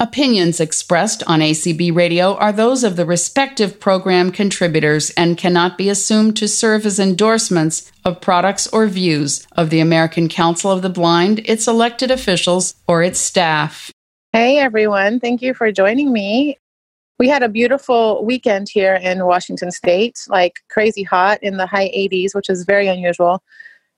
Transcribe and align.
Opinions 0.00 0.60
expressed 0.60 1.24
on 1.26 1.40
ACB 1.40 1.92
Radio 1.92 2.36
are 2.36 2.52
those 2.52 2.84
of 2.84 2.94
the 2.94 3.04
respective 3.04 3.80
program 3.80 4.30
contributors 4.30 5.10
and 5.16 5.36
cannot 5.36 5.76
be 5.76 5.88
assumed 5.88 6.36
to 6.36 6.46
serve 6.46 6.86
as 6.86 7.00
endorsements 7.00 7.90
of 8.04 8.20
products 8.20 8.68
or 8.68 8.86
views 8.86 9.44
of 9.56 9.70
the 9.70 9.80
American 9.80 10.28
Council 10.28 10.70
of 10.70 10.82
the 10.82 10.88
Blind, 10.88 11.40
its 11.46 11.66
elected 11.66 12.12
officials, 12.12 12.76
or 12.86 13.02
its 13.02 13.18
staff. 13.18 13.90
Hey 14.32 14.58
everyone, 14.58 15.18
thank 15.18 15.42
you 15.42 15.52
for 15.52 15.72
joining 15.72 16.12
me. 16.12 16.58
We 17.18 17.28
had 17.28 17.42
a 17.42 17.48
beautiful 17.48 18.24
weekend 18.24 18.68
here 18.68 18.94
in 18.94 19.26
Washington 19.26 19.72
State, 19.72 20.20
like 20.28 20.60
crazy 20.70 21.02
hot 21.02 21.42
in 21.42 21.56
the 21.56 21.66
high 21.66 21.88
80s, 21.88 22.36
which 22.36 22.48
is 22.48 22.62
very 22.62 22.86
unusual 22.86 23.42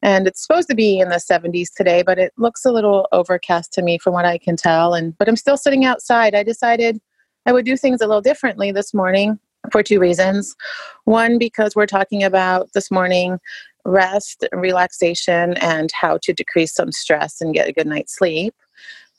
and 0.03 0.27
it's 0.27 0.43
supposed 0.43 0.69
to 0.69 0.75
be 0.75 0.99
in 0.99 1.09
the 1.09 1.17
70s 1.17 1.69
today 1.75 2.03
but 2.03 2.19
it 2.19 2.33
looks 2.37 2.65
a 2.65 2.73
little 2.73 3.09
overcast 3.13 3.73
to 3.73 3.83
me 3.83 3.99
from 3.99 4.13
what 4.13 4.25
i 4.25 4.39
can 4.39 4.57
tell. 4.57 4.95
And 4.95 5.17
but 5.19 5.29
i'm 5.29 5.37
still 5.37 5.57
sitting 5.57 5.85
outside. 5.85 6.35
I 6.35 6.43
decided 6.43 7.01
i 7.47 7.53
would 7.53 7.65
do 7.65 7.77
things 7.77 8.01
a 8.01 8.07
little 8.07 8.23
differently 8.23 8.73
this 8.73 8.95
morning 8.95 9.39
for 9.73 9.83
two 9.83 10.01
reasons. 10.01 10.57
One 11.05 11.39
because 11.39 11.77
we're 11.77 11.87
talking 11.87 12.23
about 12.23 12.73
this 12.75 12.91
morning 12.91 13.39
rest 13.85 14.47
relaxation 14.53 15.55
and 15.59 15.91
how 15.93 16.19
to 16.23 16.33
decrease 16.33 16.75
some 16.75 16.93
stress 16.93 17.41
and 17.41 17.55
get 17.55 17.69
a 17.69 17.73
good 17.73 17.87
night's 17.87 18.15
sleep. 18.15 18.55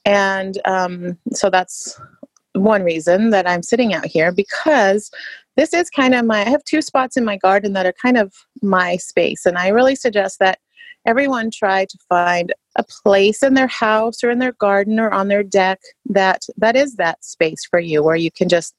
And 0.05 0.59
um, 0.65 1.17
so 1.31 1.49
that's 1.49 1.99
one 2.53 2.83
reason 2.83 3.29
that 3.29 3.47
i'm 3.47 3.63
sitting 3.63 3.93
out 3.93 4.05
here 4.05 4.31
because 4.31 5.09
this 5.55 5.73
is 5.73 5.89
kind 5.89 6.13
of 6.13 6.25
my 6.25 6.41
i 6.41 6.49
have 6.49 6.63
two 6.63 6.81
spots 6.81 7.15
in 7.15 7.23
my 7.23 7.37
garden 7.37 7.73
that 7.73 7.85
are 7.85 7.93
kind 7.93 8.17
of 8.17 8.33
my 8.61 8.97
space. 8.97 9.45
And 9.45 9.57
i 9.57 9.69
really 9.69 9.95
suggest 9.95 10.39
that 10.39 10.59
everyone 11.05 11.49
try 11.51 11.85
to 11.85 11.97
find 12.09 12.53
a 12.77 12.83
place 13.03 13.43
in 13.43 13.53
their 13.53 13.67
house 13.67 14.23
or 14.23 14.29
in 14.29 14.39
their 14.39 14.53
garden 14.53 14.99
or 14.99 15.11
on 15.11 15.27
their 15.27 15.43
deck 15.43 15.79
that 16.05 16.43
that 16.57 16.75
is 16.75 16.95
that 16.95 17.23
space 17.23 17.65
for 17.69 17.79
you 17.79 18.03
where 18.03 18.15
you 18.15 18.31
can 18.31 18.47
just 18.47 18.75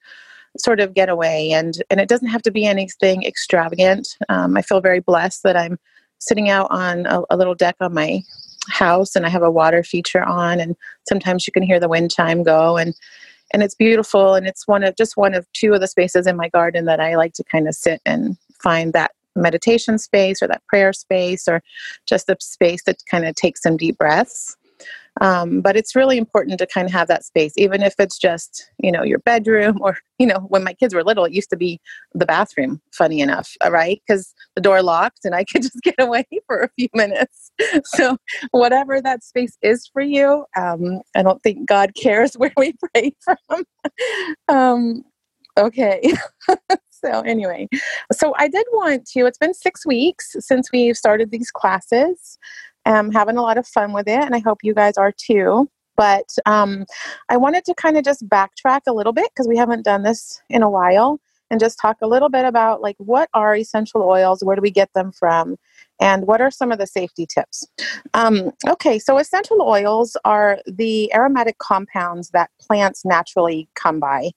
sort 0.58 0.80
of 0.80 0.94
get 0.94 1.08
away. 1.08 1.52
And 1.52 1.82
and 1.90 2.00
it 2.00 2.08
doesn't 2.08 2.28
have 2.28 2.42
to 2.42 2.50
be 2.50 2.66
anything 2.66 3.22
extravagant. 3.24 4.16
Um, 4.28 4.56
i 4.56 4.62
feel 4.62 4.80
very 4.80 5.00
blessed 5.00 5.42
that 5.44 5.56
i'm 5.56 5.78
sitting 6.18 6.48
out 6.48 6.68
on 6.70 7.06
a, 7.06 7.22
a 7.30 7.36
little 7.36 7.54
deck 7.54 7.76
on 7.80 7.94
my 7.94 8.22
house 8.68 9.16
and 9.16 9.26
i 9.26 9.28
have 9.28 9.42
a 9.42 9.50
water 9.50 9.82
feature 9.82 10.22
on 10.22 10.60
and 10.60 10.76
sometimes 11.08 11.46
you 11.46 11.52
can 11.52 11.64
hear 11.64 11.80
the 11.80 11.88
wind 11.88 12.12
chime 12.12 12.44
go 12.44 12.76
and 12.76 12.94
and 13.52 13.62
it's 13.62 13.74
beautiful 13.74 14.34
and 14.34 14.46
it's 14.46 14.68
one 14.68 14.84
of 14.84 14.94
just 14.96 15.16
one 15.16 15.34
of 15.34 15.50
two 15.52 15.74
of 15.74 15.80
the 15.80 15.88
spaces 15.88 16.26
in 16.28 16.36
my 16.36 16.48
garden 16.48 16.84
that 16.84 17.00
i 17.00 17.16
like 17.16 17.32
to 17.32 17.42
kind 17.42 17.66
of 17.66 17.74
sit 17.74 18.00
and 18.06 18.36
find 18.62 18.92
that 18.92 19.10
meditation 19.36 19.98
space 19.98 20.42
or 20.42 20.48
that 20.48 20.62
prayer 20.68 20.92
space 20.92 21.48
or 21.48 21.62
just 22.06 22.28
a 22.28 22.36
space 22.40 22.84
that 22.84 22.96
kind 23.10 23.26
of 23.26 23.34
takes 23.34 23.62
some 23.62 23.76
deep 23.76 23.98
breaths. 23.98 24.56
Um, 25.20 25.60
but 25.60 25.76
it's 25.76 25.94
really 25.94 26.16
important 26.16 26.58
to 26.58 26.66
kind 26.66 26.86
of 26.86 26.92
have 26.92 27.08
that 27.08 27.24
space, 27.24 27.52
even 27.56 27.82
if 27.82 27.94
it's 27.98 28.18
just, 28.18 28.70
you 28.78 28.90
know, 28.90 29.02
your 29.02 29.18
bedroom 29.18 29.78
or, 29.80 29.98
you 30.18 30.26
know, 30.26 30.38
when 30.48 30.64
my 30.64 30.72
kids 30.72 30.94
were 30.94 31.04
little, 31.04 31.24
it 31.24 31.32
used 31.32 31.50
to 31.50 31.56
be 31.56 31.80
the 32.14 32.24
bathroom, 32.24 32.80
funny 32.92 33.20
enough, 33.20 33.52
uh, 33.64 33.70
right? 33.70 34.00
Because 34.06 34.34
the 34.54 34.62
door 34.62 34.82
locked 34.82 35.24
and 35.24 35.34
I 35.34 35.44
could 35.52 35.62
just 35.62 35.82
get 35.82 35.96
away 35.98 36.24
for 36.46 36.60
a 36.60 36.70
few 36.78 36.88
minutes. 36.94 37.50
So, 37.84 38.16
whatever 38.52 39.00
that 39.00 39.22
space 39.22 39.56
is 39.62 39.86
for 39.92 40.02
you, 40.02 40.46
um, 40.56 41.02
I 41.14 41.22
don't 41.22 41.42
think 41.42 41.68
God 41.68 41.92
cares 41.94 42.34
where 42.34 42.52
we 42.56 42.74
pray 42.94 43.14
from. 43.20 43.64
um, 44.48 45.02
okay. 45.58 46.14
So 47.04 47.20
anyway 47.22 47.68
so 48.12 48.34
i 48.38 48.48
did 48.48 48.66
want 48.72 49.06
to 49.06 49.26
it's 49.26 49.38
been 49.38 49.54
six 49.54 49.86
weeks 49.86 50.36
since 50.40 50.70
we've 50.72 50.96
started 50.96 51.30
these 51.30 51.50
classes. 51.50 52.38
I'm 52.84 53.12
having 53.12 53.36
a 53.36 53.42
lot 53.42 53.58
of 53.58 53.66
fun 53.66 53.92
with 53.92 54.08
it 54.08 54.22
and 54.22 54.34
i 54.34 54.38
hope 54.38 54.58
you 54.62 54.74
guys 54.74 54.96
are 54.96 55.12
too. 55.12 55.68
But 55.96 56.36
um, 56.46 56.86
i 57.28 57.36
wanted 57.36 57.64
to 57.66 57.74
kind 57.74 57.96
of 57.96 58.04
just 58.04 58.28
backtrack 58.28 58.80
a 58.86 58.92
little 58.92 59.12
bit 59.12 59.30
because 59.30 59.48
we 59.48 59.56
haven't 59.56 59.84
done 59.84 60.02
this 60.02 60.40
in 60.48 60.62
a 60.62 60.70
while 60.70 61.20
and 61.50 61.60
just 61.60 61.78
talk 61.78 61.98
a 62.00 62.06
little 62.06 62.30
bit 62.30 62.46
about 62.46 62.80
like 62.80 62.96
what 62.98 63.28
are 63.34 63.54
essential 63.54 64.02
oils 64.02 64.42
where 64.42 64.56
do 64.56 64.62
we 64.62 64.70
get 64.70 64.92
them 64.94 65.12
from 65.12 65.56
and 66.00 66.26
what 66.26 66.40
are 66.40 66.50
some 66.50 66.72
of 66.72 66.78
the 66.78 66.86
safety 66.86 67.26
tips? 67.26 67.66
Um, 68.14 68.50
okay 68.66 68.98
so 68.98 69.18
essential 69.18 69.62
oils 69.62 70.16
are 70.24 70.60
the 70.66 71.12
aromatic 71.14 71.58
compounds 71.58 72.30
that 72.30 72.50
plants 72.58 73.04
naturally 73.04 73.68
come 73.74 74.00
by 74.00 74.30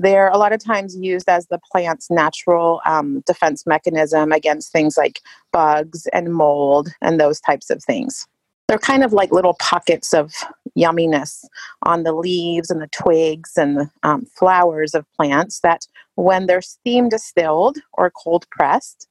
they're 0.00 0.28
a 0.28 0.38
lot 0.38 0.52
of 0.52 0.62
times 0.62 0.96
used 0.96 1.28
as 1.28 1.46
the 1.46 1.60
plant's 1.70 2.10
natural 2.10 2.80
um, 2.86 3.22
defense 3.26 3.66
mechanism 3.66 4.32
against 4.32 4.72
things 4.72 4.96
like 4.96 5.20
bugs 5.52 6.06
and 6.12 6.32
mold 6.32 6.88
and 7.00 7.20
those 7.20 7.40
types 7.40 7.70
of 7.70 7.82
things. 7.82 8.26
They're 8.68 8.78
kind 8.78 9.04
of 9.04 9.12
like 9.12 9.30
little 9.30 9.54
pockets 9.60 10.12
of 10.12 10.32
yumminess 10.76 11.44
on 11.82 12.02
the 12.02 12.12
leaves 12.12 12.68
and 12.68 12.82
the 12.82 12.88
twigs 12.88 13.52
and 13.56 13.76
the 13.76 13.90
um, 14.02 14.26
flowers 14.36 14.94
of 14.94 15.06
plants 15.12 15.60
that, 15.60 15.86
when 16.16 16.46
they're 16.46 16.62
steam 16.62 17.10
distilled 17.10 17.76
or 17.92 18.10
cold 18.10 18.46
pressed, 18.50 19.06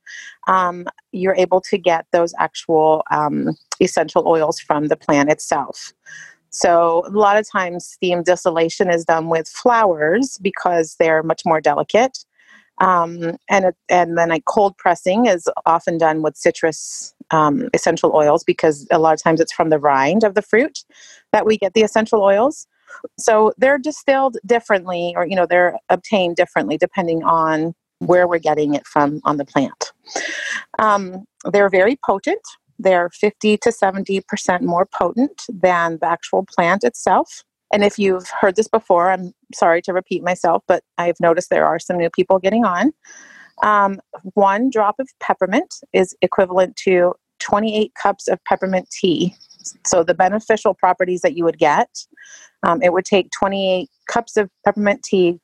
um, 0.48 0.88
you're 1.12 1.36
able 1.36 1.62
to 1.62 1.78
get 1.78 2.08
those 2.12 2.34
actual 2.40 3.04
um, 3.12 3.56
essential 3.80 4.28
oils 4.28 4.60
from 4.60 4.88
the 4.88 4.96
plant 4.96 5.30
itself. 5.30 5.94
So 6.56 7.04
a 7.06 7.10
lot 7.10 7.38
of 7.38 7.46
times 7.50 7.86
steam 7.86 8.24
distillation 8.24 8.90
is 8.90 9.04
done 9.04 9.28
with 9.28 9.48
flowers 9.50 10.38
because 10.42 10.96
they're 11.00 11.22
much 11.22 11.42
more 11.46 11.60
delicate. 11.60 12.18
Um, 12.80 13.38
and 13.50 13.74
and 13.90 14.18
then 14.18 14.30
like 14.30 14.46
cold 14.46 14.78
pressing 14.78 15.26
is 15.26 15.50
often 15.66 15.98
done 15.98 16.22
with 16.22 16.38
citrus 16.38 17.14
um, 17.32 17.70
essential 17.74 18.12
oils 18.14 18.44
because 18.44 18.88
a 18.90 19.00
lot 19.00 19.14
of 19.14 19.22
times 19.22 19.42
it's 19.42 19.54
from 19.54 19.70
the 19.70 19.80
rind 19.80 20.24
of 20.24 20.34
the 20.34 20.42
fruit 20.42 20.80
that 21.32 21.46
we 21.46 21.58
get 21.58 21.74
the 21.74 21.84
essential 21.84 22.22
oils. 22.22 22.68
So 23.20 23.54
they're 23.58 23.78
distilled 23.78 24.38
differently, 24.46 25.14
or 25.16 25.26
you 25.26 25.36
know 25.36 25.46
they're 25.46 25.78
obtained 25.90 26.38
differently 26.38 26.78
depending 26.78 27.24
on 27.24 27.76
where 28.00 28.28
we're 28.28 28.40
getting 28.40 28.76
it 28.76 28.86
from 28.86 29.20
on 29.24 29.38
the 29.38 29.46
plant. 29.46 29.92
Um, 30.80 31.26
they're 31.52 31.70
very 31.70 31.98
potent. 32.06 32.42
They're 32.80 33.10
50 33.10 33.58
to 33.58 33.70
70% 33.70 34.62
more 34.62 34.86
potent 34.86 35.44
than 35.50 35.98
the 36.02 36.08
actual 36.08 36.46
plant 36.46 36.84
itself. 36.84 37.44
And 37.74 37.84
if 37.84 37.98
you've 37.98 38.30
heard 38.42 38.56
this 38.56 38.68
before, 38.68 39.12
I'm 39.12 39.34
sorry 39.54 39.82
to 39.84 39.94
repeat 39.94 40.24
myself, 40.24 40.64
but 40.68 40.84
I've 40.98 41.20
noticed 41.20 41.50
there 41.50 41.66
are 41.66 41.80
some 41.80 41.98
new 41.98 42.10
people 42.10 42.40
getting 42.40 42.64
on. 42.66 42.92
Um, 43.64 44.00
one 44.34 44.70
drop 44.70 44.96
of 45.00 45.10
peppermint 45.20 45.76
is 45.94 46.16
equivalent 46.22 46.76
to 46.78 47.14
28 47.40 47.94
cups 47.96 48.28
of 48.28 48.44
peppermint 48.46 48.90
tea. 48.90 49.36
So, 49.86 50.04
the 50.04 50.14
beneficial 50.14 50.74
properties 50.74 51.22
that 51.22 51.36
you 51.36 51.44
would 51.44 51.58
get, 51.58 51.90
um, 52.64 52.82
it 52.84 52.94
would 52.94 53.06
take 53.06 53.32
28 53.32 53.90
cups 54.08 54.38
of 54.38 54.50
peppermint 54.64 55.04
tea 55.04 55.40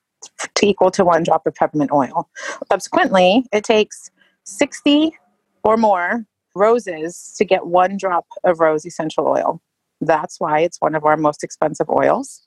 to 0.55 0.65
equal 0.65 0.91
to 0.91 1.03
one 1.03 1.23
drop 1.23 1.47
of 1.47 1.55
peppermint 1.55 1.91
oil. 1.91 2.29
Subsequently, 2.71 3.45
it 3.51 3.63
takes 3.63 4.11
60 4.45 5.17
or 5.63 5.77
more 5.77 6.25
roses 6.55 7.33
to 7.37 7.45
get 7.45 7.67
one 7.67 7.97
drop 7.97 8.25
of 8.43 8.59
rose 8.59 8.85
essential 8.85 9.27
oil. 9.27 9.61
That's 10.01 10.39
why 10.39 10.59
it's 10.61 10.79
one 10.79 10.95
of 10.95 11.05
our 11.05 11.17
most 11.17 11.43
expensive 11.43 11.89
oils. 11.89 12.41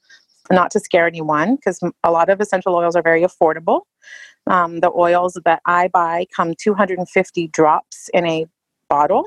Not 0.50 0.70
to 0.72 0.80
scare 0.80 1.06
anyone, 1.06 1.56
because 1.56 1.80
a 2.02 2.10
lot 2.10 2.28
of 2.28 2.40
essential 2.40 2.74
oils 2.74 2.96
are 2.96 3.02
very 3.02 3.22
affordable. 3.22 3.82
Um, 4.46 4.80
the 4.80 4.90
oils 4.94 5.38
that 5.44 5.62
I 5.64 5.88
buy 5.88 6.26
come 6.36 6.54
250 6.58 7.48
drops 7.48 8.10
in 8.12 8.26
a 8.26 8.46
bottle. 8.90 9.24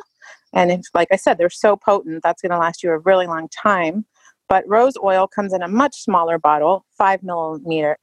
And 0.54 0.72
if, 0.72 0.82
like 0.94 1.08
I 1.12 1.16
said, 1.16 1.38
they're 1.38 1.50
so 1.50 1.76
potent, 1.76 2.22
that's 2.22 2.42
going 2.42 2.52
to 2.52 2.58
last 2.58 2.84
you 2.84 2.92
a 2.92 3.00
really 3.00 3.26
long 3.26 3.50
time. 3.50 4.06
But 4.50 4.64
rose 4.68 4.94
oil 5.04 5.28
comes 5.28 5.54
in 5.54 5.62
a 5.62 5.68
much 5.68 5.96
smaller 5.96 6.38
bottle, 6.38 6.86
five 6.98 7.22
millimeter, 7.22 7.98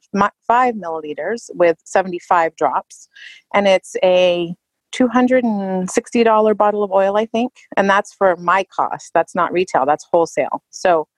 five 0.46 0.74
milliliters 0.74 1.48
with 1.54 1.78
75 1.84 2.54
drops, 2.56 3.08
and 3.54 3.66
it's 3.66 3.96
a 4.02 4.54
$260 4.94 6.56
bottle 6.56 6.82
of 6.82 6.92
oil, 6.92 7.16
I 7.16 7.26
think. 7.26 7.52
And 7.76 7.88
that's 7.88 8.12
for 8.12 8.36
my 8.36 8.64
cost. 8.64 9.12
That's 9.14 9.34
not 9.34 9.52
retail, 9.52 9.86
that's 9.86 10.06
wholesale. 10.10 10.62
So, 10.70 11.08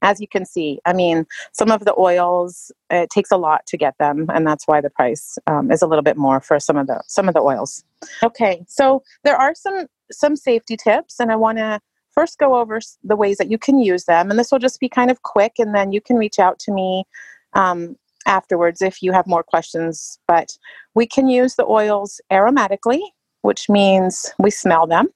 as 0.00 0.20
you 0.20 0.28
can 0.28 0.46
see, 0.46 0.80
I 0.86 0.94
mean, 0.94 1.26
some 1.52 1.70
of 1.70 1.84
the 1.84 1.94
oils 1.98 2.72
it 2.90 3.10
takes 3.10 3.30
a 3.30 3.36
lot 3.36 3.66
to 3.66 3.76
get 3.76 3.94
them, 3.98 4.26
and 4.32 4.46
that's 4.46 4.66
why 4.66 4.80
the 4.80 4.88
price 4.88 5.38
um, 5.46 5.70
is 5.70 5.82
a 5.82 5.86
little 5.86 6.02
bit 6.02 6.16
more 6.16 6.40
for 6.40 6.58
some 6.58 6.78
of 6.78 6.86
the 6.86 7.02
some 7.06 7.28
of 7.28 7.34
the 7.34 7.40
oils. 7.40 7.84
Okay, 8.22 8.64
so 8.68 9.02
there 9.22 9.36
are 9.36 9.54
some 9.54 9.86
some 10.10 10.34
safety 10.34 10.76
tips, 10.76 11.20
and 11.20 11.30
I 11.30 11.36
want 11.36 11.58
to 11.58 11.80
first 12.10 12.38
go 12.38 12.56
over 12.56 12.80
the 13.04 13.16
ways 13.16 13.36
that 13.36 13.50
you 13.50 13.58
can 13.58 13.78
use 13.78 14.04
them, 14.04 14.30
and 14.30 14.38
this 14.38 14.50
will 14.50 14.58
just 14.58 14.80
be 14.80 14.88
kind 14.88 15.10
of 15.10 15.22
quick, 15.22 15.54
and 15.58 15.74
then 15.74 15.92
you 15.92 16.00
can 16.00 16.16
reach 16.16 16.38
out 16.38 16.58
to 16.60 16.72
me 16.72 17.04
um, 17.52 17.96
afterwards 18.26 18.82
if 18.82 19.02
you 19.02 19.12
have 19.12 19.26
more 19.26 19.42
questions. 19.42 20.18
But 20.28 20.56
we 20.94 21.06
can 21.06 21.28
use 21.28 21.54
the 21.54 21.66
oils 21.66 22.20
aromatically, 22.30 23.00
which 23.42 23.68
means 23.68 24.32
we 24.38 24.50
smell 24.50 24.86
them 24.86 25.08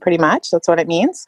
pretty 0.00 0.18
much. 0.18 0.50
That's 0.50 0.68
what 0.68 0.78
it 0.78 0.86
means. 0.86 1.26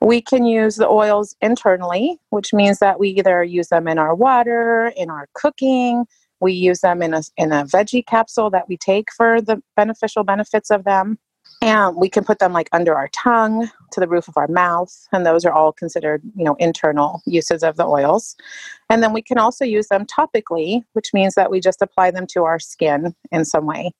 We 0.00 0.22
can 0.22 0.46
use 0.46 0.76
the 0.76 0.88
oils 0.88 1.36
internally, 1.42 2.18
which 2.30 2.54
means 2.54 2.78
that 2.78 2.98
we 2.98 3.10
either 3.10 3.44
use 3.44 3.68
them 3.68 3.86
in 3.86 3.98
our 3.98 4.14
water, 4.14 4.92
in 4.96 5.10
our 5.10 5.28
cooking, 5.34 6.06
we 6.40 6.54
use 6.54 6.80
them 6.80 7.02
in 7.02 7.14
a, 7.14 7.22
in 7.36 7.52
a 7.52 7.64
veggie 7.64 8.04
capsule 8.04 8.50
that 8.50 8.68
we 8.68 8.76
take 8.76 9.12
for 9.12 9.40
the 9.40 9.62
beneficial 9.76 10.24
benefits 10.24 10.70
of 10.70 10.84
them. 10.84 11.18
And 11.62 11.94
we 11.96 12.08
can 12.08 12.24
put 12.24 12.38
them 12.38 12.52
like 12.52 12.70
under 12.72 12.94
our 12.94 13.08
tongue, 13.08 13.70
to 13.92 14.00
the 14.00 14.08
roof 14.08 14.28
of 14.28 14.36
our 14.36 14.48
mouth, 14.48 15.08
and 15.12 15.26
those 15.26 15.44
are 15.44 15.52
all 15.52 15.72
considered, 15.72 16.22
you 16.34 16.44
know, 16.44 16.54
internal 16.58 17.22
uses 17.26 17.62
of 17.62 17.76
the 17.76 17.86
oils. 17.86 18.36
And 18.88 19.02
then 19.02 19.12
we 19.12 19.22
can 19.22 19.38
also 19.38 19.64
use 19.64 19.88
them 19.88 20.06
topically, 20.06 20.82
which 20.94 21.12
means 21.12 21.34
that 21.34 21.50
we 21.50 21.60
just 21.60 21.82
apply 21.82 22.12
them 22.12 22.26
to 22.28 22.44
our 22.44 22.58
skin 22.58 23.14
in 23.30 23.44
some 23.44 23.66
way. 23.66 23.92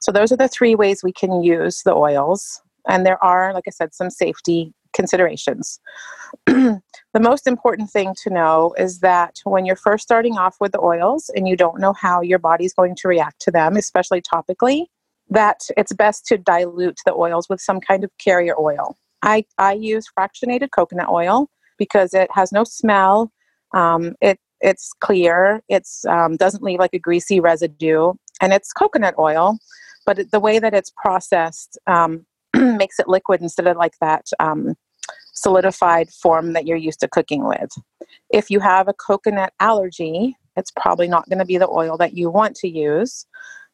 So 0.00 0.12
those 0.12 0.32
are 0.32 0.36
the 0.36 0.48
three 0.48 0.74
ways 0.74 1.02
we 1.02 1.12
can 1.12 1.42
use 1.42 1.82
the 1.84 1.94
oils. 1.94 2.60
And 2.88 3.06
there 3.06 3.22
are, 3.22 3.52
like 3.54 3.64
I 3.66 3.70
said, 3.70 3.94
some 3.94 4.10
safety 4.10 4.74
considerations. 4.92 5.78
the 6.46 6.80
most 7.14 7.46
important 7.46 7.90
thing 7.90 8.14
to 8.22 8.30
know 8.30 8.74
is 8.76 9.00
that 9.00 9.40
when 9.44 9.64
you're 9.64 9.76
first 9.76 10.02
starting 10.02 10.36
off 10.36 10.56
with 10.60 10.72
the 10.72 10.80
oils 10.80 11.30
and 11.34 11.48
you 11.48 11.56
don't 11.56 11.80
know 11.80 11.92
how 11.92 12.20
your 12.20 12.38
body's 12.38 12.74
going 12.74 12.96
to 12.96 13.08
react 13.08 13.40
to 13.42 13.50
them, 13.50 13.76
especially 13.76 14.20
topically, 14.20 14.86
that 15.30 15.60
it's 15.76 15.92
best 15.92 16.26
to 16.26 16.38
dilute 16.38 16.98
the 17.06 17.14
oils 17.14 17.48
with 17.48 17.60
some 17.60 17.80
kind 17.80 18.04
of 18.04 18.10
carrier 18.18 18.54
oil. 18.58 18.96
I, 19.22 19.44
I 19.58 19.74
use 19.74 20.06
fractionated 20.18 20.70
coconut 20.74 21.08
oil 21.08 21.48
because 21.78 22.14
it 22.14 22.28
has 22.32 22.52
no 22.52 22.64
smell. 22.64 23.32
Um, 23.74 24.14
it 24.20 24.38
it's 24.60 24.92
clear. 25.00 25.62
It's 25.68 26.04
um, 26.06 26.36
doesn't 26.36 26.62
leave 26.62 26.80
like 26.80 26.92
a 26.92 26.98
greasy 26.98 27.40
residue, 27.40 28.12
and 28.40 28.52
it's 28.52 28.72
coconut 28.72 29.14
oil. 29.18 29.58
But 30.04 30.18
it, 30.18 30.30
the 30.30 30.40
way 30.40 30.58
that 30.58 30.74
it's 30.74 30.92
processed 30.96 31.78
um, 31.86 32.26
makes 32.56 32.98
it 32.98 33.08
liquid 33.08 33.40
instead 33.40 33.66
of 33.66 33.76
like 33.76 33.94
that 34.00 34.26
um, 34.38 34.74
solidified 35.34 36.10
form 36.10 36.52
that 36.52 36.66
you're 36.66 36.76
used 36.76 37.00
to 37.00 37.08
cooking 37.08 37.46
with. 37.46 37.70
If 38.30 38.50
you 38.50 38.60
have 38.60 38.88
a 38.88 38.92
coconut 38.92 39.52
allergy, 39.60 40.36
it's 40.56 40.70
probably 40.70 41.08
not 41.08 41.28
going 41.28 41.38
to 41.38 41.44
be 41.44 41.58
the 41.58 41.68
oil 41.68 41.96
that 41.98 42.14
you 42.14 42.30
want 42.30 42.56
to 42.56 42.68
use. 42.68 43.26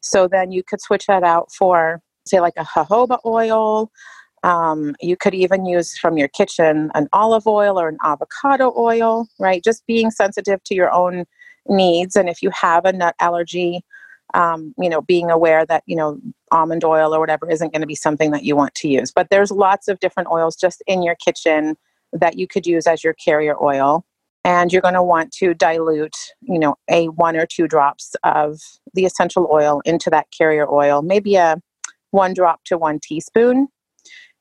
So 0.07 0.29
then 0.29 0.53
you 0.53 0.63
could 0.63 0.81
switch 0.81 1.07
that 1.07 1.23
out 1.23 1.53
for, 1.53 2.01
say, 2.27 2.41
like 2.41 2.55
a 2.57 2.65
jojoba 2.65 3.19
oil. 3.25 3.91
Um, 4.43 4.95
you 5.01 5.17
could 5.17 5.35
even 5.35 5.67
use 5.67 5.99
from 5.99 6.17
your 6.17 6.29
kitchen 6.29 6.91
an 6.95 7.09
olive 7.13 7.47
oil 7.47 7.81
or 7.81 7.89
an 7.89 7.99
avocado 8.05 8.73
oil, 8.77 9.27
right? 9.41 9.63
Just 9.65 9.85
being 9.87 10.11
sensitive 10.11 10.63
to 10.65 10.75
your 10.75 10.93
own 10.93 11.25
needs. 11.69 12.15
And 12.15 12.29
if 12.29 12.43
you 12.43 12.51
have 12.51 12.85
a 12.85 12.93
nut 12.93 13.17
allergy, 13.19 13.83
um, 14.35 14.73
you 14.79 14.89
know, 14.89 15.03
being 15.03 15.31
aware 15.31 15.67
that, 15.67 15.83
you 15.87 15.97
know, 15.97 16.21
almond 16.53 16.85
oil 16.85 17.13
or 17.15 17.19
whatever 17.19 17.51
isn't 17.51 17.73
going 17.73 17.81
to 17.81 17.87
be 17.87 17.97
something 17.97 18.31
that 18.31 18.45
you 18.45 18.55
want 18.55 18.75
to 18.77 18.89
use. 18.89 19.11
But 19.11 19.31
there's 19.31 19.51
lots 19.51 19.89
of 19.89 19.99
different 19.99 20.29
oils 20.31 20.55
just 20.55 20.83
in 20.87 21.03
your 21.03 21.17
kitchen 21.17 21.77
that 22.13 22.39
you 22.39 22.47
could 22.47 22.67
use 22.67 22.87
as 22.87 23.03
your 23.03 23.15
carrier 23.15 23.61
oil 23.61 24.06
and 24.47 24.73
you're 24.73 24.81
going 24.81 24.95
to 24.95 25.03
want 25.03 25.33
to 25.33 25.53
dilute 25.55 26.17
you 26.41 26.59
know 26.59 26.77
a 26.89 27.09
one 27.09 27.37
or 27.37 27.45
two 27.45 27.67
drops 27.67 28.15
of 28.25 28.61
the 28.95 29.05
essential 29.05 29.49
oil 29.53 29.83
into 29.85 30.09
that 30.09 30.27
carrier 30.37 30.71
oil 30.73 31.03
maybe 31.03 31.35
a 31.35 31.61
one 32.13 32.33
drop 32.33 32.63
to 32.65 32.79
one 32.79 32.99
teaspoon 33.03 33.69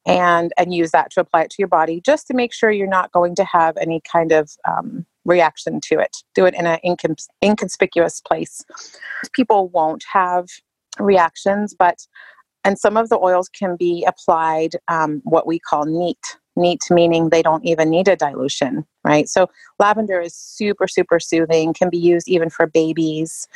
and 0.05 0.53
and 0.57 0.73
use 0.73 0.91
that 0.91 1.11
to 1.11 1.19
apply 1.19 1.41
it 1.41 1.49
to 1.49 1.55
your 1.59 1.67
body 1.67 2.01
just 2.05 2.27
to 2.27 2.33
make 2.33 2.53
sure 2.53 2.71
you're 2.71 2.87
not 2.87 3.11
going 3.11 3.35
to 3.35 3.43
have 3.43 3.75
any 3.77 4.01
kind 4.09 4.31
of 4.31 4.51
um, 4.69 5.05
reaction 5.25 5.81
to 5.81 5.99
it. 5.99 6.17
Do 6.35 6.45
it 6.45 6.53
in 6.53 6.67
an 6.67 6.77
incons- 6.85 7.27
inconspicuous 7.43 8.21
place. 8.21 8.63
People 9.33 9.69
won't 9.69 10.05
have 10.11 10.45
reactions 10.99 11.75
but 11.77 11.97
and 12.63 12.79
some 12.79 12.97
of 12.97 13.09
the 13.09 13.19
oils 13.19 13.49
can 13.49 13.75
be 13.75 14.05
applied 14.07 14.71
um, 14.87 15.21
what 15.23 15.45
we 15.45 15.59
call 15.59 15.85
neat 15.85 16.37
neat 16.55 16.81
meaning 16.89 17.29
they 17.29 17.41
don't 17.41 17.65
even 17.65 17.89
need 17.89 18.07
a 18.07 18.15
dilution 18.15 18.85
right? 19.03 19.29
So 19.29 19.49
lavender 19.79 20.19
is 20.19 20.33
super 20.35 20.87
super 20.87 21.19
soothing 21.19 21.73
can 21.73 21.89
be 21.89 21.97
used 21.97 22.27
even 22.27 22.49
for 22.49 22.67
babies 22.67 23.47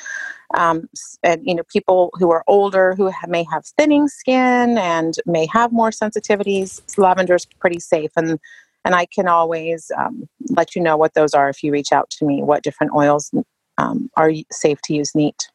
um, 0.55 0.89
and 1.23 1.41
you 1.45 1.55
know 1.55 1.63
people 1.71 2.11
who 2.15 2.31
are 2.31 2.43
older 2.47 2.95
who 2.95 3.11
may 3.27 3.45
have 3.51 3.65
thinning 3.65 4.07
skin 4.07 4.77
and 4.77 5.15
may 5.25 5.47
have 5.51 5.71
more 5.71 5.91
sensitivities 5.91 6.81
lavender 6.97 7.35
is 7.35 7.45
pretty 7.45 7.79
safe 7.79 8.11
and 8.15 8.39
and 8.85 8.95
i 8.95 9.05
can 9.05 9.27
always 9.27 9.91
um, 9.97 10.27
let 10.49 10.75
you 10.75 10.81
know 10.81 10.97
what 10.97 11.13
those 11.13 11.33
are 11.33 11.49
if 11.49 11.63
you 11.63 11.71
reach 11.71 11.91
out 11.91 12.09
to 12.09 12.25
me 12.25 12.41
what 12.41 12.63
different 12.63 12.93
oils 12.93 13.31
um, 13.79 14.09
are 14.17 14.31
safe 14.51 14.81
to 14.83 14.93
use 14.93 15.15
neat. 15.15 15.49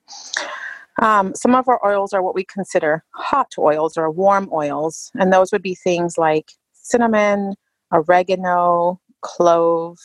Um, 1.02 1.35
some 1.35 1.55
of 1.55 1.69
our 1.69 1.85
oils 1.87 2.12
are 2.12 2.23
what 2.23 2.35
we 2.35 2.44
consider 2.44 3.05
hot 3.11 3.52
oils 3.58 3.96
or 3.96 4.11
warm 4.11 4.49
oils, 4.52 5.11
and 5.14 5.32
those 5.32 5.52
would 5.52 5.62
be 5.62 5.75
things 5.75 6.17
like 6.17 6.52
cinnamon, 6.84 7.54
oregano, 7.92 9.00
clove, 9.22 9.98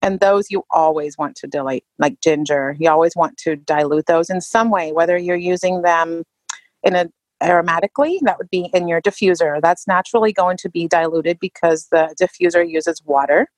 and 0.00 0.20
those 0.20 0.50
you 0.50 0.64
always 0.70 1.18
want 1.18 1.36
to 1.36 1.46
dilute, 1.46 1.84
like 1.98 2.20
ginger. 2.20 2.76
You 2.80 2.90
always 2.90 3.14
want 3.14 3.36
to 3.38 3.56
dilute 3.56 4.06
those 4.06 4.30
in 4.30 4.40
some 4.40 4.70
way, 4.70 4.92
whether 4.92 5.18
you're 5.18 5.36
using 5.36 5.82
them 5.82 6.24
in 6.82 6.96
a 6.96 7.08
aromatically, 7.42 8.18
that 8.22 8.38
would 8.38 8.50
be 8.50 8.70
in 8.72 8.88
your 8.88 9.02
diffuser. 9.02 9.60
That's 9.60 9.86
naturally 9.88 10.32
going 10.32 10.56
to 10.58 10.70
be 10.70 10.86
diluted 10.86 11.38
because 11.40 11.88
the 11.90 12.14
diffuser 12.20 12.68
uses 12.68 13.02
water 13.04 13.48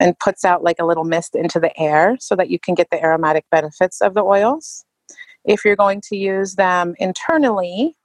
and 0.00 0.18
puts 0.18 0.44
out 0.44 0.64
like 0.64 0.76
a 0.80 0.86
little 0.86 1.04
mist 1.04 1.34
into 1.34 1.60
the 1.60 1.78
air 1.78 2.16
so 2.18 2.34
that 2.36 2.50
you 2.50 2.58
can 2.58 2.74
get 2.74 2.88
the 2.90 3.02
aromatic 3.02 3.44
benefits 3.50 4.00
of 4.00 4.14
the 4.14 4.22
oils. 4.22 4.84
If 5.44 5.64
you're 5.64 5.76
going 5.76 6.00
to 6.08 6.16
use 6.16 6.54
them 6.54 6.94
internally, 6.98 7.96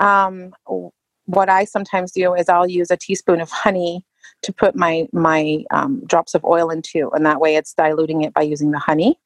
um, 0.00 0.52
what 1.26 1.48
I 1.48 1.64
sometimes 1.64 2.12
do 2.12 2.34
is 2.34 2.48
I'll 2.48 2.68
use 2.68 2.90
a 2.90 2.96
teaspoon 2.96 3.40
of 3.40 3.50
honey 3.50 4.04
to 4.42 4.52
put 4.52 4.74
my 4.74 5.08
my 5.12 5.64
um, 5.70 6.02
drops 6.06 6.34
of 6.34 6.44
oil 6.44 6.70
into, 6.70 7.10
and 7.12 7.26
that 7.26 7.40
way 7.40 7.56
it's 7.56 7.74
diluting 7.74 8.22
it 8.22 8.32
by 8.32 8.42
using 8.42 8.70
the 8.70 8.78
honey. 8.78 9.18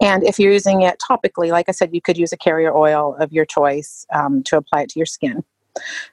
And 0.00 0.22
if 0.24 0.38
you're 0.38 0.52
using 0.52 0.82
it 0.82 1.00
topically, 1.00 1.50
like 1.50 1.68
I 1.68 1.72
said, 1.72 1.90
you 1.92 2.00
could 2.00 2.16
use 2.16 2.32
a 2.32 2.36
carrier 2.36 2.74
oil 2.76 3.16
of 3.18 3.32
your 3.32 3.44
choice 3.44 4.06
um, 4.14 4.44
to 4.44 4.56
apply 4.56 4.82
it 4.82 4.90
to 4.90 4.98
your 4.98 5.06
skin. 5.06 5.42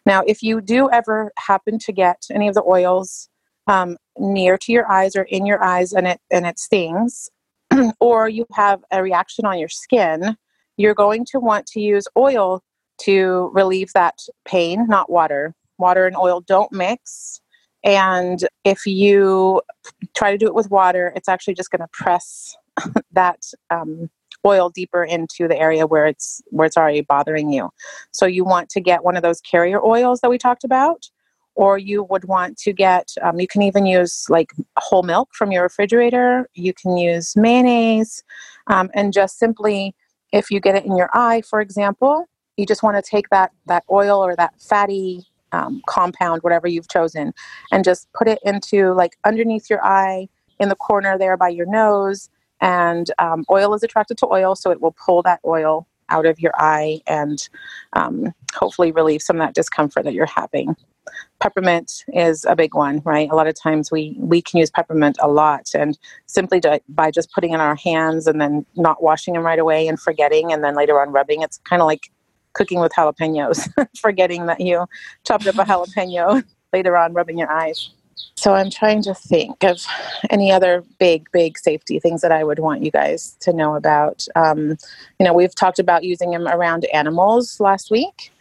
Now, 0.06 0.24
if 0.26 0.42
you 0.42 0.60
do 0.62 0.90
ever 0.90 1.32
happen 1.38 1.78
to 1.80 1.92
get 1.92 2.26
any 2.32 2.48
of 2.48 2.56
the 2.56 2.64
oils 2.64 3.30
um, 3.68 3.98
near 4.18 4.58
to 4.58 4.72
your 4.72 4.90
eyes 4.90 5.16
or 5.16 5.24
in 5.24 5.46
your 5.46 5.64
eyes 5.64 5.94
and 5.94 6.08
it 6.08 6.20
and 6.32 6.46
it 6.46 6.60
stings, 6.60 7.30
or 8.00 8.28
you 8.30 8.46
have 8.54 8.84
a 8.92 9.04
reaction 9.04 9.46
on 9.46 9.60
your 9.60 9.70
skin, 9.70 10.38
you're 10.78 10.96
going 10.96 11.26
to 11.26 11.40
want 11.40 11.66
to 11.68 11.80
use 11.80 12.08
oil 12.18 12.64
to 13.04 13.52
relieve 13.54 13.92
that 13.94 14.20
pain, 14.46 14.88
not 14.88 15.10
water. 15.10 15.56
Water 15.78 16.08
and 16.08 16.16
oil 16.16 16.42
don't 16.42 16.72
mix. 16.72 17.42
And 17.84 18.48
if 18.64 18.86
you 18.86 19.62
try 20.16 20.32
to 20.32 20.38
do 20.38 20.48
it 20.48 20.56
with 20.56 20.72
water, 20.72 21.14
it's 21.16 21.30
actually 21.30 21.54
just 21.54 21.70
going 21.70 21.82
to 21.82 21.88
press 21.92 22.56
that 23.12 23.44
um, 23.70 24.10
oil 24.46 24.70
deeper 24.70 25.04
into 25.04 25.48
the 25.48 25.58
area 25.58 25.86
where 25.86 26.06
it's 26.08 26.42
where 26.48 26.66
it's 26.66 26.78
already 26.78 27.02
bothering 27.02 27.52
you. 27.52 27.70
So 28.12 28.26
you 28.26 28.44
want 28.44 28.70
to 28.70 28.82
get 28.82 29.04
one 29.04 29.16
of 29.16 29.24
those 29.24 29.42
carrier 29.42 29.84
oils 29.84 30.22
that 30.22 30.30
we 30.30 30.38
talked 30.38 30.64
about, 30.64 31.10
or 31.56 31.78
you 31.78 32.04
would 32.04 32.26
want 32.26 32.58
to 32.60 32.74
get. 32.74 33.10
Um, 33.22 33.40
you 33.40 33.48
can 33.48 33.62
even 33.62 33.86
use 33.86 34.26
like 34.30 34.52
whole 34.78 35.04
milk 35.04 35.30
from 35.34 35.52
your 35.52 35.64
refrigerator. 35.64 36.50
You 36.54 36.74
can 36.74 36.98
use 36.98 37.36
mayonnaise, 37.36 38.24
um, 38.68 38.90
and 38.94 39.14
just 39.14 39.38
simply 39.38 39.96
if 40.32 40.52
you 40.52 40.60
get 40.60 40.76
it 40.76 40.86
in 40.86 40.98
your 40.98 41.10
eye, 41.14 41.42
for 41.48 41.62
example, 41.62 42.26
you 42.58 42.66
just 42.66 42.84
want 42.84 42.96
to 42.96 43.10
take 43.10 43.30
that 43.30 43.52
that 43.68 43.84
oil 43.92 44.24
or 44.24 44.36
that 44.36 44.54
fatty 44.60 45.26
um, 45.52 45.82
compound 45.88 46.44
whatever 46.44 46.68
you've 46.68 46.90
chosen 46.90 47.34
and 47.72 47.84
just 47.84 48.08
put 48.14 48.28
it 48.28 48.40
into 48.44 48.94
like 48.94 49.18
underneath 49.24 49.70
your 49.70 49.84
eye 49.84 50.28
in 50.60 50.70
the 50.70 50.76
corner 50.76 51.18
there 51.18 51.38
by 51.38 51.50
your 51.50 51.66
nose 51.66 52.30
and 52.62 53.12
um, 53.20 53.46
oil 53.50 53.74
is 53.74 53.84
attracted 53.84 54.18
to 54.18 54.28
oil 54.28 54.56
so 54.56 54.72
it 54.72 54.82
will 54.82 54.96
pull 55.06 55.22
that 55.22 55.40
oil 55.46 55.88
out 56.10 56.26
of 56.26 56.40
your 56.40 56.54
eye 56.58 57.02
and 57.08 57.50
um, 57.94 58.34
hopefully 58.54 58.92
relieve 58.92 59.22
some 59.22 59.38
of 59.38 59.48
that 59.48 59.56
discomfort 59.56 60.04
that 60.04 60.14
you're 60.14 60.28
having. 60.28 60.76
Peppermint 61.40 62.04
is 62.14 62.46
a 62.46 62.56
big 62.56 62.74
one 62.74 63.02
right? 63.06 63.30
A 63.30 63.36
lot 63.36 63.48
of 63.48 63.56
times 63.60 63.92
we 63.92 64.16
we 64.20 64.42
can 64.42 64.60
use 64.60 64.72
peppermint 64.72 65.18
a 65.22 65.28
lot 65.28 65.70
and 65.76 65.98
simply 66.26 66.62
by 66.90 67.12
just 67.12 67.32
putting 67.32 67.54
in 67.54 67.60
our 67.60 67.76
hands 67.76 68.26
and 68.28 68.42
then 68.42 68.66
not 68.76 69.04
washing 69.04 69.36
them 69.36 69.46
right 69.46 69.60
away 69.60 69.88
and 69.88 70.00
forgetting 70.00 70.52
and 70.52 70.64
then 70.64 70.76
later 70.76 71.00
on 71.00 71.12
rubbing 71.12 71.44
it's 71.44 71.60
kind 71.60 71.82
of 71.82 71.86
like 71.86 72.10
cooking 72.56 72.80
with 72.80 72.92
jalapenos, 72.94 73.70
forgetting 74.02 74.48
that 74.48 74.60
you 74.60 74.86
chopped 75.26 75.46
up 75.46 75.56
a 75.56 75.64
jalapeno 75.64 76.44
later 76.74 76.98
on, 76.98 77.14
rubbing 77.14 77.38
your 77.38 77.52
eyes. 77.52 77.92
So 78.38 78.54
I'm 78.54 78.70
trying 78.70 79.02
to 79.04 79.14
think 79.14 79.64
of 79.64 79.86
any 80.30 80.52
other 80.52 80.84
big, 81.00 81.30
big 81.32 81.58
safety 81.58 82.00
things 82.00 82.22
that 82.22 82.32
I 82.32 82.44
would 82.44 82.60
want 82.60 82.84
you 82.84 82.92
guys 82.92 83.38
to 83.42 83.54
know 83.54 83.76
about. 83.76 84.26
Um, 84.36 84.78
you 85.20 85.26
know, 85.26 85.34
we've 85.34 85.56
talked 85.56 85.80
about 85.80 86.04
using 86.04 86.32
them 86.32 86.48
around 86.48 86.86
animals 86.94 87.60
last 87.60 87.92
week, 87.92 88.32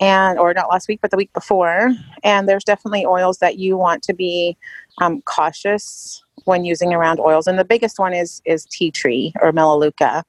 and 0.00 0.38
or 0.38 0.52
not 0.52 0.68
last 0.68 0.88
week, 0.88 1.00
but 1.00 1.10
the 1.10 1.16
week 1.16 1.32
before. 1.32 1.92
And 2.22 2.48
there's 2.48 2.64
definitely 2.64 3.06
oils 3.06 3.38
that 3.38 3.58
you 3.58 3.76
want 3.76 4.02
to 4.04 4.14
be 4.14 4.56
um, 5.00 5.22
cautious 5.22 6.22
when 6.44 6.64
using 6.64 6.92
around 6.92 7.20
oils. 7.20 7.46
And 7.46 7.58
the 7.58 7.64
biggest 7.64 7.98
one 7.98 8.12
is 8.12 8.42
is 8.44 8.66
tea 8.66 8.90
tree 8.90 9.32
or 9.40 9.52
melaleuca, 9.52 10.24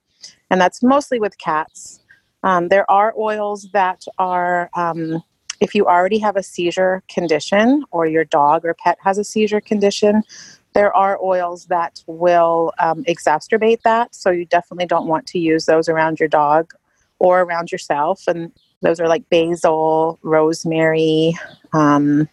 and 0.49 0.61
that's 0.61 0.83
mostly 0.83 1.19
with 1.19 1.37
cats. 1.37 1.99
Um, 2.43 2.69
there 2.69 2.89
are 2.89 3.13
oils 3.17 3.69
that 3.73 4.05
are, 4.17 4.69
um, 4.75 5.23
if 5.59 5.73
you 5.73 5.85
already 5.85 6.19
have 6.19 6.35
a 6.35 6.43
seizure 6.43 7.03
condition 7.09 7.83
or 7.91 8.05
your 8.05 8.25
dog 8.25 8.63
or 8.63 8.73
pet 8.73 8.97
has 9.03 9.17
a 9.17 9.23
seizure 9.23 9.61
condition, 9.61 10.23
there 10.73 10.95
are 10.95 11.19
oils 11.23 11.65
that 11.65 12.03
will 12.05 12.71
um, 12.79 13.03
exacerbate 13.05 13.81
that. 13.81 14.13
So 14.13 14.29
you 14.29 14.45
definitely 14.45 14.85
don't 14.85 15.07
want 15.07 15.25
to 15.27 15.39
use 15.39 15.65
those 15.65 15.89
around 15.89 16.19
your 16.19 16.29
dog 16.29 16.73
or 17.19 17.41
around 17.41 17.71
yourself. 17.71 18.23
And 18.27 18.51
Those 18.81 18.99
are 18.99 19.07
like 19.07 19.27
basil, 19.29 20.19
rosemary, 20.21 21.35
um, 21.73 22.29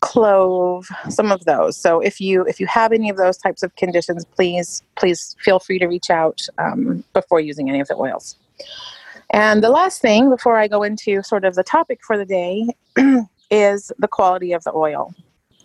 clove, 0.00 0.88
some 1.08 1.32
of 1.32 1.44
those. 1.44 1.76
So 1.76 2.00
if 2.00 2.20
you 2.20 2.44
if 2.46 2.60
you 2.60 2.66
have 2.66 2.92
any 2.92 3.10
of 3.10 3.16
those 3.16 3.38
types 3.38 3.62
of 3.62 3.74
conditions, 3.76 4.24
please 4.24 4.82
please 4.96 5.36
feel 5.40 5.58
free 5.58 5.78
to 5.78 5.86
reach 5.86 6.10
out 6.10 6.46
um, 6.58 7.04
before 7.12 7.40
using 7.40 7.68
any 7.68 7.80
of 7.80 7.88
the 7.88 7.96
oils. 7.96 8.36
And 9.30 9.62
the 9.62 9.70
last 9.70 10.00
thing 10.00 10.28
before 10.28 10.56
I 10.56 10.66
go 10.68 10.82
into 10.82 11.22
sort 11.22 11.44
of 11.44 11.54
the 11.54 11.62
topic 11.62 12.00
for 12.04 12.18
the 12.18 12.24
day 12.24 12.68
is 13.50 13.92
the 13.98 14.08
quality 14.08 14.52
of 14.52 14.64
the 14.64 14.74
oil. 14.74 15.14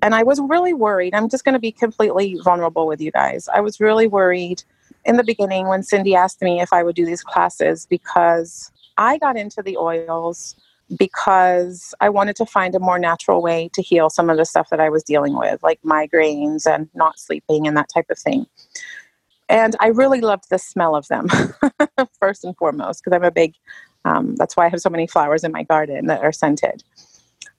And 0.02 0.14
I 0.14 0.24
was 0.24 0.40
really 0.40 0.74
worried. 0.74 1.16
I'm 1.16 1.30
just 1.30 1.46
going 1.46 1.54
to 1.54 1.60
be 1.60 1.72
completely 1.72 2.38
vulnerable 2.44 2.86
with 2.86 3.02
you 3.02 3.12
guys. 3.12 3.48
I 3.54 3.62
was 3.62 3.80
really 3.80 4.08
worried 4.08 4.64
in 5.04 5.18
the 5.18 5.24
beginning 5.24 5.68
when 5.68 5.84
Cindy 5.84 6.16
asked 6.16 6.42
me 6.42 6.62
if 6.62 6.72
I 6.72 6.84
would 6.84 6.96
do 6.96 7.06
these 7.06 7.24
classes 7.24 7.88
because 7.90 8.72
I 8.98 9.18
got 9.18 9.38
into 9.38 9.62
the 9.64 9.78
oils 9.78 10.56
because 10.98 11.96
I 12.00 12.10
wanted 12.10 12.36
to 12.38 12.46
find 12.46 12.76
a 12.76 12.80
more 12.80 13.00
natural 13.00 13.42
way 13.42 13.70
to 13.74 13.82
heal 13.82 14.10
some 14.10 14.30
of 14.30 14.38
the 14.38 14.46
stuff 14.46 14.70
that 14.70 14.80
I 14.80 14.90
was 14.90 15.04
dealing 15.04 15.38
with, 15.38 15.64
like 15.64 15.82
migraines 15.82 16.68
and 16.68 16.88
not 16.94 17.20
sleeping 17.20 17.68
and 17.68 17.76
that 17.76 17.90
type 17.94 18.06
of 18.10 18.20
thing. 18.20 18.46
And 19.50 19.76
I 19.80 19.88
really 19.88 20.22
loved 20.22 20.50
the 20.50 20.58
smell 20.58 20.96
of 20.96 21.08
them, 21.08 21.28
first 22.20 22.44
and 22.44 22.56
foremost, 22.58 23.04
because 23.04 23.16
I'm 23.16 23.24
a 23.24 23.32
big, 23.32 23.54
um, 24.04 24.36
that's 24.36 24.58
why 24.58 24.66
I 24.66 24.70
have 24.70 24.82
so 24.82 24.90
many 24.90 25.08
flowers 25.08 25.44
in 25.44 25.52
my 25.52 25.64
garden 25.64 26.08
that 26.08 26.24
are 26.24 26.32
scented. 26.32 26.84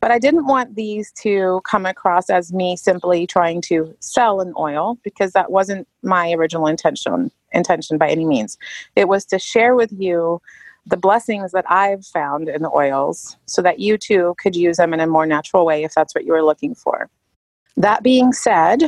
But 0.01 0.11
I 0.11 0.19
didn't 0.19 0.47
want 0.47 0.75
these 0.75 1.11
to 1.23 1.61
come 1.65 1.87
across 1.87 2.29
as 2.29 2.53
me 2.53 2.77
simply 2.77 3.27
trying 3.27 3.61
to 3.63 3.95
sell 4.01 4.41
an 4.41 4.53
oil 4.59 4.99
because 5.03 5.33
that 5.33 5.51
wasn't 5.51 5.89
my 6.03 6.33
original 6.33 6.67
intention 6.67 7.31
intention 7.53 7.97
by 7.97 8.09
any 8.09 8.25
means. 8.25 8.59
It 8.95 9.09
was 9.09 9.25
to 9.27 9.39
share 9.39 9.75
with 9.75 9.93
you 9.93 10.41
the 10.87 10.97
blessings 10.97 11.53
that 11.53 11.65
I've 11.69 12.05
found 12.05 12.49
in 12.49 12.63
the 12.63 12.71
oils 12.71 13.37
so 13.47 13.63
that 13.63 13.81
you 13.81 13.97
too 13.97 14.35
could 14.39 14.55
use 14.55 14.77
them 14.77 14.93
in 14.93 15.01
a 15.01 15.07
more 15.07 15.27
natural 15.27 15.65
way 15.65 15.83
if 15.83 15.95
that's 15.95 16.15
what 16.15 16.25
you 16.25 16.33
were 16.33 16.45
looking 16.45 16.75
for. 16.75 17.09
That 17.77 18.03
being 18.03 18.33
said, 18.33 18.85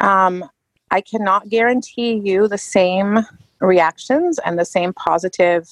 um, 0.00 0.44
I 0.90 1.00
cannot 1.00 1.48
guarantee 1.48 2.20
you 2.24 2.48
the 2.48 2.58
same 2.58 3.20
reactions 3.60 4.38
and 4.44 4.58
the 4.58 4.64
same 4.64 4.92
positive 4.92 5.68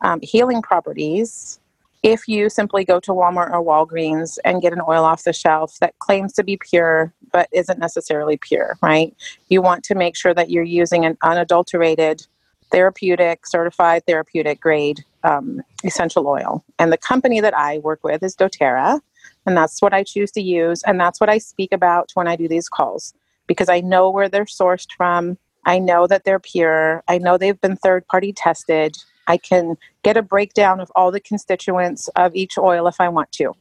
um, 0.00 0.20
healing 0.22 0.62
properties 0.62 1.60
if 2.02 2.28
you 2.28 2.50
simply 2.50 2.84
go 2.84 3.00
to 3.00 3.12
Walmart 3.12 3.50
or 3.50 3.64
Walgreens 3.64 4.38
and 4.44 4.60
get 4.60 4.74
an 4.74 4.82
oil 4.86 5.04
off 5.04 5.24
the 5.24 5.32
shelf 5.32 5.78
that 5.80 5.98
claims 6.00 6.34
to 6.34 6.44
be 6.44 6.58
pure 6.58 7.14
but 7.32 7.48
isn't 7.50 7.78
necessarily 7.78 8.36
pure, 8.36 8.76
right? 8.82 9.16
You 9.48 9.62
want 9.62 9.84
to 9.84 9.94
make 9.94 10.14
sure 10.14 10.34
that 10.34 10.50
you're 10.50 10.62
using 10.62 11.06
an 11.06 11.16
unadulterated, 11.22 12.26
therapeutic, 12.70 13.46
certified 13.46 14.04
therapeutic 14.06 14.60
grade 14.60 15.02
um, 15.24 15.62
essential 15.82 16.28
oil. 16.28 16.62
And 16.78 16.92
the 16.92 16.98
company 16.98 17.40
that 17.40 17.56
I 17.56 17.78
work 17.78 18.00
with 18.04 18.22
is 18.22 18.36
doTERRA, 18.36 19.00
and 19.46 19.56
that's 19.56 19.80
what 19.80 19.94
I 19.94 20.04
choose 20.04 20.30
to 20.32 20.42
use, 20.42 20.82
and 20.82 21.00
that's 21.00 21.20
what 21.20 21.30
I 21.30 21.38
speak 21.38 21.72
about 21.72 22.10
when 22.12 22.28
I 22.28 22.36
do 22.36 22.48
these 22.48 22.68
calls 22.68 23.14
because 23.46 23.68
I 23.68 23.80
know 23.80 24.10
where 24.10 24.28
they're 24.28 24.44
sourced 24.44 24.88
from. 24.96 25.38
I 25.66 25.78
know 25.78 26.06
that 26.06 26.24
they're 26.24 26.40
pure. 26.40 27.02
I 27.08 27.18
know 27.18 27.38
they've 27.38 27.60
been 27.60 27.76
third 27.76 28.06
party 28.06 28.32
tested. 28.32 28.96
I 29.26 29.38
can 29.38 29.76
get 30.02 30.16
a 30.16 30.22
breakdown 30.22 30.80
of 30.80 30.92
all 30.94 31.10
the 31.10 31.20
constituents 31.20 32.08
of 32.16 32.34
each 32.34 32.58
oil 32.58 32.86
if 32.86 33.00
I 33.00 33.08
want 33.08 33.32
to. 33.32 33.52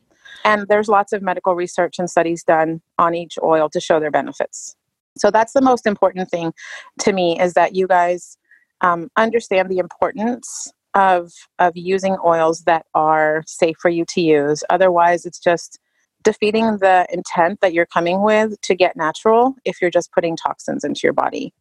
And 0.45 0.67
there's 0.67 0.89
lots 0.89 1.13
of 1.13 1.21
medical 1.21 1.55
research 1.55 1.99
and 1.99 2.09
studies 2.09 2.43
done 2.43 2.81
on 2.97 3.15
each 3.15 3.37
oil 3.41 3.69
to 3.69 3.79
show 3.79 3.99
their 3.99 4.11
benefits. 4.11 4.75
So 5.17 5.31
that's 5.31 5.53
the 5.53 5.61
most 5.61 5.85
important 5.85 6.29
thing 6.29 6.53
to 6.99 7.13
me 7.13 7.39
is 7.39 7.53
that 7.53 7.75
you 7.75 7.87
guys 7.87 8.37
um, 8.81 9.09
understand 9.15 9.69
the 9.69 9.77
importance 9.77 10.71
of 10.95 11.31
of 11.59 11.75
using 11.75 12.17
oils 12.23 12.63
that 12.65 12.85
are 12.93 13.43
safe 13.47 13.77
for 13.79 13.89
you 13.89 14.05
to 14.09 14.21
use. 14.21 14.63
Otherwise, 14.69 15.25
it's 15.25 15.39
just 15.39 15.79
defeating 16.23 16.77
the 16.77 17.05
intent 17.11 17.59
that 17.61 17.73
you're 17.73 17.85
coming 17.85 18.23
with 18.23 18.59
to 18.61 18.75
get 18.75 18.95
natural 18.95 19.55
if 19.65 19.81
you're 19.81 19.91
just 19.91 20.11
putting 20.11 20.35
toxins 20.35 20.83
into 20.83 21.01
your 21.03 21.13
body. 21.13 21.53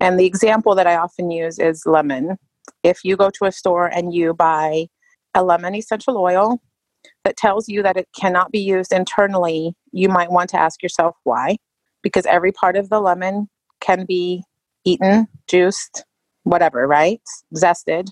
And 0.00 0.18
the 0.18 0.26
example 0.26 0.74
that 0.74 0.86
I 0.86 0.96
often 0.96 1.30
use 1.30 1.58
is 1.58 1.84
lemon 1.86 2.38
if 2.82 3.04
you 3.04 3.16
go 3.16 3.30
to 3.30 3.44
a 3.44 3.52
store 3.52 3.86
and 3.86 4.14
you 4.14 4.34
buy 4.34 4.86
a 5.34 5.42
lemon 5.42 5.74
essential 5.74 6.16
oil 6.16 6.60
that 7.24 7.36
tells 7.36 7.68
you 7.68 7.82
that 7.82 7.96
it 7.96 8.08
cannot 8.18 8.50
be 8.50 8.58
used 8.58 8.92
internally, 8.92 9.74
you 9.92 10.08
might 10.08 10.30
want 10.30 10.50
to 10.50 10.60
ask 10.60 10.82
yourself 10.82 11.16
why. 11.24 11.56
Because 12.02 12.26
every 12.26 12.52
part 12.52 12.76
of 12.76 12.88
the 12.88 13.00
lemon 13.00 13.48
can 13.80 14.06
be 14.06 14.42
eaten, 14.84 15.26
juiced, 15.48 16.04
whatever, 16.44 16.86
right? 16.86 17.20
Zested. 17.54 18.08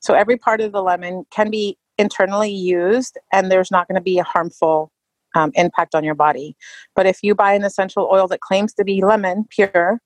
So 0.00 0.14
every 0.14 0.36
part 0.36 0.60
of 0.60 0.72
the 0.72 0.82
lemon 0.82 1.24
can 1.30 1.50
be 1.50 1.78
internally 1.98 2.52
used, 2.52 3.18
and 3.32 3.50
there's 3.50 3.70
not 3.70 3.88
going 3.88 3.96
to 3.96 4.02
be 4.02 4.18
a 4.18 4.24
harmful 4.24 4.90
um, 5.34 5.50
impact 5.54 5.94
on 5.94 6.04
your 6.04 6.14
body. 6.14 6.56
But 6.94 7.06
if 7.06 7.18
you 7.22 7.34
buy 7.34 7.54
an 7.54 7.64
essential 7.64 8.08
oil 8.12 8.26
that 8.28 8.40
claims 8.40 8.72
to 8.74 8.84
be 8.84 9.04
lemon 9.04 9.46
pure 9.48 10.00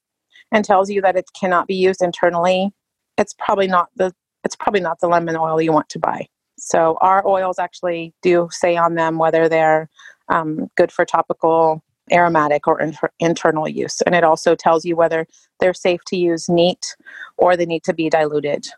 and 0.53 0.65
tells 0.65 0.91
you 0.91 1.01
that 1.03 1.17
it 1.17 1.27
cannot 1.39 1.67
be 1.67 1.75
used 1.75 2.03
internally, 2.03 2.71
it's 3.19 3.35
probably 3.35 3.67
not 3.67 3.89
the 3.97 4.13
it's 4.45 4.57
probably 4.57 4.81
not 4.81 5.01
the 5.01 5.09
lemon 5.09 5.37
oil 5.37 5.61
you 5.61 5.73
want 5.73 5.89
to 5.89 5.99
buy. 5.99 6.27
So 6.59 6.97
our 7.01 7.27
oils 7.27 7.59
actually 7.59 8.15
do 8.23 8.49
say 8.53 8.77
on 8.77 8.95
them 8.95 9.19
whether 9.19 9.49
they're 9.49 9.91
um, 10.29 10.71
good 10.77 10.93
for 10.93 11.05
topical, 11.05 11.83
aromatic, 12.13 12.69
or 12.69 12.81
inter- 12.81 13.11
internal 13.19 13.69
use, 13.69 14.01
and 14.03 14.15
it 14.15 14.25
also 14.25 14.55
tells 14.55 14.85
you 14.85 14.95
whether 14.95 15.27
they're 15.59 15.75
safe 15.75 16.01
to 16.07 16.17
use 16.17 16.49
neat 16.49 16.97
or 17.37 17.57
they 17.57 17.67
need 17.67 17.83
to 17.85 17.93
be 17.93 18.09
diluted. 18.09 18.69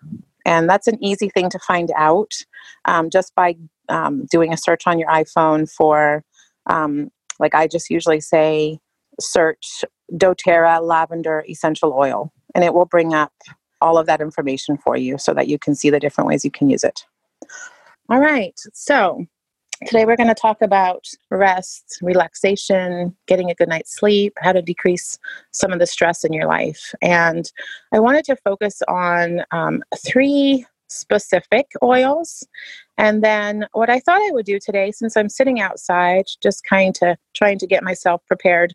And 0.47 0.69
that's 0.69 0.87
an 0.87 1.03
easy 1.05 1.29
thing 1.29 1.51
to 1.51 1.59
find 1.59 1.93
out 1.95 2.33
um, 2.87 3.11
just 3.11 3.35
by 3.35 3.57
um, 3.91 4.25
doing 4.31 4.53
a 4.53 4.57
search 4.57 4.87
on 4.87 4.99
your 4.99 5.11
iPhone 5.11 5.71
for, 5.71 6.25
um, 6.69 7.11
like 7.39 7.55
I 7.55 7.67
just 7.67 7.91
usually 7.91 8.21
say, 8.21 8.79
search 9.21 9.85
doTERRA 10.13 10.83
lavender 10.83 11.45
essential 11.49 11.93
oil, 11.93 12.33
and 12.55 12.65
it 12.65 12.75
will 12.75 12.87
bring 12.87 13.15
up 13.15 13.33
all 13.81 13.99
of 13.99 14.07
that 14.07 14.21
information 14.21 14.77
for 14.77 14.97
you 14.97 15.19
so 15.19 15.33
that 15.35 15.49
you 15.49 15.59
can 15.59 15.75
see 15.75 15.91
the 15.91 16.01
different 16.01 16.29
ways 16.29 16.45
you 16.45 16.51
can 16.51 16.69
use 16.69 16.85
it. 16.85 17.05
All 18.09 18.19
right, 18.19 18.59
so 18.73 19.27
today 19.87 20.05
we're 20.05 20.17
going 20.17 20.29
to 20.29 20.35
talk 20.35 20.63
about 20.63 21.07
rest, 21.31 21.99
relaxation, 22.03 23.17
getting 23.27 23.51
a 23.51 23.55
good 23.55 23.69
night's 23.69 23.95
sleep, 23.95 24.33
how 24.39 24.53
to 24.53 24.63
decrease 24.63 25.19
some 25.53 25.73
of 25.73 25.79
the 25.79 25.87
stress 25.87 26.25
in 26.25 26.33
your 26.33 26.47
life. 26.47 26.95
And 27.03 27.51
I 27.93 28.01
wanted 28.01 28.25
to 28.27 28.37
focus 28.37 28.83
on 28.89 29.43
um, 29.53 29.83
three 30.05 30.67
specific 30.89 31.67
oils. 31.83 32.47
And 32.97 33.23
then 33.23 33.67
what 33.73 33.91
I 33.91 34.01
thought 34.01 34.21
I 34.21 34.31
would 34.33 34.47
do 34.47 34.59
today, 34.59 34.91
since 34.91 35.17
I'm 35.17 35.29
sitting 35.29 35.61
outside, 35.61 36.25
just 36.43 36.65
kind 36.65 36.99
of 37.03 37.17
trying 37.35 37.59
to 37.59 37.67
get 37.67 37.85
myself 37.85 38.23
prepared 38.27 38.75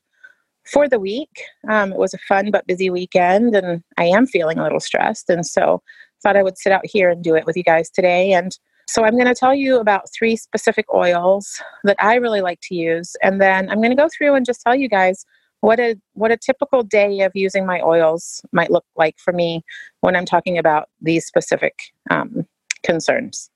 for 0.71 0.87
the 0.87 0.99
week. 0.99 1.43
Um, 1.69 1.91
it 1.91 1.99
was 1.99 2.13
a 2.13 2.19
fun 2.19 2.49
but 2.51 2.67
busy 2.67 2.89
weekend, 2.89 3.55
and 3.55 3.83
I 3.97 4.05
am 4.05 4.25
feeling 4.25 4.57
a 4.57 4.63
little 4.63 4.79
stressed. 4.79 5.29
And 5.29 5.45
so 5.45 5.81
thought 6.21 6.37
I 6.37 6.43
would 6.43 6.57
sit 6.57 6.71
out 6.71 6.85
here 6.85 7.09
and 7.09 7.21
do 7.21 7.35
it 7.35 7.45
with 7.45 7.57
you 7.57 7.63
guys 7.63 7.89
today. 7.89 8.31
And 8.31 8.57
so 8.87 9.03
I'm 9.03 9.13
going 9.13 9.25
to 9.25 9.35
tell 9.35 9.53
you 9.53 9.79
about 9.79 10.09
three 10.17 10.35
specific 10.35 10.85
oils 10.93 11.61
that 11.83 11.97
I 11.99 12.15
really 12.15 12.41
like 12.41 12.59
to 12.63 12.75
use, 12.75 13.15
and 13.21 13.41
then 13.41 13.69
I'm 13.69 13.79
going 13.79 13.89
to 13.89 13.95
go 13.95 14.09
through 14.15 14.35
and 14.35 14.45
just 14.45 14.61
tell 14.61 14.75
you 14.75 14.89
guys 14.89 15.25
what 15.63 15.79
a 15.79 15.95
what 16.11 16.29
a 16.29 16.35
typical 16.35 16.83
day 16.83 17.21
of 17.21 17.31
using 17.33 17.65
my 17.65 17.79
oils 17.79 18.41
might 18.51 18.69
look 18.69 18.83
like 18.97 19.17
for 19.17 19.31
me 19.31 19.63
when 20.01 20.13
I'm 20.13 20.25
talking 20.25 20.57
about 20.57 20.89
these 21.01 21.25
specific 21.25 21.73
um, 22.11 22.45
concerns. 22.83 23.49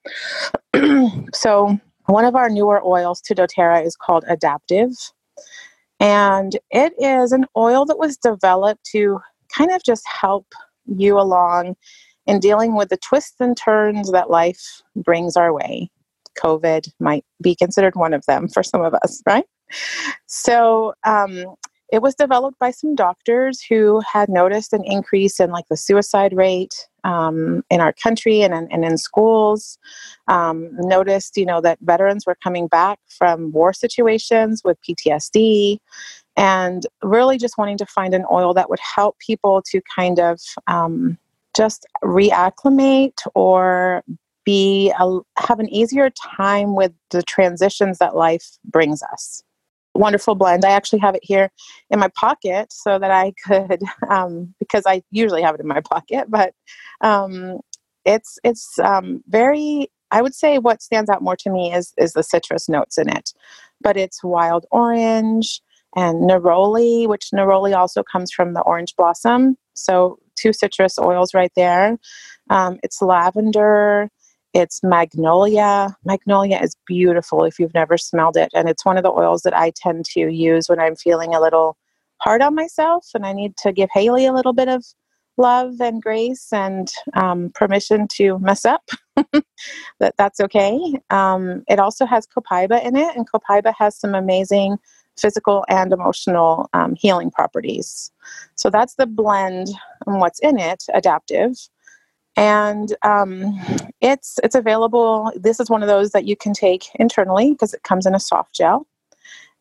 so 1.34 1.78
one 2.06 2.24
of 2.24 2.34
our 2.34 2.50
newer 2.50 2.82
oils 2.82 3.20
to 3.24 3.36
doTERRA 3.36 3.86
is 3.86 3.98
called 3.98 4.24
Adaptive. 4.30 4.92
And 6.00 6.58
it 6.72 6.94
is 6.98 7.34
an 7.34 7.46
oil 7.58 7.84
that 7.86 8.00
was 8.00 8.16
developed 8.16 8.86
to 8.92 9.20
kind 9.54 9.72
of 9.72 9.84
just 9.84 10.08
help 10.08 10.48
you 10.86 11.20
along 11.20 11.76
in 12.26 12.40
dealing 12.40 12.78
with 12.78 12.88
the 12.88 12.98
twists 12.98 13.36
and 13.42 13.58
turns 13.58 14.14
that 14.14 14.30
life 14.30 14.82
brings 14.96 15.36
our 15.36 15.54
way. 15.54 15.92
COVID 16.42 16.90
might 17.02 17.26
be 17.44 17.54
considered 17.54 17.98
one 17.98 18.14
of 18.14 18.26
them 18.28 18.48
for 18.48 18.64
some 18.64 18.82
of 18.82 18.94
us, 18.94 19.22
right? 19.28 19.46
So, 20.28 20.94
um, 21.06 21.56
it 21.92 22.02
was 22.02 22.16
developed 22.16 22.60
by 22.60 22.72
some 22.72 22.96
doctors 22.96 23.62
who 23.62 24.02
had 24.02 24.30
noticed 24.30 24.74
an 24.74 24.84
increase 24.86 25.40
in 25.40 25.52
like 25.52 25.68
the 25.70 25.78
suicide 25.78 26.36
rate 26.36 26.88
um, 27.04 27.64
in 27.70 27.80
our 27.80 27.94
country 27.94 28.42
and 28.42 28.54
in, 28.54 28.68
and 28.72 28.84
in 28.84 28.98
schools 28.98 29.78
um, 30.28 30.70
noticed 30.78 31.38
you 31.38 31.46
know 31.46 31.62
that 31.62 31.80
veterans 31.82 32.26
were 32.26 32.38
coming 32.44 32.68
back 32.68 33.00
from 33.08 33.52
war 33.52 33.74
situations 33.74 34.62
with 34.64 34.78
ptsd 34.82 35.78
and 36.36 36.86
really 37.02 37.38
just 37.38 37.58
wanting 37.58 37.78
to 37.78 37.86
find 37.86 38.14
an 38.14 38.26
oil 38.32 38.54
that 38.54 38.70
would 38.70 38.80
help 38.80 39.18
people 39.20 39.62
to 39.62 39.82
kind 39.96 40.20
of 40.20 40.40
um, 40.68 41.18
just 41.56 41.86
reacclimate 42.04 43.20
or 43.34 44.04
be 44.44 44.94
a, 44.98 45.20
have 45.38 45.60
an 45.60 45.68
easier 45.70 46.10
time 46.10 46.76
with 46.76 46.94
the 47.10 47.22
transitions 47.24 47.98
that 47.98 48.16
life 48.16 48.58
brings 48.66 49.02
us 49.12 49.44
wonderful 49.98 50.36
blend. 50.36 50.66
I 50.66 50.72
actually 50.72 51.00
have 51.00 51.16
it 51.16 51.24
here 51.24 51.52
in 51.90 52.00
my 52.00 52.10
pocket 52.10 52.72
so 52.72 53.00
that 53.00 53.12
I 53.12 53.34
could, 53.46 53.82
um, 54.10 54.54
because 54.60 54.84
I 54.86 55.04
usually 55.12 55.42
have 55.42 55.56
it 55.56 55.62
in 55.62 55.68
my 55.68 55.82
pocket, 55.82 56.26
but 56.30 56.54
um, 57.02 57.60
it's 58.06 58.40
it's 58.44 58.80
um, 58.80 59.24
very 59.28 59.90
I 60.12 60.22
would 60.22 60.34
say 60.34 60.58
what 60.58 60.82
stands 60.82 61.10
out 61.10 61.22
more 61.22 61.36
to 61.38 61.50
me 61.50 61.74
is 61.74 61.94
is 61.98 62.14
the 62.14 62.24
citrus 62.24 62.70
notes 62.70 62.98
in 62.98 63.10
it. 63.10 63.32
But 63.82 63.98
it's 63.98 64.24
wild 64.24 64.66
orange 64.72 65.62
and 65.96 66.30
neroli, 66.30 67.08
which 67.08 67.30
neroli 67.34 67.76
also 67.76 68.04
comes 68.04 68.32
from 68.32 68.54
the 68.54 68.62
orange 68.62 68.96
blossom. 68.96 69.58
So 69.74 70.20
two 70.36 70.54
citrus 70.54 70.98
oils 70.98 71.34
right 71.34 71.52
there. 71.56 71.98
Um, 72.50 72.78
it's 72.84 73.02
lavender. 73.02 74.10
It's 74.54 74.82
magnolia. 74.84 75.96
Magnolia 76.06 76.60
is 76.62 76.76
beautiful 76.86 77.44
if 77.44 77.60
you've 77.60 77.74
never 77.74 77.98
smelled 77.98 78.38
it. 78.38 78.50
And 78.56 78.70
it's 78.70 78.86
one 78.86 78.98
of 78.98 79.04
the 79.04 79.12
oils 79.12 79.42
that 79.44 79.56
I 79.56 79.72
tend 79.76 80.06
to 80.06 80.30
use 80.30 80.68
when 80.68 80.80
I'm 80.80 80.96
feeling 80.96 81.36
a 81.36 81.42
little 81.42 81.78
hard 82.20 82.42
on 82.42 82.56
myself 82.56 83.08
and 83.14 83.26
I 83.26 83.34
need 83.34 83.58
to 83.58 83.72
give 83.72 83.90
Haley 83.94 84.26
a 84.26 84.34
little 84.34 84.54
bit 84.54 84.68
of 84.68 84.84
love 85.38 85.80
and 85.80 86.02
grace 86.02 86.52
and 86.52 86.92
um, 87.14 87.52
permission 87.54 88.08
to 88.14 88.40
mess 88.40 88.66
up. 88.66 88.90
that 90.00 90.14
that's 90.18 90.40
okay. 90.40 90.80
Um, 91.10 91.64
it 91.68 91.80
also 91.80 92.06
has 92.06 92.28
copaiba 92.28 92.84
in 92.84 92.96
it, 92.96 93.16
and 93.16 93.30
copaiba 93.30 93.74
has 93.78 93.98
some 93.98 94.16
amazing 94.16 94.78
physical 95.20 95.66
and 95.70 95.94
emotional 95.94 96.70
um, 96.74 96.96
healing 96.96 97.32
properties. 97.32 98.12
So 98.56 98.70
that's 98.70 98.96
the 98.96 99.08
blend 99.08 99.68
and 100.06 100.20
what's 100.20 100.40
in 100.40 100.60
it, 100.60 100.84
adaptive. 100.94 101.56
And 102.38 102.96
um, 103.02 103.60
it's 104.00 104.40
it's 104.44 104.56
available. 104.56 105.32
This 105.36 105.60
is 105.60 105.70
one 105.70 105.82
of 105.82 105.90
those 105.90 106.12
that 106.12 106.26
you 106.26 106.36
can 106.36 106.54
take 106.54 106.86
internally 106.96 107.52
because 107.52 107.74
it 107.74 107.84
comes 107.84 108.06
in 108.06 108.14
a 108.14 108.20
soft 108.20 108.54
gel. 108.56 108.86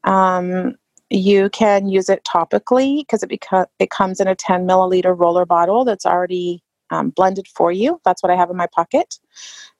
Um, 0.04 0.74
you 1.08 1.48
can 1.50 1.88
use 1.88 2.08
it 2.08 2.22
topically 2.24 3.00
because 3.00 3.22
it 3.22 3.30
beca- 3.30 3.66
it 3.78 3.90
comes 3.90 4.20
in 4.20 4.28
a 4.28 4.34
10 4.34 4.66
milliliter 4.66 5.18
roller 5.18 5.46
bottle 5.46 5.84
that's 5.84 6.04
already 6.04 6.62
um, 6.90 7.10
blended 7.10 7.48
for 7.48 7.72
you. 7.72 8.00
That's 8.04 8.22
what 8.22 8.30
I 8.30 8.36
have 8.36 8.50
in 8.50 8.56
my 8.56 8.66
pocket. 8.74 9.18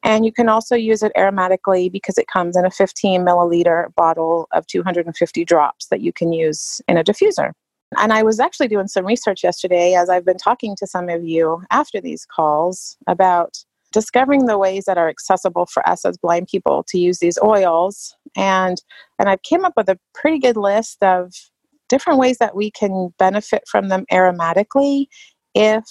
And 0.02 0.24
you 0.24 0.32
can 0.32 0.48
also 0.48 0.74
use 0.74 1.02
it 1.02 1.12
aromatically 1.16 1.90
because 1.90 2.16
it 2.16 2.28
comes 2.28 2.56
in 2.56 2.64
a 2.64 2.70
15 2.70 3.22
milliliter 3.22 3.94
bottle 3.94 4.48
of 4.52 4.66
250 4.66 5.44
drops 5.44 5.86
that 5.88 6.00
you 6.00 6.12
can 6.12 6.32
use 6.32 6.80
in 6.88 6.96
a 6.96 7.04
diffuser. 7.04 7.52
And 7.98 8.12
I 8.12 8.22
was 8.22 8.40
actually 8.40 8.68
doing 8.68 8.88
some 8.88 9.06
research 9.06 9.44
yesterday 9.44 9.94
as 9.94 10.08
I've 10.08 10.24
been 10.24 10.38
talking 10.38 10.74
to 10.76 10.86
some 10.86 11.08
of 11.08 11.24
you 11.24 11.62
after 11.70 12.00
these 12.00 12.26
calls 12.26 12.96
about 13.06 13.56
discovering 13.92 14.46
the 14.46 14.58
ways 14.58 14.84
that 14.84 14.98
are 14.98 15.08
accessible 15.08 15.66
for 15.66 15.88
us 15.88 16.04
as 16.04 16.18
blind 16.18 16.48
people 16.48 16.84
to 16.88 16.98
use 16.98 17.18
these 17.18 17.38
oils. 17.42 18.14
And 18.36 18.82
and 19.18 19.28
i 19.28 19.36
came 19.38 19.64
up 19.64 19.72
with 19.76 19.88
a 19.88 19.98
pretty 20.14 20.38
good 20.38 20.56
list 20.56 21.02
of 21.02 21.32
different 21.88 22.18
ways 22.18 22.38
that 22.38 22.56
we 22.56 22.70
can 22.70 23.14
benefit 23.18 23.62
from 23.70 23.88
them 23.88 24.04
aromatically 24.12 25.06
if 25.54 25.84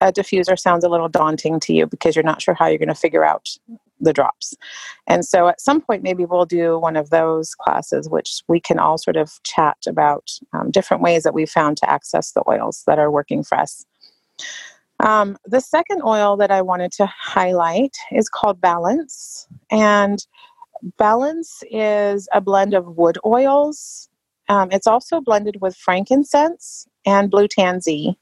a 0.00 0.12
diffuser 0.12 0.56
sounds 0.58 0.84
a 0.84 0.88
little 0.88 1.08
daunting 1.08 1.58
to 1.58 1.72
you 1.72 1.86
because 1.86 2.14
you're 2.14 2.22
not 2.22 2.40
sure 2.40 2.54
how 2.54 2.66
you're 2.66 2.78
going 2.78 2.88
to 2.88 2.94
figure 2.94 3.24
out 3.24 3.48
the 4.00 4.12
drops. 4.12 4.54
And 5.06 5.24
so 5.24 5.48
at 5.48 5.60
some 5.60 5.80
point, 5.80 6.02
maybe 6.02 6.24
we'll 6.24 6.46
do 6.46 6.78
one 6.78 6.96
of 6.96 7.10
those 7.10 7.54
classes, 7.54 8.08
which 8.08 8.42
we 8.48 8.60
can 8.60 8.78
all 8.78 8.98
sort 8.98 9.16
of 9.16 9.32
chat 9.42 9.76
about 9.86 10.30
um, 10.52 10.70
different 10.70 11.02
ways 11.02 11.22
that 11.22 11.34
we 11.34 11.46
found 11.46 11.76
to 11.78 11.90
access 11.90 12.32
the 12.32 12.42
oils 12.48 12.82
that 12.86 12.98
are 12.98 13.10
working 13.10 13.42
for 13.42 13.58
us. 13.58 13.84
Um, 15.00 15.36
the 15.44 15.60
second 15.60 16.02
oil 16.04 16.36
that 16.38 16.50
I 16.50 16.62
wanted 16.62 16.92
to 16.92 17.06
highlight 17.06 17.96
is 18.10 18.28
called 18.28 18.60
Balance. 18.60 19.46
And 19.70 20.24
Balance 20.96 21.62
is 21.70 22.28
a 22.32 22.40
blend 22.40 22.74
of 22.74 22.96
wood 22.96 23.18
oils. 23.24 24.08
Um, 24.48 24.70
it's 24.72 24.86
also 24.86 25.20
blended 25.20 25.60
with 25.60 25.76
frankincense 25.76 26.86
and 27.04 27.30
blue 27.30 27.48
tansy. 27.48 28.18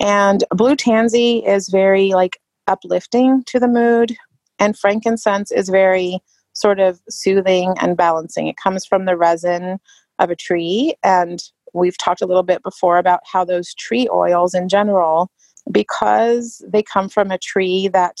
And 0.00 0.44
blue 0.50 0.76
tansy 0.76 1.38
is 1.38 1.68
very 1.68 2.10
like 2.12 2.38
uplifting 2.66 3.42
to 3.48 3.58
the 3.58 3.68
mood, 3.68 4.16
and 4.62 4.78
frankincense 4.78 5.50
is 5.50 5.68
very 5.68 6.20
sort 6.52 6.78
of 6.78 7.00
soothing 7.08 7.74
and 7.80 7.96
balancing. 7.96 8.46
It 8.46 8.56
comes 8.56 8.86
from 8.86 9.06
the 9.06 9.16
resin 9.16 9.80
of 10.20 10.30
a 10.30 10.36
tree, 10.36 10.94
and 11.02 11.42
we've 11.74 11.98
talked 11.98 12.22
a 12.22 12.26
little 12.26 12.44
bit 12.44 12.62
before 12.62 12.98
about 12.98 13.20
how 13.24 13.44
those 13.44 13.74
tree 13.74 14.08
oils 14.12 14.54
in 14.54 14.68
general 14.68 15.30
because 15.72 16.64
they 16.66 16.82
come 16.82 17.08
from 17.08 17.30
a 17.30 17.38
tree 17.38 17.88
that 17.88 18.20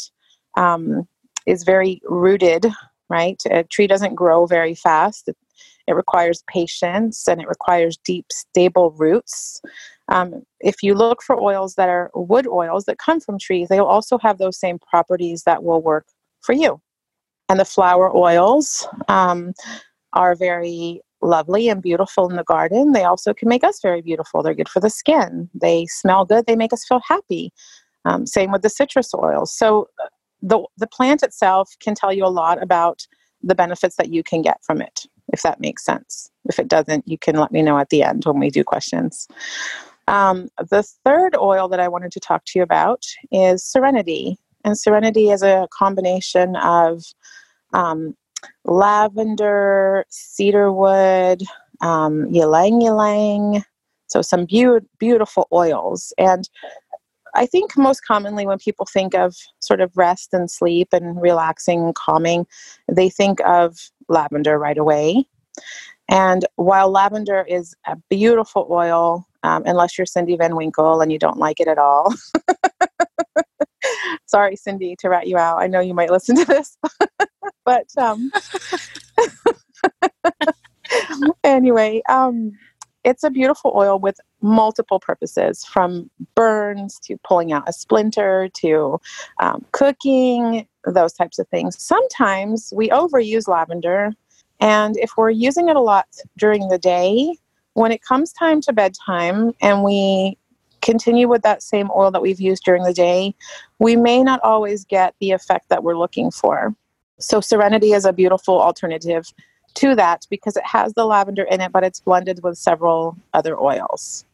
um, 0.56 1.06
is 1.46 1.62
very 1.62 2.00
rooted, 2.04 2.66
right? 3.08 3.40
A 3.50 3.62
tree 3.62 3.86
doesn't 3.86 4.16
grow 4.16 4.46
very 4.46 4.74
fast. 4.74 5.28
It, 5.28 5.36
it 5.86 5.94
requires 5.94 6.42
patience 6.48 7.28
and 7.28 7.40
it 7.40 7.48
requires 7.48 7.96
deep, 7.98 8.26
stable 8.32 8.92
roots. 8.92 9.60
Um, 10.08 10.42
if 10.60 10.82
you 10.82 10.94
look 10.94 11.22
for 11.22 11.40
oils 11.40 11.74
that 11.74 11.88
are 11.88 12.10
wood 12.14 12.46
oils 12.46 12.84
that 12.84 12.98
come 12.98 13.20
from 13.20 13.38
trees, 13.38 13.68
they 13.68 13.80
will 13.80 13.86
also 13.86 14.18
have 14.18 14.38
those 14.38 14.58
same 14.58 14.78
properties 14.78 15.42
that 15.44 15.62
will 15.62 15.82
work 15.82 16.06
for 16.42 16.52
you. 16.52 16.80
And 17.48 17.58
the 17.60 17.64
flower 17.64 18.14
oils 18.14 18.86
um, 19.08 19.52
are 20.12 20.34
very 20.34 21.00
lovely 21.22 21.68
and 21.68 21.80
beautiful 21.80 22.28
in 22.28 22.36
the 22.36 22.44
garden, 22.44 22.92
they 22.92 23.04
also 23.04 23.32
can 23.32 23.48
make 23.48 23.64
us 23.64 23.80
very 23.80 24.02
beautiful. 24.02 24.42
They're 24.42 24.54
good 24.54 24.68
for 24.68 24.80
the 24.80 24.90
skin. 24.90 25.48
They 25.54 25.86
smell 25.86 26.24
good. 26.24 26.46
They 26.46 26.56
make 26.56 26.72
us 26.72 26.84
feel 26.84 27.00
happy. 27.06 27.52
Um, 28.04 28.26
same 28.26 28.50
with 28.50 28.62
the 28.62 28.68
citrus 28.68 29.14
oils. 29.14 29.56
So 29.56 29.88
uh, 30.02 30.08
the 30.42 30.60
the 30.76 30.88
plant 30.88 31.22
itself 31.22 31.70
can 31.80 31.94
tell 31.94 32.12
you 32.12 32.24
a 32.24 32.26
lot 32.26 32.60
about 32.60 33.06
the 33.42 33.54
benefits 33.54 33.96
that 33.96 34.12
you 34.12 34.22
can 34.22 34.42
get 34.42 34.58
from 34.64 34.82
it, 34.82 35.06
if 35.32 35.42
that 35.42 35.60
makes 35.60 35.84
sense. 35.84 36.30
If 36.48 36.58
it 36.58 36.68
doesn't, 36.68 37.06
you 37.06 37.16
can 37.16 37.36
let 37.36 37.52
me 37.52 37.62
know 37.62 37.78
at 37.78 37.90
the 37.90 38.02
end 38.02 38.24
when 38.24 38.40
we 38.40 38.50
do 38.50 38.64
questions. 38.64 39.28
Um, 40.08 40.48
the 40.58 40.82
third 41.04 41.36
oil 41.36 41.68
that 41.68 41.80
I 41.80 41.88
wanted 41.88 42.10
to 42.12 42.20
talk 42.20 42.44
to 42.46 42.58
you 42.58 42.62
about 42.62 43.04
is 43.30 43.64
Serenity. 43.64 44.38
And 44.64 44.78
Serenity 44.78 45.30
is 45.30 45.42
a 45.42 45.68
combination 45.72 46.56
of 46.56 47.04
um, 47.72 48.16
lavender, 48.64 50.04
cedarwood, 50.08 51.42
um, 51.80 52.32
ylang 52.32 52.82
ylang. 52.82 53.64
So 54.06 54.22
some 54.22 54.46
be- 54.46 54.86
beautiful 54.98 55.48
oils. 55.52 56.12
And 56.18 56.48
I 57.34 57.46
think 57.46 57.76
most 57.76 58.04
commonly 58.06 58.46
when 58.46 58.58
people 58.58 58.86
think 58.86 59.14
of 59.14 59.34
sort 59.60 59.80
of 59.80 59.90
rest 59.96 60.30
and 60.32 60.50
sleep 60.50 60.88
and 60.92 61.20
relaxing 61.20 61.92
calming, 61.94 62.46
they 62.90 63.08
think 63.08 63.40
of 63.46 63.90
lavender 64.08 64.58
right 64.58 64.76
away. 64.76 65.24
And 66.10 66.44
while 66.56 66.90
lavender 66.90 67.44
is 67.48 67.74
a 67.86 67.96
beautiful 68.10 68.66
oil, 68.70 69.26
um, 69.42 69.62
unless 69.64 69.96
you're 69.96 70.06
Cindy 70.06 70.36
Van 70.36 70.56
Winkle 70.56 71.00
and 71.00 71.10
you 71.10 71.18
don't 71.18 71.38
like 71.38 71.58
it 71.58 71.68
at 71.68 71.78
all. 71.78 72.12
Sorry, 74.26 74.56
Cindy, 74.56 74.96
to 74.96 75.08
rat 75.08 75.26
you 75.26 75.36
out. 75.38 75.58
I 75.58 75.66
know 75.66 75.80
you 75.80 75.94
might 75.94 76.10
listen 76.10 76.36
to 76.36 76.44
this. 76.44 76.76
but 77.64 77.86
um, 77.98 78.30
anyway, 81.44 82.02
um, 82.08 82.52
it's 83.04 83.24
a 83.24 83.30
beautiful 83.30 83.72
oil 83.74 83.98
with 83.98 84.20
multiple 84.40 85.00
purposes 85.00 85.64
from 85.64 86.10
burns 86.34 86.98
to 87.00 87.16
pulling 87.24 87.52
out 87.52 87.68
a 87.68 87.72
splinter 87.72 88.48
to 88.54 89.00
um, 89.40 89.64
cooking, 89.72 90.66
those 90.86 91.12
types 91.12 91.38
of 91.38 91.48
things. 91.48 91.80
Sometimes 91.82 92.72
we 92.74 92.88
overuse 92.90 93.48
lavender, 93.48 94.10
and 94.60 94.96
if 94.98 95.16
we're 95.16 95.30
using 95.30 95.68
it 95.68 95.76
a 95.76 95.80
lot 95.80 96.06
during 96.36 96.68
the 96.68 96.78
day, 96.78 97.36
when 97.74 97.90
it 97.90 98.02
comes 98.02 98.32
time 98.32 98.60
to 98.60 98.72
bedtime 98.72 99.52
and 99.60 99.82
we 99.82 100.36
continue 100.82 101.28
with 101.28 101.42
that 101.42 101.62
same 101.62 101.90
oil 101.96 102.10
that 102.10 102.20
we've 102.20 102.40
used 102.40 102.64
during 102.64 102.82
the 102.82 102.92
day, 102.92 103.34
we 103.78 103.96
may 103.96 104.22
not 104.22 104.40
always 104.42 104.84
get 104.84 105.14
the 105.20 105.30
effect 105.30 105.68
that 105.68 105.82
we're 105.82 105.96
looking 105.96 106.30
for. 106.30 106.74
So, 107.18 107.40
Serenity 107.40 107.92
is 107.92 108.04
a 108.04 108.12
beautiful 108.12 108.60
alternative 108.60 109.32
to 109.74 109.94
that 109.94 110.26
because 110.28 110.56
it 110.56 110.66
has 110.66 110.92
the 110.94 111.06
lavender 111.06 111.44
in 111.44 111.60
it, 111.60 111.72
but 111.72 111.84
it's 111.84 112.00
blended 112.00 112.40
with 112.42 112.58
several 112.58 113.16
other 113.32 113.58
oils. 113.58 114.24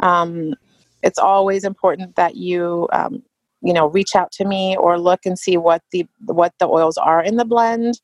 Um, 0.00 0.54
it's 1.02 1.18
always 1.18 1.64
important 1.64 2.16
that 2.16 2.36
you, 2.36 2.88
um, 2.92 3.22
you 3.62 3.72
know, 3.72 3.86
reach 3.86 4.14
out 4.14 4.30
to 4.32 4.44
me 4.44 4.76
or 4.76 4.98
look 4.98 5.20
and 5.24 5.38
see 5.38 5.56
what 5.56 5.82
the 5.92 6.06
what 6.26 6.52
the 6.58 6.68
oils 6.68 6.96
are 6.96 7.22
in 7.22 7.36
the 7.36 7.44
blend, 7.44 8.00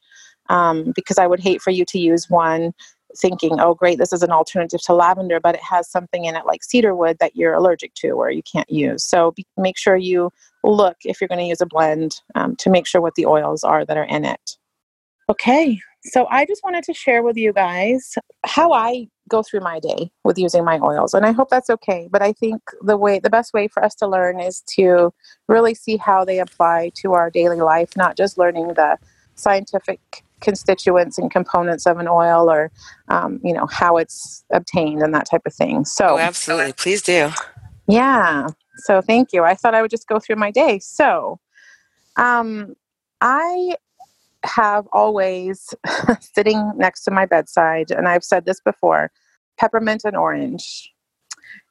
um, 0.49 0.93
because 0.95 1.19
I 1.19 1.27
would 1.27 1.41
hate 1.41 1.61
for 1.61 1.71
you 1.71 1.85
to 1.87 1.99
use 1.99 2.31
one 2.31 2.73
thinking, 3.17 3.61
oh, 3.61 3.75
great, 3.75 3.99
this 3.99 4.13
is 4.13 4.23
an 4.23 4.31
alternative 4.31 4.81
to 4.83 4.95
lavender, 4.95 5.41
but 5.41 5.55
it 5.55 5.63
has 5.63 5.91
something 5.91 6.25
in 6.25 6.37
it 6.37 6.47
like 6.47 6.63
cedarwood 6.63 7.19
that 7.21 7.37
you're 7.37 7.55
allergic 7.55 7.95
to 7.95 8.11
or 8.11 8.31
you 8.31 8.43
can't 8.43 8.71
use. 8.71 9.05
So 9.05 9.33
be, 9.33 9.47
make 9.57 9.79
sure 9.79 9.97
you 9.97 10.31
look 10.63 10.97
if 11.05 11.21
you're 11.21 11.29
going 11.29 11.41
to 11.41 11.47
use 11.47 11.61
a 11.61 11.67
blend 11.67 12.21
um, 12.35 12.57
to 12.57 12.71
make 12.71 12.87
sure 12.87 13.01
what 13.01 13.15
the 13.15 13.27
oils 13.27 13.65
are 13.65 13.85
that 13.85 13.97
are 13.97 14.05
in 14.05 14.25
it. 14.25 14.57
Okay, 15.29 15.81
so 16.03 16.27
I 16.31 16.45
just 16.45 16.63
wanted 16.63 16.85
to 16.85 16.95
share 16.95 17.23
with 17.23 17.37
you 17.37 17.53
guys 17.53 18.15
how 18.45 18.73
I 18.73 19.09
go 19.29 19.43
through 19.43 19.61
my 19.61 19.81
day 19.81 20.11
with 20.25 20.39
using 20.39 20.65
my 20.65 20.79
oils 20.81 21.15
and 21.15 21.25
i 21.25 21.33
hope 21.33 21.49
that's 21.49 21.71
okay 21.71 22.09
but 22.11 22.23
i 22.23 22.33
think 22.33 22.61
the 22.83 22.97
way 22.97 23.19
the 23.19 23.31
best 23.31 23.55
way 23.55 23.67
for 23.67 23.83
us 23.83 23.95
to 23.95 24.07
learn 24.07 24.39
is 24.39 24.63
to 24.67 25.13
really 25.49 25.75
see 25.75 25.97
how 25.97 26.25
they 26.25 26.39
apply 26.39 26.91
to 26.95 27.13
our 27.13 27.31
daily 27.31 27.61
life 27.61 27.97
not 27.97 28.17
just 28.17 28.39
learning 28.39 28.69
the 28.69 28.99
scientific 29.35 30.23
constituents 30.45 31.19
and 31.19 31.31
components 31.31 31.87
of 31.87 31.99
an 31.99 32.07
oil 32.07 32.51
or 32.51 32.71
um, 33.09 33.41
you 33.43 33.53
know 33.53 33.67
how 33.67 33.97
it's 33.97 34.45
obtained 34.53 35.03
and 35.03 35.15
that 35.15 35.29
type 35.29 35.43
of 35.47 35.55
thing. 35.55 35.85
So 35.85 36.11
oh, 36.11 36.19
absolutely. 36.19 36.73
Please 36.75 37.03
do. 37.03 37.31
Yeah. 37.89 38.49
So 38.77 39.01
thank 39.01 39.33
you. 39.33 39.45
I 39.45 39.55
thought 39.55 39.75
i 39.75 39.83
would 39.83 39.91
just 39.91 40.09
go 40.09 40.19
through 40.19 40.37
my 40.37 40.51
day. 40.51 40.79
So 40.79 41.39
um, 42.17 42.75
I 43.21 43.77
have 44.45 44.87
always 44.93 45.75
sitting 46.21 46.73
next 46.77 47.05
to 47.05 47.11
my 47.11 47.27
bedside, 47.27 47.91
and 47.91 48.07
I've 48.07 48.25
said 48.25 48.45
this 48.45 48.61
before 48.61 49.11
peppermint 49.59 50.03
and 50.05 50.17
orange. 50.17 50.93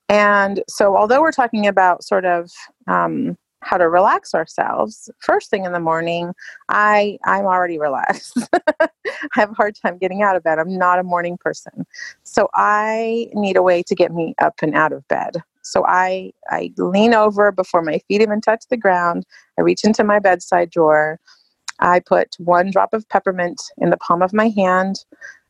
And 0.09 0.63
so, 0.67 0.97
although 0.97 1.21
we're 1.21 1.31
talking 1.31 1.67
about 1.67 2.03
sort 2.03 2.25
of 2.25 2.51
um, 2.88 3.38
how 3.63 3.78
to 3.78 3.89
relax 3.89 4.34
ourselves 4.34 5.10
first 5.19 5.49
thing 5.49 5.65
in 5.65 5.71
the 5.71 5.80
morning 5.80 6.34
i 6.69 7.17
i'm 7.26 7.45
already 7.45 7.80
relaxed. 7.80 8.38
I 9.23 9.39
have 9.39 9.52
a 9.52 9.56
hard 9.56 9.76
time 9.76 9.97
getting 9.97 10.21
out 10.21 10.36
of 10.36 10.43
bed. 10.43 10.60
I'm 10.60 10.78
not 10.78 10.99
a 10.99 11.04
morning 11.04 11.38
person. 11.38 11.86
So 12.23 12.49
i 12.54 13.28
need 13.34 13.58
a 13.58 13.63
way 13.63 13.84
to 13.84 13.95
get 13.95 14.13
me 14.13 14.36
up 14.41 14.56
and 14.62 14.76
out 14.76 14.91
of 14.91 15.08
bed. 15.08 15.38
So 15.62 15.86
i 15.88 16.32
i 16.49 16.71
lean 16.78 17.13
over 17.13 17.52
before 17.52 17.82
my 17.82 17.99
feet 18.08 18.21
even 18.21 18.41
touch 18.41 18.65
the 18.69 18.78
ground. 18.78 19.26
I 19.58 19.62
reach 19.62 19.84
into 19.84 20.04
my 20.04 20.19
bedside 20.19 20.69
drawer. 20.69 21.19
I 21.80 21.99
put 21.99 22.36
one 22.38 22.71
drop 22.71 22.93
of 22.93 23.08
peppermint 23.10 23.62
in 23.78 23.89
the 23.89 23.97
palm 23.97 24.21
of 24.21 24.34
my 24.34 24.49
hand 24.49 25.04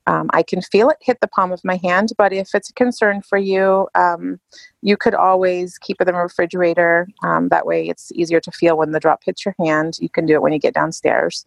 um, 0.06 0.30
I 0.34 0.44
can 0.44 0.62
feel 0.62 0.90
it 0.90 0.98
hit 1.02 1.20
the 1.22 1.28
palm 1.28 1.52
of 1.52 1.64
my 1.64 1.78
hand, 1.78 2.12
but 2.18 2.34
if 2.34 2.50
it's 2.54 2.70
a 2.70 2.74
concern 2.74 3.22
for 3.22 3.38
you, 3.38 3.88
um, 3.96 4.40
you 4.82 4.98
could 4.98 5.16
always 5.16 5.78
keep 5.78 6.02
it 6.02 6.08
in 6.08 6.14
the 6.14 6.22
refrigerator. 6.22 7.08
Um, 7.24 7.50
that 7.50 7.66
way, 7.66 7.88
it's 7.88 8.12
easier 8.14 8.42
to 8.42 8.52
feel 8.52 8.78
when 8.78 8.92
the 8.92 9.00
drop 9.00 9.22
hits 9.24 9.46
your 9.46 9.56
hand. 9.60 9.98
You 10.00 10.10
can 10.10 10.26
do 10.26 10.34
it 10.34 10.42
when 10.42 10.54
you 10.54 10.60
get 10.60 10.74
downstairs 10.74 11.46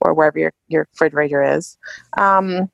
or 0.00 0.12
wherever 0.12 0.38
your, 0.38 0.52
your 0.68 0.86
refrigerator 0.92 1.42
is. 1.42 1.78
Um, 2.18 2.70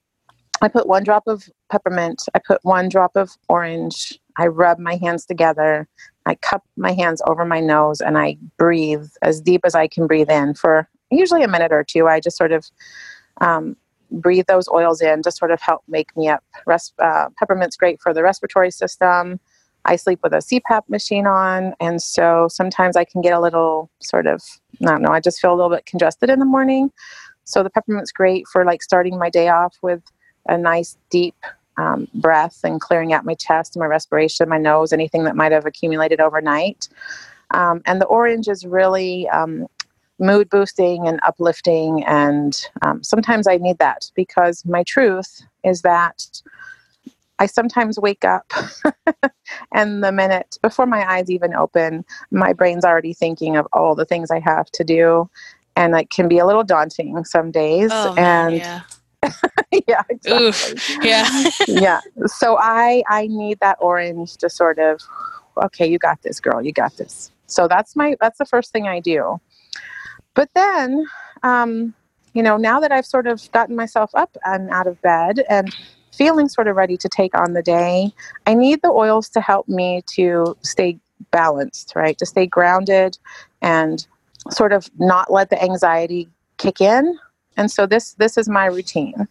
I 0.63 0.69
put 0.69 0.87
one 0.87 1.05
drop 1.05 1.23
of 1.27 1.49
peppermint, 1.71 2.25
I 2.35 2.41
put 2.47 2.59
one 2.65 2.89
drop 2.89 3.17
of 3.17 3.31
orange, 3.49 4.19
I 4.37 4.49
rub 4.49 4.79
my 4.79 4.97
hands 4.97 5.25
together, 5.25 5.89
I 6.27 6.35
cup 6.35 6.65
my 6.77 6.93
hands 6.93 7.23
over 7.27 7.45
my 7.45 7.61
nose, 7.61 8.01
and 8.01 8.19
I 8.19 8.37
breathe 8.59 9.09
as 9.23 9.41
deep 9.41 9.63
as 9.65 9.75
I 9.75 9.87
can 9.87 10.07
breathe 10.07 10.31
in 10.31 10.55
for 10.55 10.89
usually 11.11 11.43
a 11.43 11.49
minute 11.49 11.73
or 11.73 11.85
two. 11.85 12.09
I 12.09 12.21
just 12.21 12.37
sort 12.37 12.53
of 12.53 12.67
um, 13.41 13.77
breathe 14.11 14.47
those 14.47 14.69
oils 14.69 15.01
in 15.01 15.23
to 15.23 15.31
sort 15.31 15.51
of 15.51 15.61
help 15.61 15.83
make 15.89 16.17
me 16.17 16.29
up. 16.29 16.45
Res- 16.67 16.93
uh, 16.99 17.29
peppermint's 17.39 17.77
great 17.77 18.01
for 18.01 18.13
the 18.13 18.23
respiratory 18.23 18.71
system. 18.71 19.41
I 19.85 19.97
sleep 19.97 20.21
with 20.23 20.33
a 20.35 20.39
CPAP 20.39 20.83
machine 20.89 21.27
on, 21.27 21.75
and 21.81 22.03
so 22.03 22.49
sometimes 22.51 22.97
I 22.97 23.05
can 23.05 23.23
get 23.23 23.33
a 23.33 23.41
little 23.41 23.91
sort 24.01 24.27
of, 24.27 24.43
I 24.83 24.87
don't 24.87 25.03
know, 25.03 25.11
I 25.13 25.21
just 25.21 25.41
feel 25.41 25.53
a 25.53 25.57
little 25.57 25.71
bit 25.71 25.87
congested 25.87 26.29
in 26.29 26.39
the 26.39 26.45
morning. 26.45 26.93
So 27.45 27.63
the 27.63 27.71
peppermint's 27.71 28.13
great 28.13 28.47
for 28.47 28.65
like 28.65 28.83
starting 28.83 29.19
my 29.19 29.31
day 29.31 29.49
off 29.49 29.77
with 29.83 30.03
a 30.47 30.59
nice 30.59 30.99
deep 31.09 31.35
um, 31.77 32.09
breath 32.15 32.61
and 32.63 32.81
clearing 32.81 33.13
out 33.13 33.25
my 33.25 33.35
chest, 33.35 33.77
my 33.77 33.87
respiration, 33.87 34.49
my 34.49 34.59
nose, 34.59 34.93
anything 34.93 35.25
that 35.25 35.37
might 35.37 35.53
have 35.53 35.67
accumulated 35.67 36.21
overnight. 36.21 36.89
Um, 37.53 37.83
and 37.87 38.01
the 38.01 38.07
orange 38.07 38.49
is 38.49 38.65
really 38.65 39.29
um, 39.31 39.67
mood 40.21 40.49
boosting 40.51 41.09
and 41.09 41.19
uplifting. 41.27 42.05
And 42.05 42.57
um, 42.83 43.03
sometimes 43.03 43.49
I 43.49 43.57
need 43.57 43.79
that 43.79 44.11
because 44.15 44.65
my 44.65 44.85
truth 44.85 45.43
is 45.65 45.83
that 45.83 46.43
I 47.39 47.47
sometimes 47.47 47.99
wake 47.99 48.25
up 48.25 48.53
and 49.75 50.05
the 50.05 50.13
minute 50.13 50.59
before 50.63 50.87
my 50.87 51.11
eyes 51.11 51.31
even 51.31 51.55
open, 51.55 52.05
my 52.31 52.53
brain's 52.53 52.85
already 52.85 53.15
thinking 53.15 53.57
of 53.57 53.67
all 53.73 53.95
the 53.95 54.05
things 54.05 54.31
I 54.31 54.41
have 54.41 54.71
to 54.73 54.85
do. 54.85 55.29
And 55.75 55.97
it 55.97 56.11
can 56.11 56.29
be 56.29 56.39
a 56.39 56.47
little 56.47 56.65
daunting 56.65 57.25
some 57.25 57.51
days. 57.51 57.91
Oh, 57.91 58.15
and 58.17 58.57
yeah. 58.57 58.83
yeah, 59.89 60.03
exactly. 60.11 60.47
Oof. 60.47 61.05
Yeah. 61.05 61.51
yeah. 61.69 62.01
So 62.27 62.59
I 62.59 63.03
I 63.09 63.27
need 63.29 63.61
that 63.61 63.79
orange 63.81 64.37
to 64.39 64.51
sort 64.51 64.79
of 64.79 65.01
okay, 65.63 65.87
you 65.87 65.99
got 65.99 66.21
this 66.23 66.41
girl, 66.41 66.63
you 66.63 66.73
got 66.73 66.97
this. 66.97 67.31
So 67.47 67.69
that's 67.69 67.97
my 67.97 68.17
that's 68.21 68.39
the 68.39 68.45
first 68.45 68.73
thing 68.73 68.87
I 68.87 69.01
do. 69.01 69.41
But 70.35 70.51
then, 70.55 71.07
um, 71.43 71.95
you 72.35 72.43
know, 72.43 72.57
now 72.57 72.81
that 72.81 72.93
I've 72.93 73.07
sort 73.07 73.27
of 73.27 73.51
gotten 73.53 73.77
myself 73.77 74.11
up 74.15 74.37
and 74.45 74.71
out 74.71 74.87
of 74.87 75.01
bed 75.03 75.45
and 75.49 75.75
feeling 76.13 76.49
sort 76.49 76.69
of 76.69 76.77
ready 76.77 76.97
to 76.97 77.09
take 77.09 77.37
on 77.37 77.53
the 77.53 77.63
day, 77.63 78.13
I 78.47 78.55
need 78.55 78.83
the 78.83 78.91
oils 78.91 79.29
to 79.31 79.41
help 79.41 79.69
me 79.69 80.03
to 80.15 80.57
stay 80.63 80.99
balanced, 81.31 81.95
right? 81.95 82.17
To 82.19 82.27
stay 82.27 82.47
grounded 82.47 83.19
and 83.63 84.07
sort 84.51 84.73
of 84.73 84.91
not 84.99 85.33
let 85.33 85.51
the 85.51 85.63
anxiety 85.63 86.29
kick 86.59 86.81
in. 86.81 87.19
And 87.57 87.71
so 87.71 87.87
this 87.87 88.15
this 88.15 88.39
is 88.39 88.49
my 88.49 88.67
routine. 88.67 89.29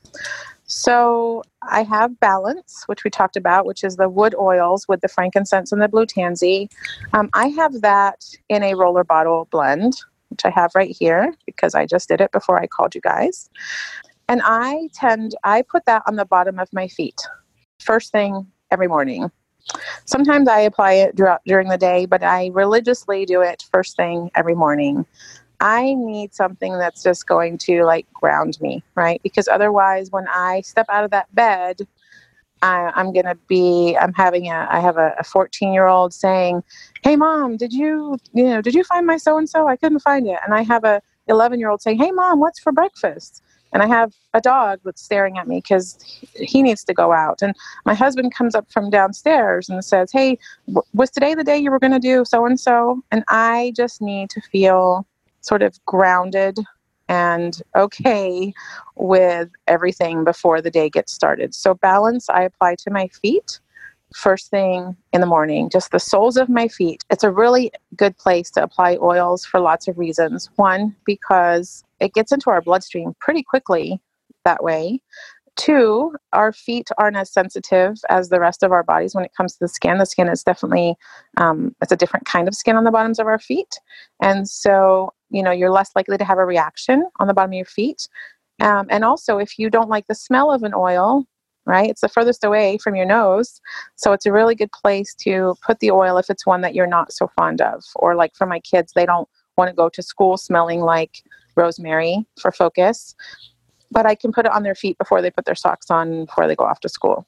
So 0.65 1.41
I 1.63 1.81
have 1.83 2.19
balance, 2.19 2.83
which 2.85 3.03
we 3.03 3.09
talked 3.09 3.35
about, 3.35 3.65
which 3.65 3.83
is 3.83 3.95
the 3.95 4.07
wood 4.07 4.35
oils 4.35 4.88
with 4.88 5.01
the 5.01 5.07
frankincense 5.07 5.71
and 5.71 5.81
the 5.81 5.88
blue 5.88 6.05
tansy. 6.05 6.69
Um, 7.13 7.29
I 7.33 7.47
have 7.47 7.81
that 7.81 8.23
in 8.49 8.62
a 8.62 8.75
roller 8.75 9.03
bottle 9.03 9.47
blend 9.51 9.95
which 10.30 10.46
I 10.46 10.50
have 10.50 10.72
right 10.76 10.96
here 10.98 11.34
because 11.46 11.76
I 11.76 11.86
just 11.86 12.08
did 12.08 12.22
it 12.22 12.32
before 12.32 12.60
I 12.60 12.68
called 12.68 12.96
you 12.96 13.02
guys. 13.02 13.50
And 14.28 14.42
I 14.44 14.89
tend, 14.94 15.36
I 15.44 15.63
put 15.63 15.86
that 15.86 16.04
on 16.06 16.15
the 16.15 16.26
bottom 16.26 16.60
of 16.60 16.72
my 16.72 16.88
feet 16.88 17.20
first 17.80 18.12
thing 18.12 18.46
every 18.72 18.88
morning. 18.88 19.32
Sometimes 20.06 20.48
I 20.48 20.62
apply 20.62 20.94
it 20.94 21.18
throughout, 21.18 21.42
during 21.46 21.70
the 21.70 21.78
day, 21.78 22.06
but 22.06 22.24
I 22.24 22.50
religiously 22.54 23.26
do 23.26 23.42
it 23.42 23.65
first 23.72 23.96
thing 23.96 24.32
every 24.36 24.56
morning. 24.56 25.06
I 25.60 25.94
need 25.96 26.34
something 26.34 26.78
that's 26.78 27.04
just 27.04 27.28
going 27.28 27.58
to 27.60 27.84
like 27.84 28.12
ground 28.13 28.60
me, 28.62 28.84
right? 28.96 29.20
Because 29.24 29.48
otherwise, 29.48 30.12
when 30.12 30.28
I 30.30 30.62
step 30.62 30.86
out 30.89 31.04
of 31.04 31.12
that 31.12 31.34
bed, 31.36 31.86
I, 32.62 32.91
am 32.95 33.13
going 33.13 33.26
to 33.26 33.38
be, 33.48 33.98
I'm 34.00 34.13
having 34.13 34.48
a, 34.48 34.67
I 34.69 34.80
have 34.80 34.98
a 34.98 35.24
14 35.24 35.74
year 35.74 35.88
old 35.88 36.13
saying, 36.13 36.63
Hey 37.04 37.15
mom, 37.15 37.58
did 37.58 37.74
you, 37.74 38.17
you 38.34 38.43
know, 38.43 38.62
did 38.62 38.76
you 38.76 38.84
find 38.84 39.06
my 39.06 39.17
so 39.17 39.38
and 39.38 39.50
so? 39.50 39.67
I 39.67 39.76
couldn't 39.76 40.00
find 40.00 40.28
it. 40.28 40.39
And 40.45 40.54
I 40.54 40.62
have 40.63 40.84
a 40.84 41.02
11 41.28 41.60
year 41.60 41.69
old 41.69 41.82
saying, 41.82 41.98
Hey 41.98 42.12
mom, 42.12 42.39
what's 42.39 42.60
for 42.60 42.72
breakfast? 42.72 43.43
And 43.72 43.84
I 43.84 43.88
have 43.88 44.13
a 44.34 44.41
dog 44.41 44.80
that's 44.84 45.02
staring 45.02 45.38
at 45.38 45.48
me 45.48 45.58
because 45.58 45.98
he 46.36 46.63
needs 46.63 46.84
to 46.86 46.93
go 46.93 47.12
out. 47.12 47.41
And 47.41 47.56
my 47.86 47.93
husband 47.93 48.34
comes 48.34 48.56
up 48.56 48.72
from 48.72 48.89
downstairs 48.89 49.69
and 49.69 49.84
says, 49.86 50.12
Hey, 50.12 50.38
was 50.93 51.12
today 51.12 51.36
the 51.36 51.43
day 51.43 51.58
you 51.58 51.72
were 51.72 51.80
going 51.80 51.93
to 51.93 52.00
do 52.00 52.26
so 52.26 52.45
and 52.45 52.60
so? 52.60 53.04
And 53.12 53.24
I 53.28 53.74
just 53.76 54.02
need 54.02 54.30
to 54.32 54.41
feel 54.41 55.06
sort 55.41 55.62
of 55.62 55.84
grounded 55.86 56.58
and 57.10 57.62
okay 57.76 58.54
with 58.95 59.50
everything 59.67 60.24
before 60.24 60.62
the 60.62 60.72
day 60.72 60.89
gets 60.89 61.12
started. 61.12 61.54
So, 61.54 61.74
balance 61.74 62.30
I 62.30 62.43
apply 62.43 62.76
to 62.76 62.91
my 62.91 63.08
feet 63.08 63.60
first 64.13 64.50
thing 64.50 64.95
in 65.13 65.22
the 65.22 65.28
morning, 65.28 65.69
just 65.69 65.91
the 65.91 66.00
soles 66.00 66.38
of 66.38 66.50
my 66.50 66.67
feet. 66.67 67.04
It's 67.10 67.24
a 67.24 67.32
really 67.32 67.72
good 67.95 68.17
place 68.17 68.50
to 68.52 68.63
apply 68.63 68.98
oils 69.02 69.45
for 69.45 69.60
lots 69.60 69.88
of 69.88 69.98
reasons. 69.98 70.50
One, 70.56 70.95
because 71.06 71.84
it 72.00 72.13
gets 72.13 72.32
into 72.32 72.50
our 72.50 72.62
bloodstream 72.62 73.13
pretty 73.19 73.43
quickly 73.43 74.02
that 74.45 74.63
way. 74.63 75.02
Two, 75.56 76.15
our 76.32 76.54
feet 76.54 76.88
aren't 76.98 77.17
as 77.17 77.32
sensitive 77.32 77.98
as 78.08 78.30
the 78.30 78.39
rest 78.39 78.63
of 78.63 78.72
our 78.72 78.84
bodies 78.84 79.13
when 79.13 79.26
it 79.26 79.34
comes 79.36 79.54
to 79.54 79.60
the 79.60 79.67
skin. 79.67 79.98
The 79.98 80.06
skin 80.06 80.30
is 80.30 80.43
definitely, 80.43 80.95
um, 81.36 81.76
it's 81.82 81.91
a 81.91 81.98
different 81.98 82.26
kind 82.26 82.48
of 82.48 82.56
skin 82.56 82.78
on 82.78 82.86
the 82.86 82.91
bottoms 82.91 83.19
of 83.19 83.28
our 83.28 83.39
feet. 83.39 83.76
And 84.22 84.48
so, 84.48 85.13
you 85.30 85.44
know, 85.44 85.52
you're 85.52 85.72
less 85.72 85.92
likely 85.96 86.18
to 86.18 86.26
have 86.26 86.38
a 86.38 86.46
reaction 86.46 87.08
on 87.20 87.28
the 87.28 87.34
bottom 87.34 87.52
of 87.52 87.56
your 87.56 87.65
feet. 87.65 88.08
Um, 88.62 88.88
and 88.89 89.04
also, 89.04 89.38
if 89.38 89.58
you 89.58 89.70
don't 89.70 89.89
like 89.89 90.08
the 90.08 90.15
smell 90.15 90.52
of 90.52 90.63
an 90.63 90.74
oil, 90.74 91.26
right, 91.65 91.89
it's 91.89 92.02
the 92.02 92.10
furthest 92.10 92.44
away 92.44 92.78
from 92.78 92.96
your 92.96 93.06
nose. 93.06 93.62
So 93.96 94.12
it's 94.13 94.26
a 94.26 94.32
really 94.32 94.56
good 94.56 94.72
place 94.72 95.13
to 95.22 95.56
put 95.65 95.80
the 95.80 95.92
oil 95.92 96.18
if 96.18 96.30
it's 96.30 96.46
one 96.46 96.62
that 96.62 96.76
you're 96.76 96.88
not 96.88 97.13
so 97.13 97.30
fond 97.38 97.62
of. 97.62 97.84
Or, 97.96 98.15
like 98.15 98.36
for 98.36 98.48
my 98.48 98.60
kids, 98.60 98.94
they 98.94 99.06
don't 99.06 99.30
want 99.58 99.70
to 99.70 99.76
go 99.76 99.89
to 99.89 100.02
school 100.02 100.38
smelling 100.38 100.82
like 100.82 101.24
rosemary 101.56 102.26
for 102.39 102.52
focus 102.52 103.15
but 103.92 104.06
I 104.06 104.15
can 104.15 104.32
put 104.32 104.46
it 104.46 104.52
on 104.52 104.63
their 104.63 104.76
feet 104.76 104.98
before 104.98 105.22
they 105.22 105.32
put 105.32 105.46
their 105.46 105.56
socks 105.56 105.89
on 105.89 106.26
before 106.26 106.48
they 106.48 106.56
go 106.56 106.65
off 106.65 106.80
to 106.82 106.89
school. 106.89 107.26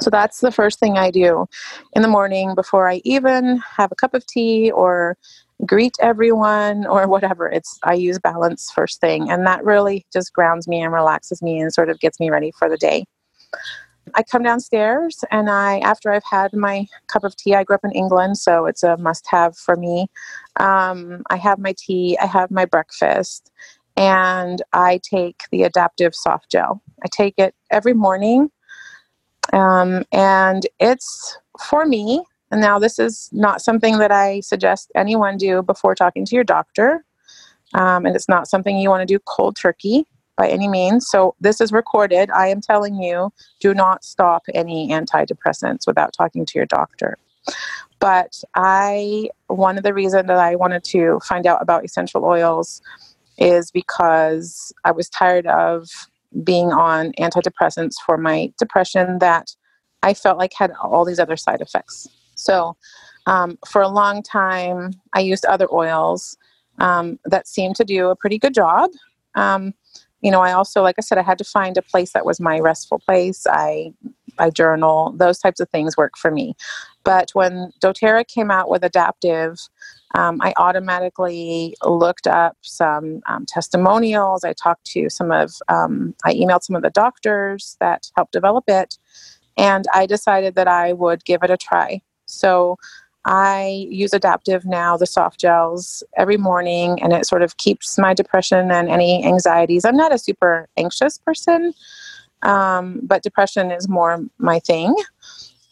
So 0.00 0.10
that's 0.10 0.40
the 0.40 0.52
first 0.52 0.78
thing 0.78 0.96
I 0.96 1.10
do 1.10 1.46
in 1.94 2.02
the 2.02 2.08
morning 2.08 2.54
before 2.54 2.88
I 2.88 3.00
even 3.04 3.58
have 3.76 3.90
a 3.90 3.96
cup 3.96 4.14
of 4.14 4.26
tea 4.26 4.70
or 4.70 5.16
greet 5.66 5.94
everyone 6.00 6.86
or 6.86 7.08
whatever. 7.08 7.48
It's 7.48 7.78
I 7.82 7.94
use 7.94 8.18
balance 8.18 8.70
first 8.70 9.00
thing 9.00 9.30
and 9.30 9.46
that 9.46 9.64
really 9.64 10.06
just 10.12 10.32
grounds 10.32 10.68
me 10.68 10.80
and 10.80 10.92
relaxes 10.92 11.42
me 11.42 11.60
and 11.60 11.72
sort 11.72 11.90
of 11.90 11.98
gets 12.00 12.20
me 12.20 12.30
ready 12.30 12.52
for 12.58 12.68
the 12.68 12.76
day. 12.76 13.04
I 14.14 14.22
come 14.22 14.42
downstairs 14.42 15.24
and 15.30 15.50
I, 15.50 15.78
after 15.80 16.12
I've 16.12 16.24
had 16.24 16.54
my 16.54 16.86
cup 17.08 17.24
of 17.24 17.36
tea, 17.36 17.54
I 17.54 17.64
grew 17.64 17.74
up 17.74 17.84
in 17.84 17.92
England, 17.92 18.38
so 18.38 18.66
it's 18.66 18.82
a 18.82 18.96
must 18.96 19.26
have 19.28 19.56
for 19.56 19.76
me. 19.76 20.06
Um, 20.56 21.22
I 21.30 21.36
have 21.36 21.58
my 21.58 21.74
tea, 21.76 22.16
I 22.20 22.26
have 22.26 22.50
my 22.50 22.64
breakfast, 22.64 23.50
and 23.96 24.62
I 24.72 25.00
take 25.02 25.42
the 25.50 25.64
adaptive 25.64 26.14
soft 26.14 26.50
gel. 26.50 26.82
I 27.04 27.08
take 27.10 27.34
it 27.38 27.54
every 27.70 27.94
morning, 27.94 28.50
um, 29.52 30.04
and 30.12 30.66
it's 30.78 31.38
for 31.60 31.84
me. 31.84 32.24
And 32.50 32.60
now, 32.60 32.78
this 32.78 32.98
is 32.98 33.28
not 33.32 33.60
something 33.60 33.98
that 33.98 34.10
I 34.10 34.40
suggest 34.40 34.90
anyone 34.94 35.36
do 35.36 35.62
before 35.62 35.94
talking 35.94 36.24
to 36.24 36.34
your 36.34 36.44
doctor, 36.44 37.04
um, 37.74 38.06
and 38.06 38.16
it's 38.16 38.28
not 38.28 38.48
something 38.48 38.78
you 38.78 38.88
want 38.88 39.06
to 39.06 39.14
do 39.14 39.18
cold 39.26 39.56
turkey 39.56 40.06
by 40.36 40.48
any 40.48 40.68
means. 40.68 41.08
So, 41.08 41.34
this 41.40 41.60
is 41.60 41.72
recorded. 41.72 42.30
I 42.30 42.48
am 42.48 42.60
telling 42.60 42.94
you 43.02 43.30
do 43.60 43.74
not 43.74 44.04
stop 44.04 44.44
any 44.54 44.88
antidepressants 44.88 45.86
without 45.86 46.14
talking 46.14 46.46
to 46.46 46.52
your 46.58 46.66
doctor. 46.66 47.18
But 48.00 48.42
I, 48.54 49.28
one 49.48 49.76
of 49.76 49.84
the 49.84 49.94
reasons 49.94 50.28
that 50.28 50.38
I 50.38 50.54
wanted 50.54 50.84
to 50.84 51.20
find 51.24 51.46
out 51.46 51.60
about 51.60 51.84
essential 51.84 52.24
oils 52.24 52.80
is 53.38 53.70
because 53.70 54.72
I 54.84 54.92
was 54.92 55.08
tired 55.08 55.46
of 55.46 55.88
being 56.44 56.72
on 56.72 57.12
antidepressants 57.12 57.94
for 58.04 58.16
my 58.16 58.52
depression 58.58 59.18
that 59.18 59.54
I 60.02 60.14
felt 60.14 60.38
like 60.38 60.52
had 60.54 60.72
all 60.82 61.04
these 61.04 61.18
other 61.18 61.36
side 61.36 61.60
effects. 61.60 62.08
So, 62.38 62.76
um, 63.26 63.58
for 63.68 63.82
a 63.82 63.88
long 63.88 64.22
time, 64.22 64.92
I 65.12 65.20
used 65.20 65.44
other 65.44 65.68
oils 65.72 66.36
um, 66.78 67.18
that 67.24 67.46
seemed 67.46 67.76
to 67.76 67.84
do 67.84 68.08
a 68.08 68.16
pretty 68.16 68.38
good 68.38 68.54
job. 68.54 68.90
Um, 69.34 69.74
you 70.22 70.30
know, 70.30 70.40
I 70.40 70.52
also, 70.52 70.82
like 70.82 70.96
I 70.98 71.02
said, 71.02 71.18
I 71.18 71.22
had 71.22 71.38
to 71.38 71.44
find 71.44 71.76
a 71.76 71.82
place 71.82 72.12
that 72.12 72.26
was 72.26 72.40
my 72.40 72.58
restful 72.58 72.98
place. 72.98 73.46
I, 73.48 73.92
I 74.38 74.50
journal, 74.50 75.14
those 75.16 75.38
types 75.38 75.60
of 75.60 75.68
things 75.68 75.96
work 75.96 76.16
for 76.16 76.30
me. 76.30 76.54
But 77.04 77.30
when 77.34 77.72
doTERRA 77.80 78.26
came 78.26 78.50
out 78.50 78.68
with 78.68 78.82
Adaptive, 78.82 79.58
um, 80.14 80.38
I 80.40 80.54
automatically 80.56 81.76
looked 81.84 82.26
up 82.26 82.56
some 82.62 83.20
um, 83.26 83.46
testimonials. 83.46 84.42
I 84.42 84.54
talked 84.54 84.86
to 84.86 85.08
some 85.08 85.30
of, 85.30 85.52
um, 85.68 86.14
I 86.24 86.34
emailed 86.34 86.62
some 86.62 86.76
of 86.76 86.82
the 86.82 86.90
doctors 86.90 87.76
that 87.80 88.10
helped 88.16 88.32
develop 88.32 88.64
it, 88.68 88.98
and 89.56 89.84
I 89.92 90.06
decided 90.06 90.54
that 90.54 90.68
I 90.68 90.94
would 90.94 91.24
give 91.24 91.42
it 91.42 91.50
a 91.50 91.56
try. 91.56 92.00
So 92.28 92.76
I 93.24 93.86
use 93.90 94.14
Adaptive 94.14 94.64
now, 94.64 94.96
the 94.96 95.06
soft 95.06 95.40
gels, 95.40 96.02
every 96.16 96.36
morning, 96.36 97.02
and 97.02 97.12
it 97.12 97.26
sort 97.26 97.42
of 97.42 97.56
keeps 97.56 97.98
my 97.98 98.14
depression 98.14 98.70
and 98.70 98.88
any 98.88 99.24
anxieties. 99.24 99.84
I'm 99.84 99.96
not 99.96 100.14
a 100.14 100.18
super 100.18 100.68
anxious 100.78 101.18
person, 101.18 101.74
um, 102.42 103.00
but 103.02 103.22
depression 103.22 103.70
is 103.70 103.88
more 103.88 104.24
my 104.38 104.60
thing. 104.60 104.94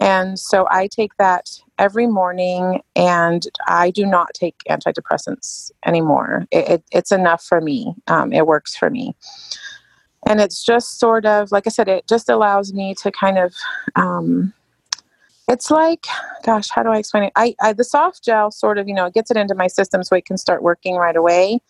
And 0.00 0.38
so 0.38 0.66
I 0.70 0.88
take 0.88 1.16
that 1.16 1.48
every 1.78 2.06
morning, 2.06 2.82
and 2.94 3.42
I 3.66 3.90
do 3.90 4.04
not 4.04 4.34
take 4.34 4.56
antidepressants 4.68 5.70
anymore. 5.86 6.46
It, 6.50 6.68
it, 6.68 6.84
it's 6.92 7.12
enough 7.12 7.42
for 7.42 7.62
me, 7.62 7.94
um, 8.08 8.32
it 8.34 8.46
works 8.46 8.76
for 8.76 8.90
me. 8.90 9.16
And 10.28 10.40
it's 10.40 10.62
just 10.62 10.98
sort 10.98 11.24
of, 11.24 11.52
like 11.52 11.66
I 11.66 11.70
said, 11.70 11.88
it 11.88 12.06
just 12.08 12.28
allows 12.28 12.74
me 12.74 12.94
to 12.96 13.10
kind 13.10 13.38
of. 13.38 13.54
Um, 13.94 14.52
it's 15.48 15.70
like, 15.70 16.06
gosh, 16.44 16.68
how 16.70 16.82
do 16.82 16.88
I 16.88 16.98
explain 16.98 17.24
it? 17.24 17.32
I, 17.36 17.54
I, 17.60 17.72
the 17.72 17.84
soft 17.84 18.24
gel 18.24 18.50
sort 18.50 18.78
of, 18.78 18.88
you 18.88 18.94
know, 18.94 19.06
it 19.06 19.14
gets 19.14 19.30
it 19.30 19.36
into 19.36 19.54
my 19.54 19.68
system 19.68 20.02
so 20.02 20.16
it 20.16 20.24
can 20.24 20.36
start 20.36 20.62
working 20.62 20.96
right 20.96 21.16
away. 21.16 21.60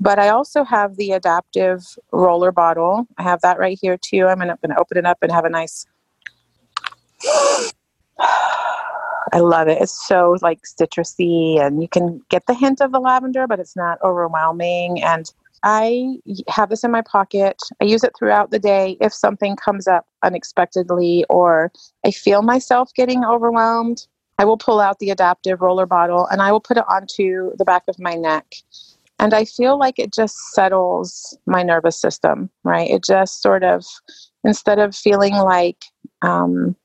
But 0.00 0.18
I 0.18 0.30
also 0.30 0.64
have 0.64 0.96
the 0.96 1.12
adaptive 1.12 1.82
roller 2.12 2.50
bottle. 2.50 3.06
I 3.18 3.22
have 3.22 3.42
that 3.42 3.58
right 3.58 3.78
here 3.80 3.98
too. 3.98 4.26
I'm 4.26 4.38
gonna, 4.38 4.58
gonna 4.62 4.80
open 4.80 4.96
it 4.96 5.04
up 5.04 5.18
and 5.22 5.30
have 5.30 5.44
a 5.44 5.50
nice. 5.50 5.86
I 9.32 9.40
love 9.40 9.68
it. 9.68 9.82
It's 9.82 10.06
so 10.06 10.36
like 10.40 10.60
citrusy, 10.62 11.60
and 11.60 11.82
you 11.82 11.88
can 11.88 12.22
get 12.30 12.46
the 12.46 12.54
hint 12.54 12.80
of 12.80 12.92
the 12.92 13.00
lavender, 13.00 13.46
but 13.46 13.58
it's 13.58 13.76
not 13.76 13.98
overwhelming. 14.02 15.02
And 15.02 15.30
I 15.62 16.16
have 16.48 16.68
this 16.68 16.84
in 16.84 16.90
my 16.90 17.02
pocket. 17.02 17.56
I 17.80 17.84
use 17.84 18.04
it 18.04 18.12
throughout 18.18 18.50
the 18.50 18.58
day 18.58 18.96
if 19.00 19.12
something 19.12 19.56
comes 19.56 19.86
up 19.86 20.06
unexpectedly 20.22 21.24
or 21.28 21.72
I 22.04 22.10
feel 22.10 22.42
myself 22.42 22.92
getting 22.94 23.24
overwhelmed. 23.24 24.06
I 24.38 24.44
will 24.44 24.58
pull 24.58 24.80
out 24.80 24.98
the 24.98 25.10
adaptive 25.10 25.60
roller 25.62 25.86
bottle 25.86 26.26
and 26.26 26.42
I 26.42 26.52
will 26.52 26.60
put 26.60 26.76
it 26.76 26.84
onto 26.88 27.56
the 27.56 27.64
back 27.64 27.84
of 27.88 27.98
my 27.98 28.14
neck. 28.14 28.54
And 29.18 29.32
I 29.32 29.46
feel 29.46 29.78
like 29.78 29.98
it 29.98 30.12
just 30.12 30.36
settles 30.52 31.36
my 31.46 31.62
nervous 31.62 31.98
system, 31.98 32.50
right? 32.64 32.90
It 32.90 33.02
just 33.02 33.40
sort 33.40 33.64
of, 33.64 33.84
instead 34.44 34.78
of 34.78 34.94
feeling 34.94 35.32
like, 35.32 35.84
um, 36.20 36.76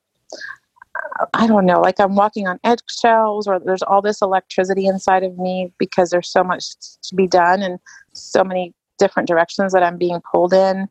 I 1.34 1.46
don't 1.46 1.66
know, 1.66 1.80
like 1.80 2.00
I'm 2.00 2.14
walking 2.14 2.46
on 2.46 2.60
eggshells 2.64 3.46
or 3.46 3.58
there's 3.58 3.82
all 3.82 4.02
this 4.02 4.22
electricity 4.22 4.86
inside 4.86 5.22
of 5.22 5.38
me 5.38 5.72
because 5.78 6.10
there's 6.10 6.30
so 6.30 6.44
much 6.44 6.74
to 7.02 7.14
be 7.14 7.26
done 7.26 7.62
and 7.62 7.78
so 8.12 8.44
many 8.44 8.74
different 8.98 9.28
directions 9.28 9.72
that 9.72 9.82
I'm 9.82 9.98
being 9.98 10.20
pulled 10.30 10.52
in. 10.52 10.88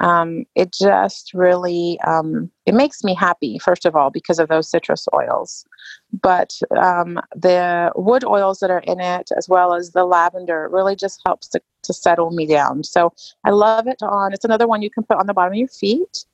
Um, 0.00 0.44
it 0.54 0.72
just 0.72 1.32
really 1.34 1.98
um, 2.06 2.50
it 2.66 2.74
makes 2.74 3.04
me 3.04 3.14
happy 3.14 3.58
first 3.58 3.86
of 3.86 3.94
all 3.94 4.10
because 4.10 4.38
of 4.38 4.48
those 4.48 4.68
citrus 4.68 5.06
oils. 5.14 5.64
But 6.12 6.58
um, 6.76 7.20
the 7.34 7.92
wood 7.94 8.24
oils 8.24 8.58
that 8.58 8.70
are 8.70 8.80
in 8.80 9.00
it 9.00 9.30
as 9.36 9.48
well 9.48 9.74
as 9.74 9.92
the 9.92 10.04
lavender 10.04 10.68
really 10.70 10.96
just 10.96 11.22
helps 11.24 11.48
to, 11.48 11.60
to 11.84 11.92
settle 11.94 12.32
me 12.32 12.46
down. 12.46 12.84
So 12.84 13.12
i 13.44 13.50
love 13.50 13.86
it 13.86 14.02
on 14.02 14.32
it's 14.32 14.44
another 14.44 14.66
one 14.66 14.82
you 14.82 14.90
can 14.90 15.04
put 15.04 15.16
on 15.16 15.26
the 15.26 15.34
bottom 15.34 15.52
of 15.52 15.58
your 15.58 15.68
feet. 15.68 16.24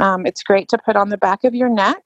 Um, 0.00 0.26
it's 0.26 0.42
great 0.42 0.68
to 0.68 0.78
put 0.78 0.94
on 0.94 1.08
the 1.08 1.18
back 1.18 1.42
of 1.44 1.54
your 1.54 1.68
neck 1.68 2.04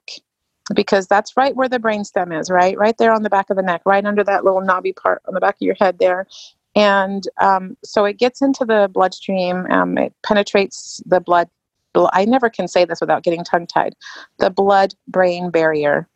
because 0.73 1.07
that's 1.07 1.35
right 1.35 1.55
where 1.55 1.69
the 1.69 1.79
brainstem 1.79 2.37
is, 2.37 2.49
right? 2.49 2.77
Right 2.77 2.97
there 2.97 3.13
on 3.13 3.23
the 3.23 3.29
back 3.29 3.49
of 3.49 3.57
the 3.57 3.63
neck, 3.63 3.81
right 3.85 4.05
under 4.05 4.23
that 4.23 4.43
little 4.43 4.61
knobby 4.61 4.93
part 4.93 5.21
on 5.27 5.33
the 5.33 5.41
back 5.41 5.55
of 5.55 5.61
your 5.61 5.75
head 5.79 5.99
there. 5.99 6.27
And 6.75 7.27
um, 7.39 7.77
so 7.83 8.05
it 8.05 8.17
gets 8.17 8.41
into 8.41 8.65
the 8.65 8.89
bloodstream, 8.91 9.67
um, 9.69 9.97
it 9.97 10.13
penetrates 10.23 11.01
the 11.05 11.19
blood. 11.19 11.49
I 11.95 12.25
never 12.25 12.49
can 12.49 12.67
say 12.67 12.85
this 12.85 13.01
without 13.01 13.23
getting 13.23 13.43
tongue 13.43 13.67
tied. 13.67 13.93
The 14.39 14.49
blood 14.49 14.95
brain 15.07 15.51
barrier. 15.51 16.07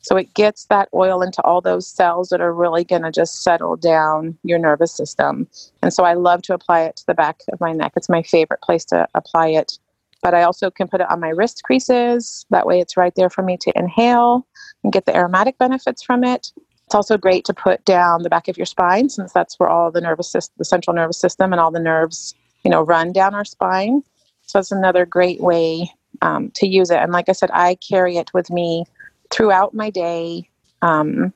So 0.00 0.16
it 0.16 0.32
gets 0.32 0.64
that 0.66 0.88
oil 0.94 1.20
into 1.20 1.42
all 1.42 1.60
those 1.60 1.86
cells 1.86 2.30
that 2.30 2.40
are 2.40 2.54
really 2.54 2.84
going 2.84 3.02
to 3.02 3.12
just 3.12 3.42
settle 3.42 3.76
down 3.76 4.38
your 4.44 4.58
nervous 4.58 4.92
system. 4.92 5.48
And 5.82 5.92
so 5.92 6.04
I 6.04 6.14
love 6.14 6.40
to 6.42 6.54
apply 6.54 6.84
it 6.84 6.96
to 6.96 7.06
the 7.06 7.12
back 7.12 7.40
of 7.52 7.60
my 7.60 7.72
neck. 7.72 7.92
It's 7.96 8.08
my 8.08 8.22
favorite 8.22 8.62
place 8.62 8.86
to 8.86 9.06
apply 9.14 9.48
it 9.48 9.78
but 10.22 10.34
I 10.34 10.42
also 10.42 10.70
can 10.70 10.88
put 10.88 11.00
it 11.00 11.10
on 11.10 11.20
my 11.20 11.28
wrist 11.28 11.62
creases. 11.64 12.46
That 12.50 12.66
way 12.66 12.80
it's 12.80 12.96
right 12.96 13.14
there 13.16 13.30
for 13.30 13.42
me 13.42 13.56
to 13.58 13.72
inhale 13.76 14.46
and 14.82 14.92
get 14.92 15.06
the 15.06 15.16
aromatic 15.16 15.58
benefits 15.58 16.02
from 16.02 16.24
it. 16.24 16.52
It's 16.86 16.94
also 16.94 17.18
great 17.18 17.44
to 17.46 17.54
put 17.54 17.84
down 17.84 18.22
the 18.22 18.30
back 18.30 18.48
of 18.48 18.56
your 18.56 18.66
spine 18.66 19.08
since 19.08 19.32
that's 19.32 19.58
where 19.58 19.68
all 19.68 19.90
the 19.90 20.00
nervous 20.00 20.30
system, 20.30 20.54
the 20.58 20.64
central 20.64 20.94
nervous 20.94 21.18
system 21.18 21.52
and 21.52 21.60
all 21.60 21.72
the 21.72 21.80
nerves, 21.80 22.34
you 22.64 22.70
know, 22.70 22.82
run 22.82 23.12
down 23.12 23.34
our 23.34 23.44
spine. 23.44 24.02
So 24.42 24.60
it's 24.60 24.70
another 24.70 25.04
great 25.04 25.40
way 25.40 25.90
um, 26.22 26.52
to 26.54 26.66
use 26.66 26.90
it. 26.90 26.98
And 26.98 27.12
like 27.12 27.28
I 27.28 27.32
said, 27.32 27.50
I 27.52 27.76
carry 27.76 28.16
it 28.16 28.32
with 28.32 28.50
me 28.50 28.84
throughout 29.30 29.74
my 29.74 29.90
day. 29.90 30.48
Um, 30.82 31.32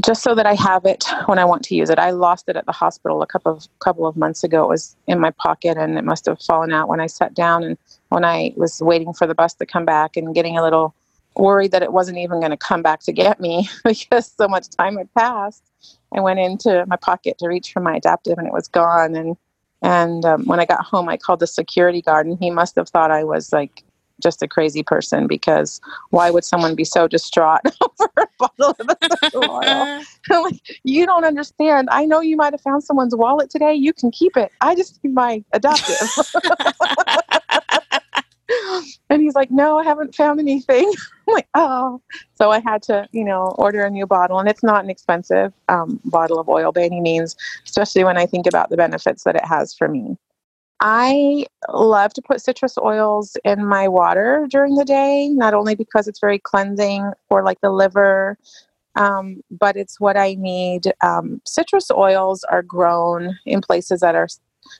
just 0.00 0.22
so 0.22 0.34
that 0.34 0.46
I 0.46 0.54
have 0.54 0.84
it 0.86 1.04
when 1.26 1.38
I 1.38 1.44
want 1.44 1.62
to 1.64 1.74
use 1.74 1.90
it. 1.90 1.98
I 1.98 2.10
lost 2.10 2.48
it 2.48 2.56
at 2.56 2.66
the 2.66 2.72
hospital 2.72 3.22
a 3.22 3.26
couple 3.26 3.52
of 3.52 3.66
couple 3.80 4.06
of 4.06 4.16
months 4.16 4.42
ago. 4.42 4.64
It 4.64 4.68
was 4.68 4.96
in 5.06 5.20
my 5.20 5.30
pocket 5.32 5.76
and 5.76 5.98
it 5.98 6.04
must 6.04 6.26
have 6.26 6.40
fallen 6.40 6.72
out 6.72 6.88
when 6.88 7.00
I 7.00 7.06
sat 7.06 7.34
down 7.34 7.62
and 7.62 7.76
when 8.08 8.24
I 8.24 8.52
was 8.56 8.80
waiting 8.80 9.12
for 9.12 9.26
the 9.26 9.34
bus 9.34 9.54
to 9.54 9.66
come 9.66 9.84
back 9.84 10.16
and 10.16 10.34
getting 10.34 10.56
a 10.56 10.62
little 10.62 10.94
worried 11.36 11.72
that 11.72 11.82
it 11.82 11.92
wasn't 11.92 12.18
even 12.18 12.40
going 12.40 12.50
to 12.50 12.56
come 12.56 12.82
back 12.82 13.00
to 13.00 13.12
get 13.12 13.40
me 13.40 13.68
because 13.84 14.32
so 14.32 14.48
much 14.48 14.68
time 14.70 14.96
had 14.96 15.12
passed. 15.14 15.62
I 16.14 16.20
went 16.20 16.40
into 16.40 16.84
my 16.86 16.96
pocket 16.96 17.38
to 17.38 17.48
reach 17.48 17.72
for 17.72 17.80
my 17.80 17.96
adaptive 17.96 18.38
and 18.38 18.46
it 18.46 18.52
was 18.52 18.68
gone 18.68 19.14
and 19.14 19.36
and 19.82 20.24
um, 20.24 20.44
when 20.44 20.60
I 20.60 20.64
got 20.64 20.84
home, 20.84 21.08
I 21.08 21.16
called 21.16 21.40
the 21.40 21.46
security 21.48 22.02
guard, 22.02 22.26
and 22.26 22.38
he 22.38 22.50
must 22.50 22.76
have 22.76 22.88
thought 22.88 23.10
I 23.10 23.24
was 23.24 23.52
like 23.52 23.82
just 24.20 24.42
a 24.42 24.48
crazy 24.48 24.82
person 24.82 25.26
because 25.26 25.80
why 26.10 26.30
would 26.30 26.44
someone 26.44 26.74
be 26.74 26.84
so 26.84 27.06
distraught 27.06 27.60
over 27.80 28.10
a 28.18 28.26
bottle 28.38 28.76
of 28.78 28.90
essential 29.02 29.50
oil? 29.50 30.02
like, 30.42 30.80
you 30.84 31.06
don't 31.06 31.24
understand. 31.24 31.88
I 31.90 32.04
know 32.04 32.20
you 32.20 32.36
might 32.36 32.52
have 32.52 32.60
found 32.60 32.84
someone's 32.84 33.14
wallet 33.14 33.50
today. 33.50 33.74
You 33.74 33.92
can 33.92 34.10
keep 34.10 34.36
it. 34.36 34.50
I 34.60 34.74
just 34.74 35.02
need 35.02 35.14
my 35.14 35.44
adaptive. 35.52 36.08
and 39.10 39.22
he's 39.22 39.34
like, 39.34 39.50
No, 39.50 39.78
I 39.78 39.84
haven't 39.84 40.14
found 40.14 40.40
anything. 40.40 40.92
I'm 41.28 41.34
like, 41.34 41.48
Oh. 41.54 42.00
So 42.34 42.50
I 42.50 42.60
had 42.60 42.82
to, 42.84 43.08
you 43.12 43.24
know, 43.24 43.54
order 43.58 43.84
a 43.84 43.90
new 43.90 44.06
bottle. 44.06 44.38
And 44.38 44.48
it's 44.48 44.62
not 44.62 44.84
an 44.84 44.90
expensive 44.90 45.52
um, 45.68 46.00
bottle 46.04 46.38
of 46.38 46.48
oil 46.48 46.72
by 46.72 46.82
any 46.82 47.00
means, 47.00 47.36
especially 47.64 48.04
when 48.04 48.16
I 48.16 48.26
think 48.26 48.46
about 48.46 48.70
the 48.70 48.76
benefits 48.76 49.24
that 49.24 49.36
it 49.36 49.44
has 49.44 49.74
for 49.74 49.88
me. 49.88 50.16
I 50.84 51.46
love 51.72 52.12
to 52.14 52.22
put 52.22 52.40
citrus 52.40 52.76
oils 52.76 53.36
in 53.44 53.64
my 53.64 53.86
water 53.86 54.48
during 54.50 54.74
the 54.74 54.84
day, 54.84 55.28
not 55.28 55.54
only 55.54 55.76
because 55.76 56.08
it's 56.08 56.18
very 56.18 56.40
cleansing 56.40 57.12
for 57.28 57.44
like 57.44 57.60
the 57.60 57.70
liver, 57.70 58.36
um, 58.96 59.42
but 59.48 59.76
it's 59.76 60.00
what 60.00 60.16
I 60.16 60.34
need. 60.34 60.92
Um, 61.00 61.40
citrus 61.46 61.88
oils 61.92 62.42
are 62.42 62.64
grown 62.64 63.38
in 63.46 63.60
places 63.60 64.00
that 64.00 64.16
are 64.16 64.26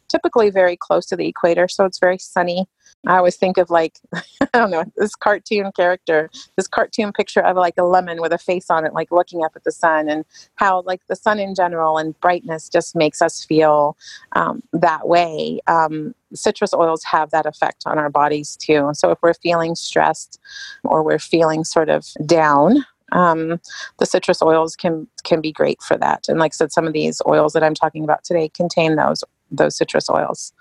typically 0.08 0.50
very 0.50 0.76
close 0.76 1.06
to 1.06 1.16
the 1.16 1.28
equator, 1.28 1.68
so 1.68 1.84
it's 1.84 2.00
very 2.00 2.18
sunny. 2.18 2.66
I 3.06 3.16
always 3.16 3.36
think 3.36 3.58
of 3.58 3.70
like 3.70 3.98
I 4.14 4.46
don't 4.52 4.70
know 4.70 4.84
this 4.96 5.14
cartoon 5.14 5.72
character, 5.72 6.30
this 6.56 6.68
cartoon 6.68 7.12
picture 7.12 7.40
of 7.40 7.56
like 7.56 7.74
a 7.78 7.84
lemon 7.84 8.20
with 8.20 8.32
a 8.32 8.38
face 8.38 8.70
on 8.70 8.86
it, 8.86 8.92
like 8.92 9.10
looking 9.10 9.44
up 9.44 9.52
at 9.56 9.64
the 9.64 9.72
sun, 9.72 10.08
and 10.08 10.24
how 10.56 10.82
like 10.82 11.00
the 11.08 11.16
sun 11.16 11.38
in 11.38 11.54
general 11.54 11.98
and 11.98 12.18
brightness 12.20 12.68
just 12.68 12.94
makes 12.94 13.20
us 13.22 13.44
feel 13.44 13.96
um, 14.36 14.62
that 14.72 15.08
way. 15.08 15.60
Um, 15.66 16.14
citrus 16.34 16.72
oils 16.72 17.04
have 17.04 17.30
that 17.30 17.46
effect 17.46 17.82
on 17.86 17.98
our 17.98 18.10
bodies 18.10 18.56
too. 18.56 18.90
So 18.94 19.10
if 19.10 19.18
we're 19.22 19.34
feeling 19.34 19.74
stressed 19.74 20.38
or 20.84 21.02
we're 21.02 21.18
feeling 21.18 21.64
sort 21.64 21.88
of 21.88 22.06
down, 22.24 22.84
um, 23.12 23.60
the 23.98 24.06
citrus 24.06 24.42
oils 24.42 24.76
can 24.76 25.06
can 25.24 25.40
be 25.40 25.52
great 25.52 25.82
for 25.82 25.96
that. 25.98 26.28
And 26.28 26.38
like 26.38 26.52
I 26.52 26.56
said, 26.56 26.72
some 26.72 26.86
of 26.86 26.92
these 26.92 27.20
oils 27.26 27.52
that 27.52 27.62
I'm 27.62 27.74
talking 27.74 28.04
about 28.04 28.24
today 28.24 28.48
contain 28.48 28.96
those 28.96 29.22
those 29.50 29.76
citrus 29.76 30.08
oils. 30.10 30.52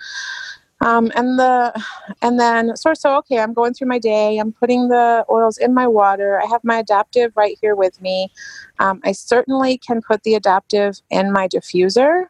Um, 0.82 1.12
and 1.15 1.38
the 1.38 1.84
and 2.22 2.39
then 2.39 2.76
so 2.76 2.94
so 2.94 3.15
okay, 3.17 3.39
I'm 3.39 3.54
going 3.54 3.74
through 3.74 3.88
my 3.88 4.00
day. 4.00 4.39
I'm 4.39 4.52
putting 4.52 4.89
the 4.89 5.26
oils 5.30 5.58
in 5.58 5.74
my 5.74 5.88
water. 5.88 6.41
I 6.41 6.46
have 6.48 6.63
my 6.63 6.80
adaptive 6.80 7.32
right 7.36 7.58
here 7.62 7.76
with 7.76 8.02
me. 8.02 8.32
Um, 8.80 9.00
I 9.04 9.12
certainly 9.12 9.78
can 9.78 10.02
put 10.02 10.24
the 10.24 10.36
adaptive 10.36 11.00
in 11.10 11.32
my 11.32 11.48
diffuser. 11.48 12.26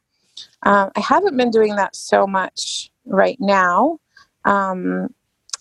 Um, 0.64 0.92
I 0.96 1.00
haven't 1.00 1.38
been 1.38 1.52
doing 1.52 1.76
that 1.78 1.96
so 1.96 2.28
much 2.28 2.92
right 3.06 3.38
now. 3.40 4.00
Um, 4.46 5.14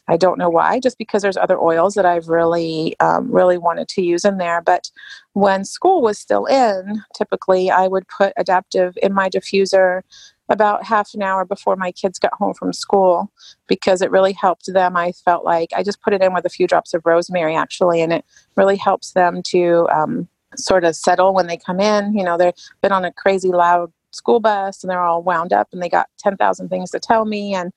I 0.08 0.16
don't 0.16 0.38
know 0.38 0.50
why, 0.50 0.80
just 0.80 0.98
because 0.98 1.22
there's 1.22 1.36
other 1.36 1.58
oils 1.60 1.94
that 1.94 2.04
I've 2.04 2.28
really, 2.28 2.96
um, 2.98 3.30
really 3.30 3.58
wanted 3.58 3.86
to 3.90 4.02
use 4.02 4.24
in 4.24 4.38
there. 4.38 4.60
But 4.60 4.90
when 5.34 5.64
school 5.64 6.02
was 6.02 6.18
still 6.18 6.46
in, 6.46 7.04
typically 7.14 7.70
I 7.70 7.86
would 7.86 8.08
put 8.08 8.32
adaptive 8.36 8.98
in 9.00 9.12
my 9.12 9.30
diffuser 9.30 10.02
about 10.50 10.84
half 10.84 11.14
an 11.14 11.22
hour 11.22 11.44
before 11.44 11.76
my 11.76 11.92
kids 11.92 12.18
got 12.18 12.34
home 12.34 12.52
from 12.52 12.72
school 12.72 13.32
because 13.68 14.02
it 14.02 14.10
really 14.10 14.32
helped 14.32 14.70
them. 14.72 14.96
I 14.96 15.12
felt 15.12 15.44
like 15.44 15.70
I 15.74 15.82
just 15.82 16.02
put 16.02 16.12
it 16.12 16.22
in 16.22 16.34
with 16.34 16.44
a 16.44 16.50
few 16.50 16.66
drops 16.66 16.92
of 16.92 17.02
rosemary 17.06 17.54
actually, 17.54 18.02
and 18.02 18.12
it 18.12 18.24
really 18.56 18.76
helps 18.76 19.12
them 19.12 19.42
to 19.44 19.88
um, 19.92 20.28
sort 20.56 20.84
of 20.84 20.96
settle 20.96 21.32
when 21.32 21.46
they 21.46 21.56
come 21.56 21.80
in. 21.80 22.12
You 22.14 22.24
know, 22.24 22.36
they've 22.36 22.52
been 22.82 22.92
on 22.92 23.04
a 23.04 23.12
crazy 23.12 23.50
loud 23.50 23.92
school 24.10 24.40
bus 24.40 24.82
and 24.82 24.90
they're 24.90 25.00
all 25.00 25.22
wound 25.22 25.52
up 25.52 25.68
and 25.72 25.82
they 25.82 25.88
got 25.88 26.08
10,000 26.18 26.68
things 26.68 26.90
to 26.90 27.00
tell 27.00 27.24
me. 27.24 27.54
And, 27.54 27.72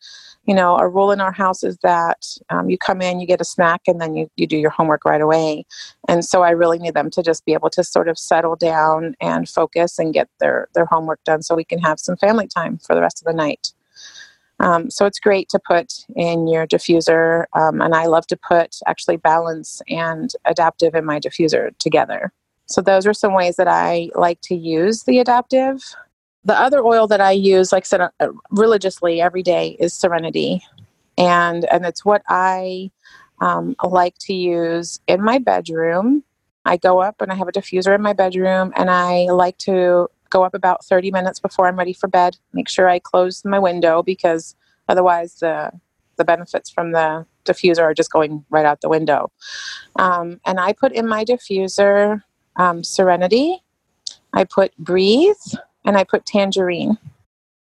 you 0.46 0.54
know, 0.54 0.78
a 0.78 0.88
rule 0.88 1.12
in 1.12 1.22
our 1.22 1.32
house 1.32 1.64
is 1.64 1.78
that 1.84 2.26
um, 2.50 2.70
you 2.70 2.78
come 2.78 3.02
in, 3.02 3.20
you 3.20 3.28
get 3.28 3.42
a 3.42 3.46
snack, 3.46 3.82
and 3.88 4.02
then 4.02 4.16
you, 4.16 4.30
you 4.36 4.48
do 4.48 4.58
your 4.58 4.70
homework 4.70 5.06
right 5.06 5.22
away. 5.22 5.66
And 6.08 6.26
so 6.26 6.44
I 6.44 6.52
really 6.52 6.80
need 6.80 6.94
them 6.94 7.10
to 7.12 7.24
just 7.24 7.46
be 7.46 7.54
able 7.54 7.70
to 7.72 7.84
sort 7.84 8.08
of 8.08 8.18
settle 8.18 8.56
down 8.56 9.16
and 9.22 9.48
focus 9.48 10.00
and 10.00 10.14
get 10.14 10.30
their, 10.40 10.68
their 10.74 10.86
homework 10.86 11.24
done 11.24 11.42
so 11.42 11.56
we 11.56 11.64
can 11.64 11.80
have 11.80 12.00
some 12.00 12.18
family 12.18 12.48
time 12.48 12.78
for 12.80 12.96
the 12.96 13.02
rest 13.02 13.22
of 13.22 13.26
the 13.26 13.34
night. 13.34 13.74
Um, 14.60 14.90
so 14.90 15.06
it's 15.06 15.20
great 15.20 15.50
to 15.50 15.60
put 15.60 16.06
in 16.16 16.48
your 16.48 16.66
diffuser. 16.66 17.46
Um, 17.54 17.82
and 17.82 17.94
I 17.94 18.06
love 18.06 18.28
to 18.28 18.38
put 18.38 18.78
actually 18.88 19.18
balance 19.18 19.82
and 19.90 20.32
adaptive 20.46 20.96
in 20.96 21.06
my 21.06 21.20
diffuser 21.20 21.78
together. 21.80 22.32
So 22.66 22.82
those 22.82 23.06
are 23.06 23.14
some 23.14 23.34
ways 23.34 23.58
that 23.58 23.68
I 23.68 24.10
like 24.16 24.40
to 24.44 24.56
use 24.56 25.04
the 25.04 25.20
adaptive 25.20 25.84
the 26.46 26.60
other 26.60 26.84
oil 26.84 27.08
that 27.08 27.22
I 27.22 27.32
use, 27.32 27.72
like 27.72 27.84
I 27.84 27.86
said, 27.86 28.02
uh, 28.02 28.28
religiously 28.52 29.22
every 29.22 29.44
day 29.44 29.78
is 29.80 29.94
Serenity, 29.94 30.62
and 31.18 31.66
and 31.66 31.86
it's 31.86 32.04
what 32.04 32.22
I 32.28 32.92
um, 33.40 33.76
like 33.84 34.18
to 34.22 34.34
use 34.34 35.00
in 35.08 35.22
my 35.24 35.38
bedroom. 35.40 36.24
I 36.66 36.78
go 36.78 37.02
up 37.02 37.22
and 37.22 37.32
I 37.32 37.36
have 37.36 37.48
a 37.48 37.52
diffuser 37.52 37.94
in 37.96 38.02
my 38.02 38.14
bedroom, 38.14 38.74
and 38.76 38.90
I 38.90 39.26
like 39.26 39.58
to 39.60 40.10
go 40.30 40.44
up 40.44 40.54
about 40.54 40.84
30 40.84 41.12
minutes 41.12 41.40
before 41.40 41.68
I'm 41.68 41.78
ready 41.78 41.94
for 41.94 42.08
bed. 42.08 42.38
Make 42.54 42.68
sure 42.68 42.90
I 42.90 43.00
close 43.00 43.46
my 43.46 43.60
window 43.60 44.02
because 44.02 44.56
otherwise 44.90 45.36
the 45.36 45.72
the 46.18 46.26
benefits 46.26 46.70
from 46.70 46.92
the 46.92 47.26
diffuser 47.46 47.82
are 47.82 47.94
just 47.94 48.12
going 48.12 48.46
right 48.50 48.66
out 48.66 48.82
the 48.82 48.90
window. 48.90 49.32
Um, 49.96 50.40
and 50.46 50.60
I 50.60 50.74
put 50.74 50.92
in 50.92 51.08
my 51.08 51.26
diffuser 51.26 52.22
um, 52.56 52.84
Serenity. 52.84 53.64
I 54.34 54.44
put 54.44 54.76
Breathe 54.78 55.36
and 55.86 55.98
I 55.98 56.04
put 56.04 56.26
tangerine. 56.26 56.98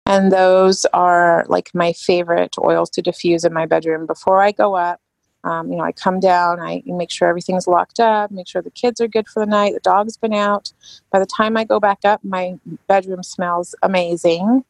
And 0.07 0.33
those 0.33 0.87
are 0.95 1.45
like 1.49 1.71
my 1.75 1.93
favorite 1.93 2.57
oils 2.59 2.89
to 2.91 3.03
diffuse 3.03 3.45
in 3.45 3.53
my 3.53 3.67
bedroom 3.67 4.07
before 4.07 4.43
I 4.43 4.53
go 4.53 4.75
up. 4.75 5.01
Um, 5.45 5.71
you 5.71 5.77
know, 5.77 5.85
I 5.85 5.93
come 5.93 6.19
down, 6.19 6.61
I 6.61 6.83
make 6.87 7.11
sure 7.11 7.29
everything's 7.29 7.69
locked 7.69 8.01
up, 8.01 8.31
make 8.31 8.49
sure 8.49 8.61
the 8.61 8.71
kids 8.71 9.01
are 9.01 9.07
good 9.07 9.29
for 9.29 9.41
the 9.41 9.51
night, 9.51 9.75
the 9.75 9.81
dog's 9.81 10.17
been 10.17 10.35
out. 10.35 10.73
By 11.13 11.21
the 11.21 11.27
time 11.27 11.57
I 11.57 11.65
go 11.65 11.79
back 11.79 12.01
up, 12.05 12.25
my 12.25 12.59
bedroom 12.89 13.23
smells 13.23 13.75
amazing. 13.83 14.65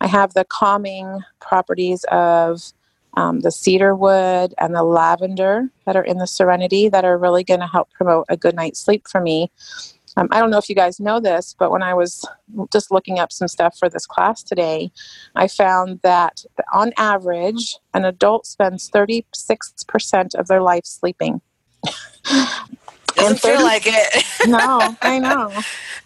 I 0.00 0.06
have 0.06 0.34
the 0.34 0.44
calming 0.44 1.20
properties 1.40 2.04
of 2.10 2.62
um, 3.14 3.40
the 3.40 3.50
cedar 3.50 3.94
wood 3.94 4.54
and 4.58 4.74
the 4.74 4.82
lavender 4.82 5.68
that 5.84 5.96
are 5.96 6.04
in 6.04 6.18
the 6.18 6.26
Serenity 6.26 6.88
that 6.88 7.04
are 7.04 7.18
really 7.18 7.44
going 7.44 7.60
to 7.60 7.66
help 7.66 7.90
promote 7.90 8.26
a 8.28 8.36
good 8.36 8.54
night's 8.54 8.78
sleep 8.78 9.08
for 9.08 9.20
me. 9.20 9.50
Um, 10.16 10.28
I 10.30 10.40
don't 10.40 10.50
know 10.50 10.58
if 10.58 10.68
you 10.68 10.74
guys 10.74 10.98
know 10.98 11.20
this, 11.20 11.54
but 11.58 11.70
when 11.70 11.82
I 11.82 11.92
was 11.92 12.24
just 12.72 12.90
looking 12.90 13.18
up 13.18 13.32
some 13.32 13.48
stuff 13.48 13.76
for 13.78 13.88
this 13.88 14.06
class 14.06 14.42
today, 14.42 14.90
I 15.34 15.46
found 15.46 16.00
that 16.02 16.44
on 16.72 16.92
average, 16.96 17.76
an 17.92 18.04
adult 18.04 18.46
spends 18.46 18.90
36% 18.90 20.34
of 20.34 20.46
their 20.46 20.62
life 20.62 20.84
sleeping. 20.84 21.40
Doesn't 23.14 23.38
30, 23.38 23.56
feel 23.56 23.62
like 23.62 23.82
it. 23.86 24.24
no, 24.46 24.96
I 25.02 25.18
know. 25.18 25.52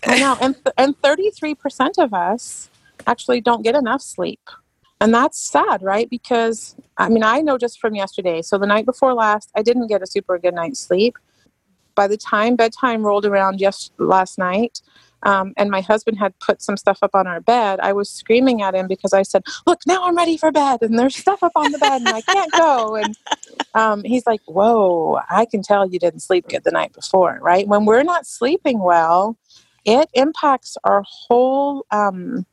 I 0.05 0.19
know. 0.19 0.37
And, 0.41 0.57
and 0.77 1.01
33% 1.03 1.99
of 1.99 2.15
us 2.15 2.71
actually 3.07 3.41
don't 3.41 3.63
get 3.63 3.75
enough 3.75 4.03
sleep. 4.03 4.41
And 5.01 5.15
that's 5.15 5.41
sad, 5.41 5.83
right? 5.83 6.11
Because, 6.11 6.77
I 6.99 7.09
mean, 7.09 7.25
I 7.25 7.41
know 7.41 7.59
just 7.59 7.81
from 7.81 7.95
yesterday. 7.95 8.43
So 8.43 8.59
the 8.59 8.67
night 8.67 8.87
before 8.87 9.15
last, 9.15 9.51
I 9.57 9.63
didn't 9.63 9.87
get 9.87 10.03
a 10.03 10.07
super 10.07 10.39
good 10.39 10.55
night's 10.55 10.81
sleep 10.81 11.17
by 12.01 12.09
the 12.09 12.17
time 12.17 12.57
bedtime 12.57 13.03
rolled 13.05 13.27
around 13.27 13.59
just 13.59 13.93
last 13.99 14.39
night, 14.39 14.81
um, 15.25 15.53
and 15.59 15.71
my 15.71 15.83
husband 15.83 16.17
had 16.19 16.33
put 16.39 16.63
some 16.63 16.79
stuff 16.79 16.99
up 17.03 17.11
on 17.13 17.27
our 17.27 17.43
bed, 17.43 17.79
I 17.79 17.93
was 17.93 18.09
screaming 18.09 18.63
at 18.63 18.75
him 18.75 18.87
because 18.89 19.13
I 19.13 19.21
said, 19.21 19.43
"Look, 19.67 19.81
now 19.87 20.05
I'm 20.05 20.17
ready 20.17 20.39
for 20.39 20.51
bed, 20.51 20.79
and 20.81 20.99
there's 20.99 21.15
stuff 21.15 21.43
up 21.43 21.53
on 21.57 21.73
the 21.73 21.79
bed, 21.79 22.01
and 22.01 22.11
I 22.11 22.23
can't 22.23 22.55
go." 22.55 22.95
And 22.95 23.19
um, 23.75 24.03
he's 24.03 24.27
like, 24.27 24.41
"Whoa, 24.47 25.21
I 25.29 25.45
can 25.45 25.61
tell 25.61 25.87
you 25.87 25.99
didn't 25.99 26.21
sleep 26.21 26.49
good 26.49 26.65
the 26.65 26.71
night 26.71 26.95
before, 26.95 27.39
right? 27.43 27.69
When 27.69 27.85
we're 27.85 28.03
not 28.03 28.27
sleeping 28.27 28.79
well, 28.79 29.37
it 29.85 30.09
impacts 30.15 30.79
our 30.85 31.05
whole." 31.07 31.85
Um, 31.91 32.47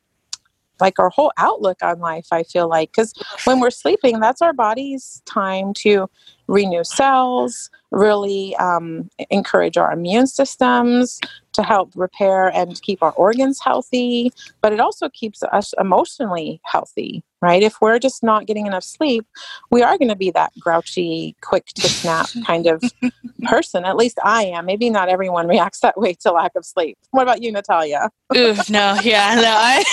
like 0.79 0.99
our 0.99 1.09
whole 1.09 1.31
outlook 1.37 1.77
on 1.81 1.99
life 1.99 2.27
i 2.31 2.43
feel 2.43 2.67
like 2.67 2.91
because 2.91 3.13
when 3.45 3.59
we're 3.59 3.69
sleeping 3.69 4.19
that's 4.19 4.41
our 4.41 4.53
body's 4.53 5.21
time 5.25 5.73
to 5.73 6.09
renew 6.47 6.83
cells 6.83 7.69
really 7.91 8.55
um, 8.57 9.09
encourage 9.29 9.77
our 9.77 9.91
immune 9.91 10.27
systems 10.27 11.19
to 11.57 11.63
help 11.63 11.91
repair 11.95 12.49
and 12.49 12.79
keep 12.83 13.01
our 13.01 13.11
organs 13.13 13.59
healthy, 13.59 14.31
but 14.61 14.71
it 14.71 14.79
also 14.79 15.09
keeps 15.09 15.41
us 15.41 15.73
emotionally 15.79 16.61
healthy, 16.63 17.23
right? 17.41 17.63
If 17.63 17.81
we're 17.81 17.97
just 17.97 18.21
not 18.21 18.45
getting 18.45 18.67
enough 18.67 18.83
sleep, 18.83 19.25
we 19.71 19.81
are 19.81 19.97
going 19.97 20.09
to 20.09 20.15
be 20.15 20.29
that 20.31 20.53
grouchy, 20.59 21.35
quick 21.41 21.65
to 21.65 21.89
snap 21.89 22.27
kind 22.45 22.67
of 22.67 22.83
person. 23.43 23.85
At 23.85 23.97
least 23.97 24.19
I 24.23 24.45
am. 24.45 24.67
Maybe 24.67 24.91
not 24.91 25.09
everyone 25.09 25.47
reacts 25.47 25.79
that 25.79 25.97
way 25.97 26.13
to 26.21 26.31
lack 26.31 26.51
of 26.55 26.63
sleep. 26.63 26.95
What 27.09 27.23
about 27.23 27.41
you, 27.41 27.51
Natalia? 27.51 28.11
Ooh, 28.35 28.55
no, 28.69 28.95
yeah, 29.01 29.33
no. 29.35 29.43
I, 29.57 29.83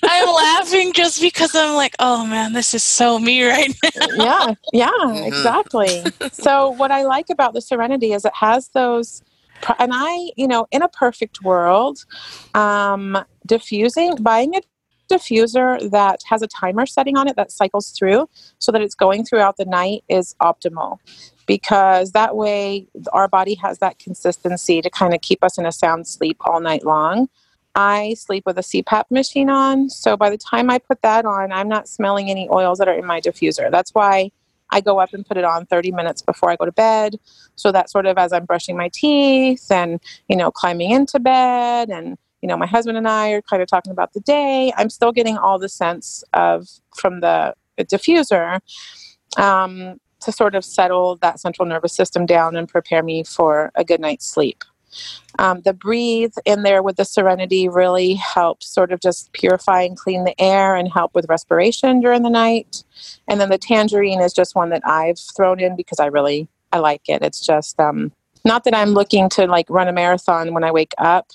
I'm 0.02 0.34
laughing 0.34 0.92
just 0.92 1.20
because 1.20 1.54
I'm 1.54 1.76
like, 1.76 1.94
oh 2.00 2.26
man, 2.26 2.54
this 2.54 2.74
is 2.74 2.82
so 2.82 3.20
me 3.20 3.44
right 3.48 3.72
now. 3.94 4.06
Yeah, 4.16 4.54
yeah, 4.72 4.90
mm-hmm. 4.90 5.26
exactly. 5.26 6.02
So, 6.32 6.70
what 6.70 6.90
I 6.90 7.02
like 7.04 7.30
about 7.30 7.54
the 7.54 7.60
Serenity 7.60 8.12
is 8.12 8.24
it 8.24 8.34
has 8.34 8.68
those 8.70 9.22
and 9.78 9.92
I, 9.94 10.30
you 10.36 10.48
know, 10.48 10.66
in 10.70 10.82
a 10.82 10.88
perfect 10.88 11.42
world, 11.42 12.04
um, 12.54 13.18
diffusing, 13.46 14.16
buying 14.16 14.56
a 14.56 14.60
diffuser 15.10 15.90
that 15.90 16.20
has 16.28 16.42
a 16.42 16.46
timer 16.46 16.86
setting 16.86 17.16
on 17.16 17.28
it 17.28 17.36
that 17.36 17.52
cycles 17.52 17.90
through 17.90 18.28
so 18.58 18.72
that 18.72 18.82
it's 18.82 18.94
going 18.94 19.24
throughout 19.24 19.56
the 19.56 19.64
night 19.64 20.02
is 20.08 20.34
optimal 20.42 20.98
because 21.46 22.12
that 22.12 22.36
way 22.36 22.88
our 23.12 23.28
body 23.28 23.54
has 23.54 23.78
that 23.78 23.98
consistency 23.98 24.82
to 24.82 24.90
kind 24.90 25.14
of 25.14 25.20
keep 25.20 25.42
us 25.44 25.58
in 25.58 25.66
a 25.66 25.72
sound 25.72 26.06
sleep 26.06 26.36
all 26.40 26.60
night 26.60 26.84
long. 26.84 27.28
I 27.74 28.14
sleep 28.14 28.44
with 28.46 28.58
a 28.58 28.62
CPAP 28.62 29.04
machine 29.10 29.50
on, 29.50 29.90
so 29.90 30.16
by 30.16 30.30
the 30.30 30.38
time 30.38 30.70
I 30.70 30.78
put 30.78 31.02
that 31.02 31.24
on, 31.24 31.52
I'm 31.52 31.68
not 31.68 31.88
smelling 31.88 32.30
any 32.30 32.48
oils 32.50 32.78
that 32.78 32.88
are 32.88 32.94
in 32.94 33.04
my 33.04 33.20
diffuser. 33.20 33.70
That's 33.70 33.94
why 33.94 34.32
I 34.70 34.80
go 34.80 34.98
up 34.98 35.12
and 35.12 35.24
put 35.24 35.36
it 35.36 35.44
on 35.44 35.66
30 35.66 35.92
minutes 35.92 36.22
before 36.22 36.50
I 36.50 36.56
go 36.56 36.64
to 36.64 36.72
bed. 36.72 37.16
So 37.54 37.72
that 37.72 37.90
sort 37.90 38.06
of 38.06 38.18
as 38.18 38.32
I'm 38.32 38.44
brushing 38.44 38.76
my 38.76 38.90
teeth 38.92 39.70
and, 39.70 40.00
you 40.28 40.36
know, 40.36 40.50
climbing 40.50 40.90
into 40.90 41.20
bed 41.20 41.88
and, 41.88 42.18
you 42.42 42.48
know, 42.48 42.56
my 42.56 42.66
husband 42.66 42.98
and 42.98 43.08
I 43.08 43.30
are 43.30 43.42
kind 43.42 43.62
of 43.62 43.68
talking 43.68 43.92
about 43.92 44.12
the 44.12 44.20
day, 44.20 44.72
I'm 44.76 44.90
still 44.90 45.12
getting 45.12 45.38
all 45.38 45.58
the 45.58 45.68
scents 45.68 46.24
of 46.32 46.68
from 46.94 47.20
the 47.20 47.54
diffuser 47.78 48.60
um, 49.36 50.00
to 50.20 50.32
sort 50.32 50.54
of 50.54 50.64
settle 50.64 51.16
that 51.16 51.40
central 51.40 51.66
nervous 51.66 51.94
system 51.94 52.26
down 52.26 52.56
and 52.56 52.68
prepare 52.68 53.02
me 53.02 53.22
for 53.22 53.70
a 53.74 53.84
good 53.84 54.00
night's 54.00 54.26
sleep. 54.26 54.64
Um, 55.38 55.60
the 55.62 55.72
breathe 55.72 56.34
in 56.44 56.62
there 56.62 56.82
with 56.82 56.96
the 56.96 57.04
serenity 57.04 57.68
really 57.68 58.14
helps 58.14 58.66
sort 58.66 58.92
of 58.92 59.00
just 59.00 59.32
purify 59.32 59.82
and 59.82 59.96
clean 59.96 60.24
the 60.24 60.40
air 60.40 60.74
and 60.74 60.90
help 60.90 61.14
with 61.14 61.26
respiration 61.28 62.00
during 62.00 62.22
the 62.22 62.30
night. 62.30 62.84
And 63.28 63.40
then 63.40 63.50
the 63.50 63.58
tangerine 63.58 64.20
is 64.20 64.32
just 64.32 64.54
one 64.54 64.70
that 64.70 64.82
I've 64.86 65.18
thrown 65.36 65.60
in 65.60 65.76
because 65.76 66.00
I 66.00 66.06
really 66.06 66.48
I 66.72 66.78
like 66.78 67.08
it. 67.08 67.22
It's 67.22 67.44
just 67.44 67.78
um, 67.80 68.12
not 68.44 68.64
that 68.64 68.74
I'm 68.74 68.90
looking 68.90 69.28
to 69.30 69.46
like 69.46 69.68
run 69.68 69.88
a 69.88 69.92
marathon 69.92 70.54
when 70.54 70.64
I 70.64 70.70
wake 70.70 70.94
up, 70.98 71.30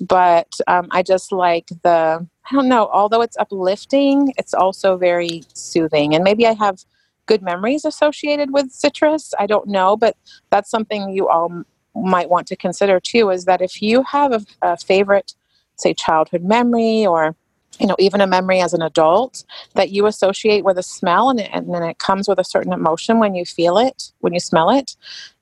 but 0.00 0.52
um, 0.66 0.88
I 0.90 1.02
just 1.02 1.32
like 1.32 1.68
the 1.82 2.26
I 2.50 2.54
don't 2.54 2.68
know. 2.68 2.88
Although 2.92 3.22
it's 3.22 3.36
uplifting, 3.36 4.32
it's 4.38 4.54
also 4.54 4.96
very 4.96 5.42
soothing, 5.54 6.14
and 6.14 6.24
maybe 6.24 6.46
I 6.46 6.52
have 6.52 6.84
good 7.26 7.42
memories 7.42 7.84
associated 7.84 8.52
with 8.52 8.70
citrus. 8.70 9.34
I 9.38 9.46
don't 9.46 9.68
know, 9.68 9.96
but 9.96 10.16
that's 10.50 10.70
something 10.70 11.10
you 11.10 11.28
all 11.28 11.64
might 11.96 12.30
want 12.30 12.46
to 12.48 12.56
consider 12.56 13.00
too 13.00 13.30
is 13.30 13.44
that 13.44 13.62
if 13.62 13.80
you 13.82 14.02
have 14.02 14.32
a, 14.32 14.44
a 14.62 14.76
favorite, 14.76 15.34
say, 15.76 15.94
childhood 15.94 16.42
memory 16.42 17.06
or 17.06 17.34
you 17.78 17.86
know 17.86 17.96
even 17.98 18.20
a 18.20 18.26
memory 18.26 18.60
as 18.60 18.72
an 18.72 18.82
adult 18.82 19.44
that 19.74 19.90
you 19.90 20.06
associate 20.06 20.64
with 20.64 20.78
a 20.78 20.82
smell 20.82 21.28
and, 21.28 21.40
and 21.40 21.74
then 21.74 21.82
it 21.82 21.98
comes 21.98 22.26
with 22.28 22.38
a 22.38 22.44
certain 22.44 22.72
emotion 22.72 23.18
when 23.18 23.34
you 23.34 23.44
feel 23.44 23.76
it 23.76 24.12
when 24.20 24.32
you 24.32 24.40
smell 24.40 24.70
it 24.70 24.96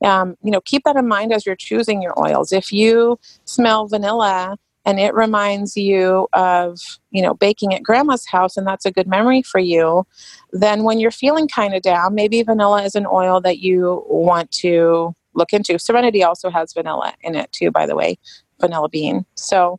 um, 0.04 0.36
you 0.42 0.50
know 0.50 0.60
keep 0.60 0.82
that 0.84 0.96
in 0.96 1.06
mind 1.06 1.32
as 1.32 1.46
you're 1.46 1.54
choosing 1.54 2.02
your 2.02 2.18
oils. 2.18 2.52
If 2.52 2.72
you 2.72 3.18
smell 3.44 3.86
vanilla 3.86 4.56
and 4.84 5.00
it 5.00 5.14
reminds 5.14 5.76
you 5.76 6.28
of 6.32 6.80
you 7.10 7.22
know 7.22 7.34
baking 7.34 7.74
at 7.74 7.82
grandma's 7.82 8.26
house 8.26 8.56
and 8.56 8.66
that's 8.66 8.84
a 8.84 8.92
good 8.92 9.06
memory 9.06 9.42
for 9.42 9.58
you 9.58 10.06
then 10.52 10.84
when 10.84 10.98
you're 10.98 11.10
feeling 11.10 11.48
kind 11.48 11.74
of 11.74 11.82
down 11.82 12.14
maybe 12.14 12.42
vanilla 12.42 12.82
is 12.82 12.94
an 12.94 13.06
oil 13.06 13.40
that 13.40 13.58
you 13.58 14.04
want 14.08 14.50
to 14.50 15.14
look 15.34 15.52
into 15.52 15.78
serenity 15.78 16.22
also 16.22 16.50
has 16.50 16.72
vanilla 16.72 17.14
in 17.22 17.34
it 17.34 17.50
too 17.52 17.70
by 17.70 17.86
the 17.86 17.96
way 17.96 18.18
vanilla 18.60 18.88
bean 18.88 19.24
so 19.34 19.78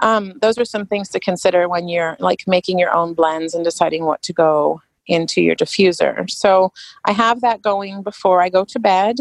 um, 0.00 0.34
those 0.42 0.58
are 0.58 0.64
some 0.66 0.84
things 0.84 1.08
to 1.08 1.18
consider 1.18 1.70
when 1.70 1.88
you're 1.88 2.18
like 2.20 2.42
making 2.46 2.78
your 2.78 2.94
own 2.94 3.14
blends 3.14 3.54
and 3.54 3.64
deciding 3.64 4.04
what 4.04 4.20
to 4.22 4.32
go 4.32 4.82
into 5.06 5.40
your 5.40 5.56
diffuser 5.56 6.28
so 6.30 6.72
i 7.04 7.12
have 7.12 7.40
that 7.40 7.62
going 7.62 8.02
before 8.02 8.42
i 8.42 8.48
go 8.48 8.64
to 8.64 8.78
bed 8.78 9.16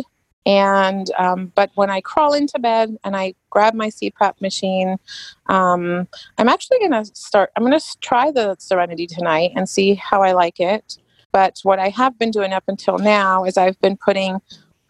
and 0.45 1.09
um, 1.17 1.51
but 1.55 1.71
when 1.73 1.89
I 1.89 2.01
crawl 2.01 2.33
into 2.33 2.59
bed 2.59 2.95
and 3.03 3.15
I 3.15 3.33
grab 3.49 3.73
my 3.73 3.87
CPAP 3.87 4.39
machine, 4.41 4.97
um, 5.47 6.07
I'm 6.37 6.49
actually 6.49 6.79
going 6.79 6.91
to 6.91 7.05
start. 7.15 7.51
I'm 7.55 7.65
going 7.65 7.77
to 7.77 7.85
try 8.01 8.31
the 8.31 8.55
Serenity 8.59 9.07
tonight 9.07 9.51
and 9.55 9.67
see 9.67 9.95
how 9.95 10.21
I 10.21 10.33
like 10.33 10.59
it. 10.59 10.97
But 11.31 11.59
what 11.63 11.79
I 11.79 11.89
have 11.89 12.17
been 12.19 12.31
doing 12.31 12.53
up 12.53 12.63
until 12.67 12.97
now 12.97 13.43
is 13.43 13.57
I've 13.57 13.79
been 13.81 13.97
putting 13.97 14.39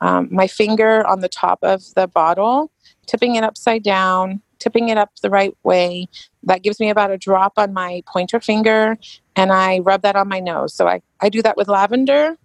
um, 0.02 0.28
my 0.32 0.48
finger 0.48 1.06
on 1.08 1.22
the 1.22 1.30
top 1.30 1.60
of 1.62 1.84
the 1.96 2.08
bottle, 2.08 2.72
tipping 3.08 3.36
it 3.36 3.44
upside 3.44 3.84
down, 3.84 4.42
tipping 4.60 4.90
it 4.90 4.98
up 4.98 5.12
the 5.22 5.30
right 5.30 5.56
way. 5.64 6.08
That 6.44 6.64
gives 6.64 6.80
me 6.80 6.90
about 6.90 7.12
a 7.12 7.18
drop 7.18 7.54
on 7.58 7.74
my 7.74 8.04
pointer 8.08 8.40
finger, 8.40 8.98
and 9.36 9.52
I 9.52 9.80
rub 9.80 10.02
that 10.04 10.16
on 10.16 10.28
my 10.28 10.40
nose. 10.40 10.74
So 10.74 10.88
I, 10.88 11.02
I 11.22 11.30
do 11.30 11.42
that 11.42 11.58
with 11.58 11.68
lavender 11.68 12.38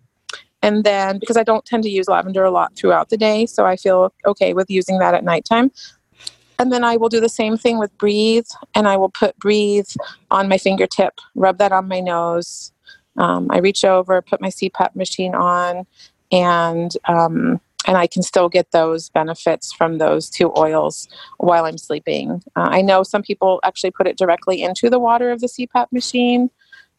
and 0.63 0.85
then 0.85 1.19
because 1.19 1.37
I 1.37 1.43
don't 1.43 1.65
tend 1.65 1.83
to 1.85 1.91
use 1.91 2.09
lavender 2.09 2.45
a 2.45 2.51
lot 2.51 2.77
throughout 2.77 3.09
the 3.09 3.17
day, 3.17 3.47
so 3.47 3.65
I 3.65 3.77
feel 3.77 4.13
okay 4.27 4.53
with 4.53 4.71
using 4.71 4.99
that 4.99 5.15
at 5.15 5.25
nighttime. 5.25 5.71
And 6.59 6.71
then 6.71 6.85
I 6.85 6.99
will 6.99 7.09
do 7.09 7.21
the 7.21 7.29
same 7.29 7.57
thing 7.57 7.79
with 7.79 7.97
breathe, 7.97 8.47
and 8.75 8.87
I 8.87 8.97
will 8.97 9.09
put 9.09 9.39
breathe 9.39 9.89
on 10.31 10.49
my 10.49 10.59
fingertip, 10.59 11.15
rub 11.35 11.59
that 11.59 11.73
on 11.73 11.89
my 11.89 12.01
nose. 12.01 12.73
Um, 13.17 13.49
I 13.51 13.59
reach 13.59 13.85
over, 13.85 14.21
put 14.21 14.41
my 14.41 14.49
CPAP 14.49 14.95
machine 14.95 15.35
on, 15.35 15.87
and 16.33 16.93
um, 17.07 17.61
and 17.87 17.97
I 17.97 18.07
can 18.07 18.23
still 18.23 18.49
get 18.49 18.73
those 18.73 19.09
benefits 19.09 19.73
from 19.73 19.99
those 19.99 20.29
two 20.29 20.53
oils 20.57 21.09
while 21.39 21.65
I'm 21.65 21.79
sleeping. 21.79 22.43
Uh, 22.55 22.69
I 22.71 22.83
know 22.83 23.03
some 23.03 23.23
people 23.23 23.59
actually 23.65 23.91
put 23.91 24.07
it 24.07 24.19
directly 24.19 24.63
into 24.63 24.91
the 24.91 24.99
water 24.99 25.31
of 25.31 25.41
the 25.41 25.47
CPAP 25.47 25.87
machine. 25.91 26.51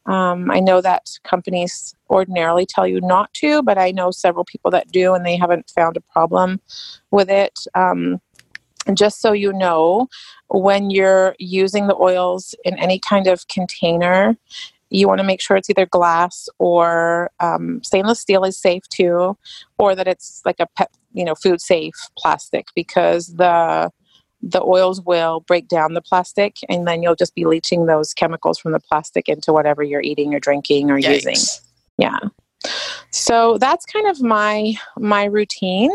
Um, 0.07 0.49
I 0.49 0.59
know 0.59 0.81
that 0.81 1.19
companies 1.23 1.95
ordinarily 2.09 2.65
tell 2.65 2.87
you 2.87 2.99
not 3.01 3.31
to, 3.35 3.61
but 3.61 3.77
I 3.77 3.91
know 3.91 4.09
several 4.09 4.43
people 4.43 4.71
that 4.71 4.91
do, 4.91 5.13
and 5.13 5.25
they 5.25 5.37
haven't 5.37 5.69
found 5.69 5.97
a 5.97 6.01
problem 6.01 6.59
with 7.11 7.29
it. 7.29 7.59
Um, 7.75 8.19
and 8.87 8.97
just 8.97 9.21
so 9.21 9.31
you 9.31 9.53
know, 9.53 10.09
when 10.49 10.89
you're 10.89 11.35
using 11.37 11.85
the 11.87 11.95
oils 11.95 12.55
in 12.65 12.77
any 12.79 12.99
kind 12.99 13.27
of 13.27 13.47
container, 13.47 14.35
you 14.91 15.07
want 15.07 15.19
to 15.19 15.23
make 15.23 15.41
sure 15.41 15.57
it's 15.57 15.69
either 15.69 15.85
glass 15.85 16.49
or 16.59 17.31
um, 17.39 17.81
stainless 17.83 18.19
steel 18.19 18.43
is 18.43 18.57
safe 18.57 18.83
too, 18.89 19.37
or 19.79 19.95
that 19.95 20.07
it's 20.07 20.41
like 20.45 20.59
a 20.59 20.67
pet, 20.75 20.91
you 21.13 21.23
know, 21.25 21.33
food 21.33 21.61
safe 21.61 21.95
plastic 22.17 22.67
because 22.75 23.27
the 23.35 23.89
the 24.43 24.61
oils 24.61 24.99
will 25.01 25.41
break 25.41 25.67
down 25.67 25.93
the 25.93 26.01
plastic 26.01 26.57
and 26.67 26.87
then 26.87 27.03
you'll 27.03 27.15
just 27.15 27.35
be 27.35 27.45
leaching 27.45 27.85
those 27.85 28.11
chemicals 28.11 28.57
from 28.57 28.71
the 28.71 28.79
plastic 28.79 29.29
into 29.29 29.53
whatever 29.53 29.83
you're 29.83 30.01
eating 30.01 30.33
or 30.33 30.39
drinking 30.39 30.89
or 30.89 30.97
Yikes. 30.97 31.25
using. 31.25 31.61
Yeah. 31.97 32.17
So 33.11 33.57
that's 33.59 33.85
kind 33.85 34.07
of 34.07 34.21
my 34.21 34.73
my 34.97 35.25
routine. 35.25 35.91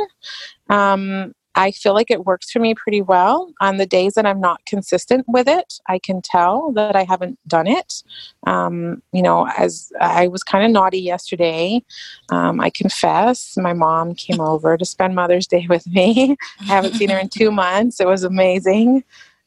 Um, 0.70 1.34
I 1.56 1.70
feel 1.70 1.94
like 1.94 2.10
it 2.10 2.26
works 2.26 2.50
for 2.50 2.60
me 2.60 2.74
pretty 2.74 3.00
well. 3.00 3.52
On 3.60 3.78
the 3.78 3.86
days 3.86 4.14
that 4.14 4.26
I'm 4.26 4.40
not 4.40 4.64
consistent 4.66 5.24
with 5.26 5.48
it, 5.48 5.80
I 5.88 5.98
can 5.98 6.20
tell 6.20 6.70
that 6.72 6.94
I 6.94 7.04
haven't 7.04 7.38
done 7.48 7.66
it. 7.66 8.02
Um, 8.46 9.02
you 9.12 9.22
know, 9.22 9.48
as 9.56 9.90
I 9.98 10.28
was 10.28 10.44
kind 10.44 10.66
of 10.66 10.70
naughty 10.70 11.00
yesterday, 11.00 11.82
um, 12.28 12.60
I 12.60 12.68
confess. 12.68 13.56
My 13.56 13.72
mom 13.72 14.14
came 14.14 14.40
over 14.40 14.76
to 14.76 14.84
spend 14.84 15.14
Mother's 15.14 15.46
Day 15.46 15.66
with 15.70 15.86
me. 15.88 16.36
I 16.60 16.64
haven't 16.64 16.94
seen 16.94 17.08
her 17.08 17.18
in 17.18 17.30
two 17.30 17.50
months. 17.64 18.00
It 18.00 18.06
was 18.06 18.22
amazing. 18.22 19.02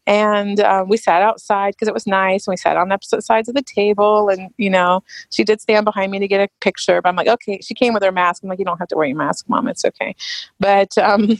And 0.08 0.60
um, 0.62 0.90
we 0.90 0.98
sat 0.98 1.22
outside 1.22 1.76
because 1.76 1.88
it 1.88 1.94
was 1.94 2.08
nice. 2.08 2.48
And 2.48 2.54
we 2.54 2.58
sat 2.58 2.76
on 2.76 2.92
opposite 2.92 3.24
sides 3.24 3.48
of 3.48 3.54
the 3.54 3.62
table. 3.62 4.30
And, 4.30 4.50
you 4.58 4.72
know, 4.72 5.04
she 5.30 5.44
did 5.44 5.62
stand 5.62 5.86
behind 5.86 6.12
me 6.12 6.18
to 6.18 6.28
get 6.28 6.42
a 6.42 6.50
picture. 6.62 7.00
But 7.00 7.10
I'm 7.10 7.16
like, 7.16 7.28
okay, 7.28 7.60
she 7.62 7.76
came 7.76 7.94
with 7.94 8.02
her 8.02 8.12
mask. 8.12 8.42
I'm 8.42 8.50
like, 8.50 8.58
you 8.58 8.66
don't 8.66 8.80
have 8.80 8.88
to 8.88 8.96
wear 8.96 9.06
your 9.06 9.18
mask, 9.18 9.48
mom. 9.48 9.68
It's 9.68 9.86
okay. 9.86 10.16
But, 10.60 10.98
um, 10.98 11.38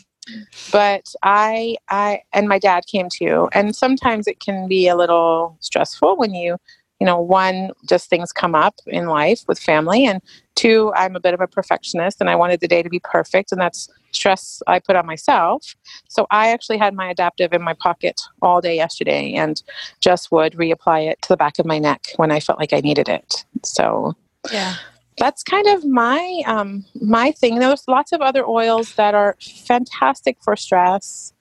but 0.72 1.14
I 1.24 1.76
I 1.90 2.22
and 2.34 2.48
my 2.48 2.60
dad 2.60 2.84
came 2.88 3.10
too. 3.10 3.50
And 3.54 3.76
sometimes 3.76 4.28
it 4.28 4.40
can 4.40 4.68
be 4.68 4.88
a 4.88 4.96
little 4.96 5.58
stressful 5.60 6.18
when 6.18 6.34
you 6.34 6.58
you 7.00 7.06
know, 7.06 7.20
one, 7.20 7.72
just 7.88 8.10
things 8.10 8.32
come 8.34 8.54
up 8.54 8.76
in 8.86 9.08
life 9.08 9.44
with 9.48 9.58
family, 9.58 10.06
and 10.06 10.22
two, 10.56 10.92
I'm 10.96 11.16
a 11.16 11.20
bit 11.22 11.34
of 11.34 11.40
a 11.40 11.48
perfectionist 11.48 12.20
and 12.20 12.30
I 12.30 12.36
wanted 12.36 12.60
the 12.60 12.68
day 12.68 12.84
to 12.84 12.90
be 12.90 13.00
perfect, 13.00 13.52
and 13.52 13.62
that's 13.62 13.88
stress 14.12 14.62
I 14.68 14.80
put 14.80 14.98
on 14.98 15.06
myself. 15.06 15.76
So 16.10 16.28
I 16.30 16.50
actually 16.50 16.78
had 16.78 16.94
my 16.94 17.10
adaptive 17.10 17.54
in 17.54 17.62
my 17.62 17.74
pocket 17.74 18.20
all 18.42 18.60
day 18.60 18.76
yesterday 18.76 19.34
and 19.34 19.62
just 20.02 20.32
would 20.32 20.54
reapply 20.54 21.10
it 21.10 21.22
to 21.22 21.30
the 21.30 21.38
back 21.38 21.60
of 21.60 21.66
my 21.66 21.80
neck 21.80 22.08
when 22.18 22.32
I 22.32 22.40
felt 22.40 22.60
like 22.60 22.74
I 22.74 22.82
needed 22.82 23.08
it. 23.08 23.46
So, 23.64 24.16
yeah 24.52 24.76
that's 25.20 25.44
kind 25.44 25.68
of 25.68 25.86
my 25.86 26.42
um, 26.48 26.86
my 26.96 27.32
thing. 27.32 27.60
There's 27.60 27.84
lots 27.88 28.12
of 28.12 28.22
other 28.22 28.46
oils 28.46 28.96
that 28.96 29.14
are 29.14 29.36
fantastic 29.42 30.38
for 30.42 30.56
stress. 30.56 31.34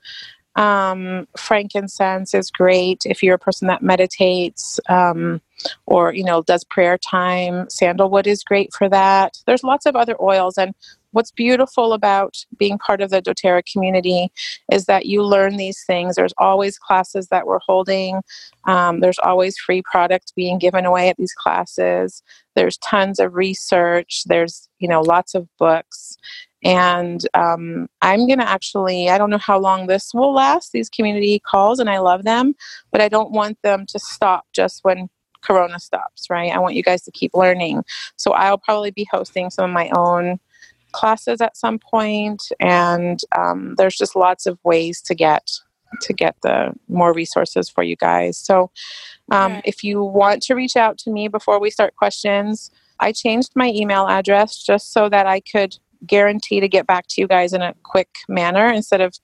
Um, 0.57 1.29
frankincense 1.37 2.35
is 2.35 2.51
great 2.51 3.03
if 3.07 3.23
you're 3.23 3.37
a 3.37 3.39
person 3.39 3.69
that 3.69 3.81
meditates 3.81 4.81
um, 4.89 5.41
or 5.87 6.13
you 6.13 6.25
know 6.25 6.43
does 6.43 6.65
prayer 6.65 6.99
time. 6.99 7.71
Sandalwood 7.71 8.27
is 8.27 8.43
great 8.43 8.73
for 8.75 8.89
that. 8.89 9.39
There's 9.47 9.63
lots 9.65 9.87
of 9.87 9.95
other 9.97 10.21
oils, 10.21 10.59
and 10.59 10.75
what's 11.13 11.31
beautiful 11.31 11.93
about 11.93 12.37
being 12.59 12.79
part 12.79 13.01
of 13.01 13.11
the 13.11 13.23
doTERRA 13.23 13.63
community 13.71 14.31
is 14.71 14.87
that 14.87 15.07
you 15.07 15.23
learn 15.23 15.57
these 15.57 15.83
things. 15.87 16.17
There's 16.17 16.35
always 16.39 16.79
classes 16.79 17.29
that 17.29 17.47
we're 17.47 17.61
holding. 17.67 18.21
Um, 18.65 19.01
there's 19.01 19.19
always 19.19 19.59
free 19.59 19.83
product 19.83 20.35
being 20.37 20.59
given 20.59 20.85
away 20.85 21.09
at 21.09 21.17
these 21.17 21.35
classes. 21.35 22.23
There's 22.55 22.79
tons 22.79 23.19
of 23.19 23.35
research. 23.35 24.23
There's 24.27 24.69
you 24.79 24.89
know 24.89 25.01
lots 25.01 25.35
of 25.35 25.49
books. 25.59 26.17
And 26.65 27.25
um, 27.35 27.87
I'm 28.03 28.27
going 28.27 28.41
to 28.41 28.49
actually, 28.49 29.11
I 29.11 29.17
don't 29.17 29.31
know 29.31 29.39
how 29.39 29.61
long 29.61 29.87
this 29.87 30.13
will 30.13 30.35
last, 30.35 30.73
these 30.73 30.89
community 30.91 31.39
calls, 31.39 31.79
and 31.79 31.89
I 31.89 31.99
love 31.99 32.25
them, 32.25 32.57
but 32.91 33.01
I 33.01 33.09
don't 33.09 33.31
want 33.31 33.59
them 33.63 33.87
to 33.87 33.99
stop 34.01 34.45
just 34.53 34.83
when 34.83 35.09
Corona 35.43 35.79
stops, 35.79 36.27
right? 36.29 36.53
I 36.53 36.59
want 36.59 36.75
you 36.75 36.83
guys 36.83 37.03
to 37.03 37.13
keep 37.13 37.33
learning. 37.35 37.85
So 38.17 38.33
I'll 38.33 38.59
probably 38.59 38.91
be 38.91 39.07
hosting 39.11 39.51
some 39.51 39.71
of 39.71 39.75
my 39.75 39.89
own 39.95 40.41
classes 40.99 41.41
at 41.41 41.57
some 41.57 41.79
point, 41.79 42.43
and 42.61 43.21
um, 43.37 43.75
there's 43.77 43.97
just 43.97 44.17
lots 44.17 44.47
of 44.47 44.59
ways 44.65 45.01
to 45.03 45.15
get 45.15 45.51
to 46.03 46.13
get 46.13 46.37
the 46.43 46.73
more 46.89 47.15
resources 47.15 47.71
for 47.71 47.83
you 47.83 47.97
guys. 47.97 48.37
So 48.37 48.71
um, 49.33 49.53
okay. 49.53 49.63
if 49.65 49.83
you 49.83 50.03
want 50.03 50.43
to 50.43 50.55
reach 50.55 50.77
out 50.77 50.99
to 50.99 51.11
me 51.11 51.29
before 51.29 51.59
we 51.59 51.71
start 51.71 51.97
questions, 51.97 52.71
I 53.01 53.13
changed 53.13 53.53
my 53.55 53.69
email 53.69 54.07
address 54.07 54.63
just 54.63 54.93
so 54.93 55.09
that 55.09 55.27
I 55.27 55.41
could 55.41 55.79
guarantee 56.07 56.61
to 56.61 56.69
get 56.69 56.87
back 56.87 57.07
to 57.09 57.21
you 57.21 57.27
guys 57.27 57.55
in 57.55 57.63
a 57.63 57.75
quick 57.85 58.11
manner 58.29 58.67
instead 58.67 59.01
of 59.01 59.15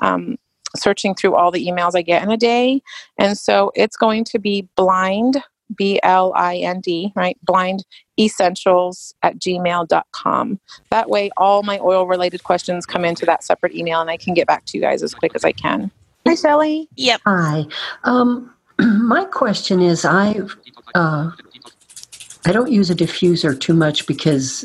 um, 0.00 0.36
searching 0.74 1.14
through 1.14 1.34
all 1.34 1.50
the 1.50 1.66
emails 1.66 1.92
I 1.94 2.02
get 2.02 2.22
in 2.22 2.30
a 2.30 2.36
day. 2.36 2.80
And 3.18 3.36
so 3.36 3.72
it's 3.74 3.96
going 3.96 4.24
to 4.24 4.38
be 4.38 4.68
blind 4.76 5.42
B 5.74 6.00
L 6.02 6.32
I 6.36 6.56
N 6.56 6.80
D, 6.80 7.12
right? 7.16 7.38
Blind 7.42 7.84
essentials 8.18 9.14
at 9.22 9.38
gmail.com. 9.38 10.60
That 10.90 11.10
way, 11.10 11.30
all 11.36 11.62
my 11.62 11.78
oil 11.80 12.06
related 12.06 12.44
questions 12.44 12.86
come 12.86 13.04
into 13.04 13.26
that 13.26 13.44
separate 13.44 13.74
email 13.74 14.00
and 14.00 14.10
I 14.10 14.16
can 14.16 14.34
get 14.34 14.46
back 14.46 14.64
to 14.66 14.78
you 14.78 14.82
guys 14.82 15.02
as 15.02 15.14
quick 15.14 15.32
as 15.34 15.44
I 15.44 15.52
can. 15.52 15.90
Hi, 16.26 16.34
Sally. 16.34 16.88
Yep. 16.96 17.20
Hi. 17.26 17.66
Um, 18.04 18.52
my 18.78 19.24
question 19.26 19.80
is 19.80 20.04
I, 20.04 20.40
uh, 20.94 21.30
I 22.44 22.52
don't 22.52 22.72
use 22.72 22.90
a 22.90 22.94
diffuser 22.94 23.58
too 23.58 23.74
much 23.74 24.06
because 24.06 24.64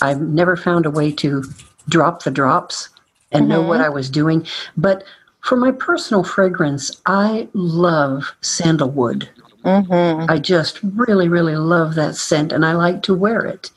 I've 0.00 0.20
never 0.20 0.56
found 0.56 0.86
a 0.86 0.90
way 0.90 1.12
to 1.12 1.44
drop 1.88 2.22
the 2.22 2.30
drops 2.30 2.88
and 3.30 3.42
mm-hmm. 3.42 3.52
know 3.52 3.62
what 3.62 3.76
mm-hmm. 3.76 3.86
I 3.86 3.90
was 3.90 4.10
doing. 4.10 4.46
But 4.76 5.04
for 5.40 5.56
my 5.56 5.72
personal 5.72 6.24
fragrance, 6.24 7.00
I 7.06 7.48
love 7.52 8.32
sandalwood. 8.40 9.28
Mm-hmm. 9.64 10.30
I 10.30 10.38
just 10.38 10.80
really, 10.82 11.28
really 11.28 11.56
love 11.56 11.94
that 11.94 12.16
scent 12.16 12.52
and 12.52 12.64
I 12.64 12.72
like 12.72 13.02
to 13.04 13.14
wear 13.14 13.44
it. 13.44 13.70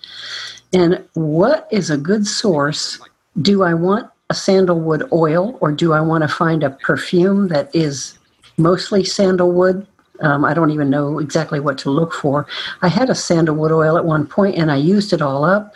And 0.74 1.04
what 1.14 1.68
is 1.72 1.90
a 1.90 1.98
good 1.98 2.26
source? 2.28 3.00
Do 3.42 3.64
I 3.64 3.74
want 3.74 4.10
a 4.30 4.34
sandalwood 4.34 5.08
oil 5.12 5.58
or 5.62 5.72
do 5.72 5.94
I 5.94 6.02
want 6.02 6.24
to 6.24 6.28
find 6.28 6.64
a 6.64 6.72
perfume 6.72 7.50
that 7.50 7.74
is 7.76 8.18
mostly 8.58 9.04
sandalwood? 9.04 9.86
Um, 10.22 10.44
I 10.46 10.54
don't 10.54 10.72
even 10.72 10.90
know 10.90 11.20
exactly 11.20 11.60
what 11.60 11.78
to 11.80 11.90
look 11.90 12.14
for. 12.14 12.48
I 12.82 12.88
had 12.88 13.10
a 13.10 13.16
sandalwood 13.16 13.72
oil 13.72 13.98
at 13.98 14.06
one 14.06 14.26
point 14.26 14.56
and 14.56 14.72
I 14.72 14.78
used 14.78 15.14
it 15.14 15.22
all 15.22 15.44
up 15.44 15.76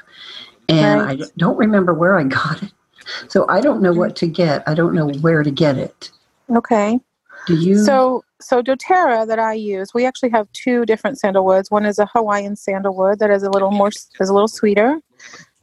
and 0.69 1.01
right. 1.01 1.21
I 1.21 1.25
don't 1.37 1.57
remember 1.57 1.93
where 1.93 2.17
I 2.17 2.23
got 2.23 2.63
it. 2.63 2.71
So 3.27 3.45
I 3.49 3.59
don't 3.61 3.81
know 3.81 3.93
what 3.93 4.15
to 4.17 4.27
get. 4.27 4.63
I 4.67 4.73
don't 4.73 4.93
know 4.93 5.09
where 5.21 5.43
to 5.43 5.51
get 5.51 5.77
it. 5.77 6.11
Okay. 6.55 6.99
Do 7.47 7.55
you? 7.55 7.83
So, 7.83 8.23
so 8.41 8.61
DoTerra 8.61 9.27
that 9.27 9.39
I 9.39 9.53
use, 9.53 9.93
we 9.93 10.05
actually 10.05 10.29
have 10.29 10.51
two 10.53 10.85
different 10.85 11.19
sandalwoods. 11.19 11.71
One 11.71 11.85
is 11.85 11.99
a 11.99 12.05
Hawaiian 12.05 12.55
sandalwood 12.55 13.19
that 13.19 13.29
is 13.29 13.43
a 13.43 13.49
little 13.49 13.71
more, 13.71 13.89
is 13.89 14.29
a 14.29 14.33
little 14.33 14.47
sweeter, 14.47 14.99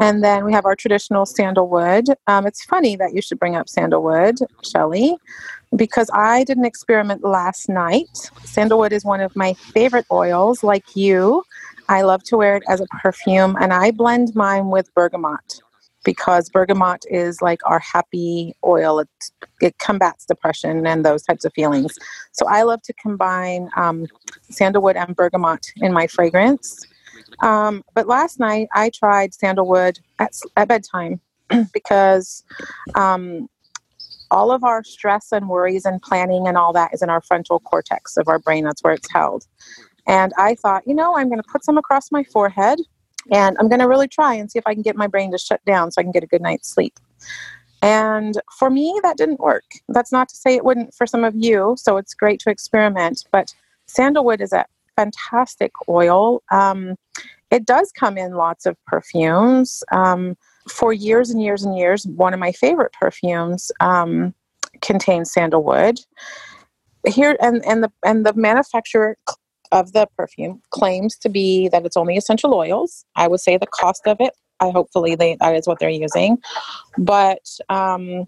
and 0.01 0.22
then 0.22 0.45
we 0.45 0.53
have 0.53 0.66
our 0.66 0.77
traditional 0.77 1.24
sandalwood. 1.24 2.09
Um, 2.27 2.47
it's 2.47 2.64
funny 2.64 2.97
that 2.97 3.14
you 3.14 3.22
should 3.22 3.39
bring 3.39 3.57
up 3.57 3.68
sandalwood, 3.68 4.37
Shelly, 4.62 5.16
because 5.74 6.11
I 6.12 6.45
did 6.45 6.59
an 6.59 6.64
experiment 6.64 7.24
last 7.24 7.68
night. 7.68 8.31
Sandalwood 8.45 8.93
is 8.93 9.05
one 9.05 9.20
of 9.20 9.35
my 9.35 9.55
favorite 9.55 10.07
oils, 10.11 10.62
like 10.62 10.95
you. 10.95 11.43
I 11.89 12.03
love 12.03 12.24
to 12.24 12.37
wear 12.37 12.57
it 12.57 12.64
as 12.68 12.81
a 12.81 12.87
perfume, 13.01 13.57
and 13.61 13.72
I 13.72 13.91
blend 13.91 14.35
mine 14.35 14.68
with 14.68 14.93
bergamot 14.95 15.61
because 16.07 16.49
bergamot 16.49 17.05
is 17.11 17.43
like 17.43 17.61
our 17.67 17.81
happy 17.81 18.55
oil. 18.65 19.01
It, 19.01 19.09
it 19.61 19.79
combats 19.79 20.25
depression 20.25 20.87
and 20.87 21.05
those 21.05 21.25
types 21.25 21.45
of 21.45 21.53
feelings. 21.53 21.99
So 22.33 22.47
I 22.49 22.63
love 22.63 22.81
to 22.83 22.95
combine 22.95 23.69
um, 23.77 24.07
sandalwood 24.49 24.97
and 24.97 25.15
bergamot 25.15 25.67
in 25.79 25.93
my 25.93 26.07
fragrance. 26.07 26.87
Um, 27.41 27.83
but 27.95 28.07
last 28.07 28.39
night 28.39 28.69
I 28.73 28.91
tried 28.91 29.35
sandalwood 29.35 29.99
at, 30.21 30.33
at 30.57 30.69
bedtime 30.69 31.21
because 31.75 32.45
um, 32.95 33.49
all 34.31 34.53
of 34.53 34.63
our 34.63 34.85
stress 34.85 35.33
and 35.33 35.49
worries 35.49 35.85
and 35.85 36.01
planning 36.01 36.47
and 36.47 36.57
all 36.57 36.73
that 36.73 36.95
is 36.95 37.03
in 37.03 37.11
our 37.11 37.21
frontal 37.21 37.59
cortex 37.59 38.17
of 38.17 38.29
our 38.29 38.39
brain. 38.39 38.65
That's 38.65 38.83
where 38.83 38.95
it's 38.95 39.11
held. 39.13 39.45
And 40.07 40.33
I 40.39 40.55
thought, 40.55 40.85
you 40.87 40.95
know, 40.95 41.17
I'm 41.17 41.29
going 41.29 41.43
to 41.43 41.49
put 41.51 41.65
some 41.65 41.79
across 41.79 42.13
my 42.13 42.23
forehead 42.23 42.79
and 43.31 43.57
I'm 43.59 43.68
going 43.68 43.81
to 43.81 43.89
really 43.89 44.09
try 44.09 44.35
and 44.35 44.51
see 44.51 44.59
if 44.59 44.66
I 44.66 44.74
can 44.74 44.83
get 44.83 44.97
my 44.97 45.07
brain 45.07 45.33
to 45.33 45.39
shut 45.39 45.64
down 45.64 45.91
so 45.91 46.01
I 46.01 46.05
can 46.05 46.12
get 46.12 46.24
a 46.24 46.29
good 46.29 46.43
night's 46.43 46.68
sleep. 46.72 46.99
And 47.83 48.41
for 48.59 48.70
me, 48.70 48.99
that 49.03 49.16
didn't 49.16 49.41
work. 49.41 49.64
That's 49.89 50.12
not 50.12 50.29
to 50.31 50.37
say 50.37 50.55
it 50.55 50.64
wouldn't 50.64 50.95
for 50.95 51.07
some 51.07 51.24
of 51.24 51.35
you. 51.37 51.77
So 51.79 51.97
it's 51.97 52.14
great 52.14 52.41
to 52.41 52.51
experiment. 52.51 53.24
But 53.31 53.55
sandalwood 53.87 54.41
is 54.41 54.53
a 54.53 54.64
fantastic 54.97 55.72
oil. 55.89 56.43
Um, 56.51 56.97
it 57.51 57.64
does 57.64 57.93
come 57.93 58.18
in 58.18 58.33
lots 58.33 58.66
of 58.66 58.77
perfumes. 58.87 59.85
Um, 59.93 60.37
for 60.68 60.93
years 60.93 61.31
and 61.31 61.41
years 61.41 61.64
and 61.64 61.79
years, 61.79 62.07
one 62.07 62.35
of 62.35 62.41
my 62.41 62.53
favorite 62.53 62.93
perfumes 62.93 63.70
um, 63.81 64.35
contains 64.81 65.33
sandalwood. 65.33 66.01
Here 67.07 67.37
and 67.41 67.64
and 67.64 67.85
the 67.85 67.93
and 68.05 68.27
the 68.27 68.33
manufacturer 68.35 69.16
of 69.73 69.93
the 69.93 70.09
perfume 70.17 70.61
claims 70.71 71.17
to 71.19 71.29
be 71.29 71.69
that 71.69 71.85
it's 71.85 71.97
only 71.97 72.17
essential 72.17 72.55
oils. 72.55 73.05
I 73.17 73.29
would 73.29 73.41
say 73.41 73.57
the 73.57 73.67
cost 73.67 74.07
of 74.07 74.19
it. 74.21 74.35
I 74.61 74.71
hopefully 74.71 75.14
they 75.14 75.37
that 75.41 75.55
is 75.55 75.67
what 75.67 75.79
they're 75.79 75.91
using, 75.91 76.39
but 76.97 77.47
um, 77.69 78.27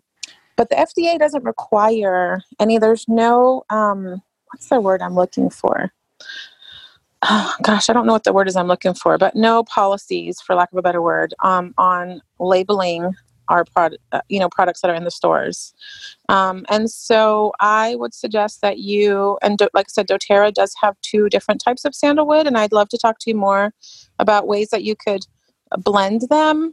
but 0.57 0.69
the 0.69 0.77
FDA 0.77 1.19
doesn't 1.19 1.45
require 1.45 2.43
any. 2.61 2.79
There's 2.79 3.07
no 3.09 3.63
um, 3.71 4.23
what's 4.53 4.69
the 4.69 4.81
word 4.81 5.01
I'm 5.01 5.15
looking 5.15 5.49
for 5.51 5.93
oh, 7.23 7.55
gosh, 7.63 7.89
I 7.89 7.93
don't 7.93 8.07
know 8.07 8.13
what 8.13 8.25
the 8.25 8.33
word 8.33 8.49
is 8.49 8.57
I'm 8.57 8.69
looking 8.69 8.95
for, 8.95 9.19
but 9.19 9.35
no 9.35 9.65
policies, 9.65 10.41
for 10.41 10.55
lack 10.55 10.73
of 10.73 10.79
a 10.79 10.83
better 10.83 11.03
word, 11.03 11.35
um, 11.43 11.75
on 11.79 12.21
labeling 12.39 13.15
our 13.49 13.65
product, 13.65 14.03
uh, 14.13 14.21
you 14.29 14.39
know, 14.39 14.49
products 14.49 14.81
that 14.81 14.91
are 14.91 14.95
in 14.95 15.05
the 15.05 15.11
stores. 15.11 15.75
Um, 16.29 16.65
and 16.69 16.91
so 16.91 17.53
I 17.61 17.95
would 17.97 18.15
suggest 18.15 18.61
that 18.63 18.79
you, 18.79 19.39
and 19.43 19.59
do, 19.59 19.69
like 19.75 19.87
I 19.89 19.93
said, 19.93 20.09
doTERRA 20.09 20.55
does 20.55 20.75
have 20.81 20.97
two 21.03 21.29
different 21.29 21.63
types 21.63 21.85
of 21.85 21.95
sandalwood, 21.95 22.47
and 22.47 22.57
I'd 22.57 22.73
love 22.73 22.89
to 22.91 22.99
talk 22.99 23.19
to 23.21 23.31
you 23.31 23.37
more 23.37 23.73
about 24.19 24.47
ways 24.47 24.71
that 24.71 24.85
you 24.85 24.95
could 24.97 25.27
blend 25.79 26.23
them. 26.29 26.73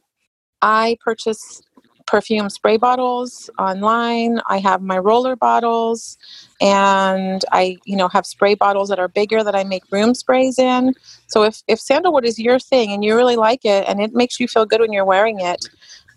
I 0.61 0.97
purchase 1.03 1.61
perfume 2.05 2.49
spray 2.49 2.77
bottles 2.77 3.49
online. 3.57 4.39
I 4.47 4.59
have 4.59 4.81
my 4.81 4.97
roller 4.97 5.35
bottles 5.35 6.17
and 6.61 7.43
I, 7.51 7.77
you 7.85 7.95
know, 7.95 8.07
have 8.09 8.25
spray 8.25 8.55
bottles 8.55 8.89
that 8.89 8.99
are 8.99 9.07
bigger 9.07 9.43
that 9.43 9.55
I 9.55 9.63
make 9.63 9.83
room 9.91 10.13
sprays 10.13 10.59
in. 10.59 10.93
So 11.27 11.43
if, 11.43 11.63
if 11.67 11.79
sandalwood 11.79 12.25
is 12.25 12.39
your 12.39 12.59
thing 12.59 12.91
and 12.91 13.03
you 13.03 13.15
really 13.15 13.35
like 13.35 13.65
it 13.65 13.85
and 13.87 14.01
it 14.01 14.13
makes 14.13 14.39
you 14.39 14.47
feel 14.47 14.65
good 14.65 14.81
when 14.81 14.93
you're 14.93 15.05
wearing 15.05 15.39
it, 15.39 15.67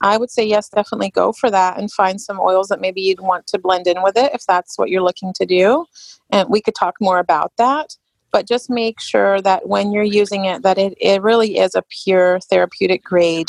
I 0.00 0.16
would 0.16 0.30
say 0.30 0.44
yes, 0.46 0.68
definitely 0.68 1.10
go 1.10 1.32
for 1.32 1.50
that 1.50 1.78
and 1.78 1.90
find 1.90 2.20
some 2.20 2.40
oils 2.40 2.68
that 2.68 2.80
maybe 2.80 3.00
you'd 3.00 3.20
want 3.20 3.46
to 3.48 3.58
blend 3.58 3.86
in 3.86 4.02
with 4.02 4.16
it 4.16 4.32
if 4.34 4.44
that's 4.46 4.78
what 4.78 4.90
you're 4.90 5.02
looking 5.02 5.32
to 5.34 5.46
do. 5.46 5.86
And 6.30 6.48
we 6.48 6.60
could 6.60 6.74
talk 6.74 6.96
more 7.00 7.18
about 7.18 7.52
that. 7.58 7.96
But 8.30 8.46
just 8.46 8.68
make 8.68 9.00
sure 9.00 9.40
that 9.42 9.68
when 9.68 9.90
you're 9.90 10.02
using 10.02 10.44
it, 10.44 10.62
that 10.62 10.76
it, 10.76 10.94
it 11.00 11.22
really 11.22 11.58
is 11.58 11.74
a 11.74 11.82
pure 12.04 12.40
therapeutic 12.40 13.02
grade 13.02 13.48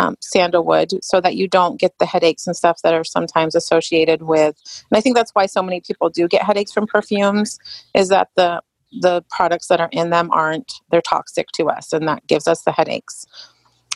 um, 0.00 0.16
sandalwood 0.20 0.90
so 1.04 1.20
that 1.20 1.36
you 1.36 1.48
don't 1.48 1.78
get 1.78 1.92
the 1.98 2.06
headaches 2.06 2.46
and 2.46 2.56
stuff 2.56 2.80
that 2.82 2.94
are 2.94 3.04
sometimes 3.04 3.54
associated 3.54 4.22
with 4.22 4.56
and 4.90 4.98
i 4.98 5.00
think 5.00 5.14
that's 5.14 5.30
why 5.32 5.46
so 5.46 5.62
many 5.62 5.80
people 5.80 6.10
do 6.10 6.26
get 6.26 6.42
headaches 6.42 6.72
from 6.72 6.86
perfumes 6.86 7.58
is 7.94 8.08
that 8.08 8.28
the 8.36 8.60
the 9.00 9.22
products 9.30 9.68
that 9.68 9.80
are 9.80 9.88
in 9.92 10.10
them 10.10 10.30
aren't 10.32 10.72
they're 10.90 11.02
toxic 11.02 11.48
to 11.54 11.66
us 11.68 11.92
and 11.92 12.08
that 12.08 12.26
gives 12.26 12.48
us 12.48 12.62
the 12.62 12.72
headaches 12.72 13.26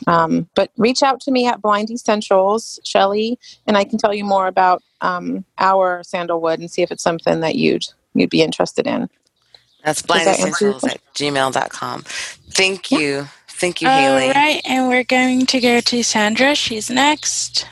um, 0.07 0.49
but 0.55 0.71
reach 0.77 1.03
out 1.03 1.19
to 1.19 1.31
me 1.31 1.47
at 1.47 1.61
blind 1.61 1.89
essentials 1.89 2.79
shelly 2.83 3.37
and 3.67 3.77
i 3.77 3.83
can 3.83 3.97
tell 3.97 4.13
you 4.13 4.23
more 4.23 4.47
about 4.47 4.81
um, 5.01 5.45
our 5.57 6.03
sandalwood 6.03 6.59
and 6.59 6.69
see 6.69 6.81
if 6.81 6.91
it's 6.91 7.03
something 7.03 7.39
that 7.39 7.55
you'd 7.55 7.85
you'd 8.13 8.29
be 8.29 8.41
interested 8.41 8.85
in 8.85 9.09
that's 9.83 10.01
blindessentials 10.01 10.83
at 10.87 10.99
gmail.com 11.13 12.03
thank 12.51 12.91
you 12.91 13.27
Thank 13.59 13.81
you, 13.81 13.89
Hayley. 13.89 14.27
All 14.27 14.33
right, 14.33 14.61
and 14.63 14.87
we're 14.87 15.03
going 15.03 15.45
to 15.47 15.59
go 15.59 15.81
to 15.81 16.01
Sandra. 16.01 16.55
She's 16.55 16.89
next. 16.89 17.67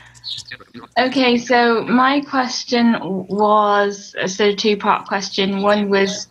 Okay, 0.98 1.38
so 1.38 1.82
my 1.84 2.20
question 2.20 2.96
was 3.00 4.14
so 4.26 4.54
two 4.54 4.76
part 4.76 5.06
question. 5.06 5.62
One 5.62 5.88
was 5.88 6.28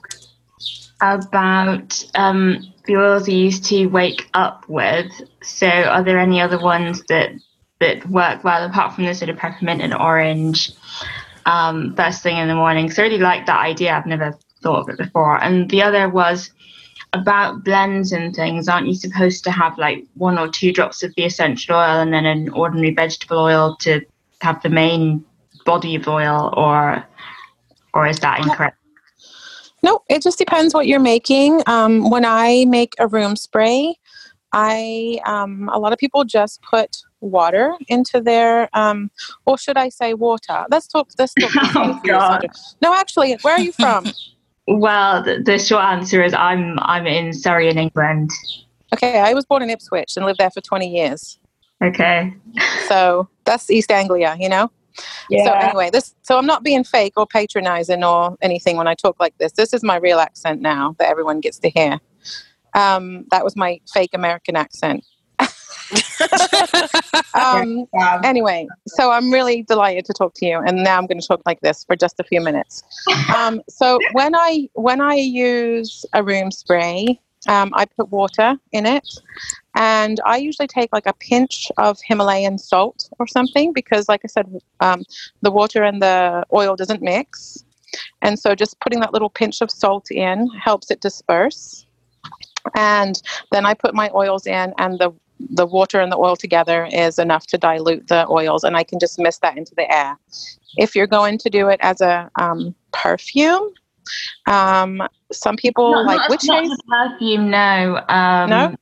about 1.01 2.03
um, 2.15 2.65
the 2.85 2.97
oils 2.97 3.27
you 3.27 3.37
used 3.37 3.65
to 3.65 3.87
wake 3.87 4.29
up 4.33 4.67
with. 4.67 5.11
So, 5.43 5.67
are 5.67 6.03
there 6.03 6.19
any 6.19 6.41
other 6.41 6.59
ones 6.59 7.03
that 7.09 7.31
that 7.79 8.07
work 8.09 8.43
well 8.43 8.65
apart 8.65 8.95
from 8.95 9.05
the 9.05 9.13
sort 9.13 9.29
of 9.29 9.37
peppermint 9.37 9.81
and 9.81 9.93
orange 9.93 10.71
um, 11.45 11.95
first 11.95 12.23
thing 12.23 12.37
in 12.37 12.47
the 12.47 12.55
morning? 12.55 12.89
So, 12.89 13.03
I 13.03 13.07
really 13.07 13.19
like 13.19 13.45
that 13.45 13.59
idea. 13.59 13.93
I've 13.93 14.05
never 14.05 14.37
thought 14.61 14.81
of 14.81 14.89
it 14.89 14.97
before. 14.97 15.41
And 15.43 15.69
the 15.69 15.83
other 15.83 16.09
was 16.09 16.51
about 17.13 17.63
blends 17.63 18.11
and 18.11 18.35
things, 18.35 18.67
aren't 18.67 18.87
you 18.87 18.95
supposed 18.95 19.43
to 19.43 19.51
have 19.51 19.77
like 19.77 20.05
one 20.15 20.37
or 20.37 20.47
two 20.49 20.73
drops 20.73 21.03
of 21.03 21.13
the 21.15 21.25
essential 21.25 21.75
oil 21.75 21.99
and 21.99 22.13
then 22.13 22.25
an 22.25 22.49
ordinary 22.49 22.93
vegetable 22.93 23.39
oil 23.39 23.75
to 23.77 24.01
have 24.41 24.61
the 24.61 24.69
main 24.69 25.23
body 25.65 25.95
of 25.95 26.07
oil, 26.07 26.53
or 26.55 27.03
or 27.93 28.07
is 28.07 28.19
that 28.19 28.39
incorrect? 28.39 28.77
No, 29.83 30.01
it 30.09 30.21
just 30.21 30.37
depends 30.37 30.73
what 30.73 30.87
you're 30.87 30.99
making. 30.99 31.61
Um, 31.67 32.09
when 32.09 32.25
I 32.25 32.65
make 32.65 32.93
a 32.99 33.07
room 33.07 33.35
spray, 33.35 33.95
I 34.53 35.19
um, 35.25 35.69
a 35.73 35.79
lot 35.79 35.93
of 35.93 35.99
people 35.99 36.23
just 36.23 36.61
put 36.61 36.97
water 37.19 37.73
into 37.87 38.21
their 38.21 38.69
um, 38.73 39.11
or 39.45 39.57
should 39.57 39.77
I 39.77 39.89
say 39.89 40.13
water? 40.13 40.65
Let's 40.69 40.87
talk. 40.87 41.09
Let's 41.17 41.33
talk. 41.33 41.51
oh, 41.75 42.01
God. 42.05 42.45
No, 42.81 42.93
actually, 42.93 43.37
where 43.41 43.55
are 43.55 43.61
you 43.61 43.71
from? 43.71 44.05
Well, 44.69 45.23
the, 45.23 45.41
the, 45.41 45.57
short 45.57 45.85
answer 45.85 46.21
is 46.21 46.33
I'm 46.33 46.77
I'm 46.79 47.07
in 47.07 47.31
Surrey 47.31 47.69
in 47.69 47.77
England. 47.77 48.31
Okay, 48.93 49.17
I 49.17 49.33
was 49.33 49.45
born 49.45 49.63
in 49.63 49.69
Ipswich 49.69 50.17
and 50.17 50.25
lived 50.25 50.39
there 50.39 50.51
for 50.51 50.59
20 50.59 50.89
years. 50.93 51.39
Okay. 51.81 52.33
So 52.87 53.29
that's 53.45 53.69
East 53.69 53.91
Anglia, 53.91 54.35
you 54.39 54.49
know? 54.49 54.69
Yeah. 55.29 55.43
So 55.45 55.51
anyway, 55.53 55.89
this 55.89 56.15
so 56.21 56.37
I'm 56.37 56.45
not 56.45 56.63
being 56.63 56.83
fake 56.83 57.13
or 57.17 57.25
patronizing 57.25 58.03
or 58.03 58.37
anything 58.41 58.77
when 58.77 58.87
I 58.87 58.95
talk 58.95 59.19
like 59.19 59.37
this. 59.37 59.53
This 59.53 59.73
is 59.73 59.83
my 59.83 59.97
real 59.97 60.19
accent 60.19 60.61
now 60.61 60.95
that 60.99 61.09
everyone 61.09 61.39
gets 61.39 61.59
to 61.59 61.69
hear. 61.69 61.99
Um, 62.73 63.25
that 63.31 63.43
was 63.43 63.55
my 63.55 63.79
fake 63.91 64.11
American 64.13 64.55
accent. 64.55 65.03
um, 67.33 67.85
anyway, 68.23 68.67
so 68.87 69.11
I'm 69.11 69.31
really 69.31 69.63
delighted 69.63 70.05
to 70.05 70.13
talk 70.13 70.33
to 70.35 70.45
you, 70.45 70.59
and 70.59 70.83
now 70.83 70.97
I'm 70.97 71.07
going 71.07 71.19
to 71.19 71.27
talk 71.27 71.41
like 71.45 71.61
this 71.61 71.83
for 71.83 71.95
just 71.95 72.19
a 72.19 72.23
few 72.23 72.41
minutes. 72.41 72.83
Um, 73.35 73.61
so 73.69 73.99
when 74.13 74.35
I 74.35 74.69
when 74.73 75.01
I 75.01 75.13
use 75.15 76.05
a 76.13 76.23
room 76.23 76.51
spray, 76.51 77.19
um, 77.47 77.71
I 77.73 77.85
put 77.85 78.09
water 78.09 78.55
in 78.71 78.85
it, 78.85 79.07
and 79.77 80.19
I 80.25 80.37
usually 80.37 80.67
take 80.67 80.91
like 80.91 81.05
a 81.05 81.13
pinch 81.13 81.71
of 81.77 81.99
Himalayan 82.03 82.57
salt 82.57 83.09
or 83.19 83.27
something 83.27 83.73
because, 83.73 84.09
like 84.09 84.21
I 84.23 84.27
said, 84.27 84.47
um, 84.79 85.03
the 85.43 85.51
water 85.51 85.83
and 85.83 86.01
the 86.01 86.43
oil 86.51 86.75
doesn't 86.75 87.03
mix, 87.03 87.63
and 88.23 88.39
so 88.39 88.55
just 88.55 88.79
putting 88.79 88.99
that 89.01 89.13
little 89.13 89.29
pinch 89.29 89.61
of 89.61 89.69
salt 89.69 90.09
in 90.09 90.49
helps 90.49 90.89
it 90.89 90.99
disperse. 90.99 91.85
And 92.75 93.21
then 93.51 93.67
I 93.67 93.75
put 93.75 93.93
my 93.93 94.09
oils 94.15 94.47
in, 94.47 94.73
and 94.79 94.97
the 94.97 95.11
the 95.51 95.67
water 95.67 96.01
and 96.01 96.11
the 96.11 96.17
oil 96.17 96.35
together 96.35 96.89
is 96.91 97.19
enough 97.19 97.45
to 97.47 97.59
dilute 97.59 98.07
the 98.07 98.27
oils, 98.29 98.63
and 98.63 98.75
I 98.75 98.83
can 98.83 98.97
just 98.97 99.19
mist 99.19 99.41
that 99.43 99.57
into 99.57 99.75
the 99.75 99.89
air. 99.93 100.17
If 100.77 100.95
you're 100.95 101.05
going 101.07 101.37
to 101.37 101.51
do 101.51 101.69
it 101.69 101.79
as 101.83 102.01
a 102.01 102.31
um, 102.39 102.73
perfume, 102.93 103.69
um, 104.47 105.07
some 105.31 105.55
people 105.55 105.91
not, 105.91 106.05
like 106.07 106.17
not, 106.17 106.29
witch 106.31 106.45
not 106.45 106.63
haze. 106.63 106.77
perfume, 106.89 107.51
no. 107.51 108.03
Um, 108.09 108.49
no, 108.49 108.75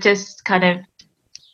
just 0.00 0.44
kind 0.44 0.64
of 0.64 0.78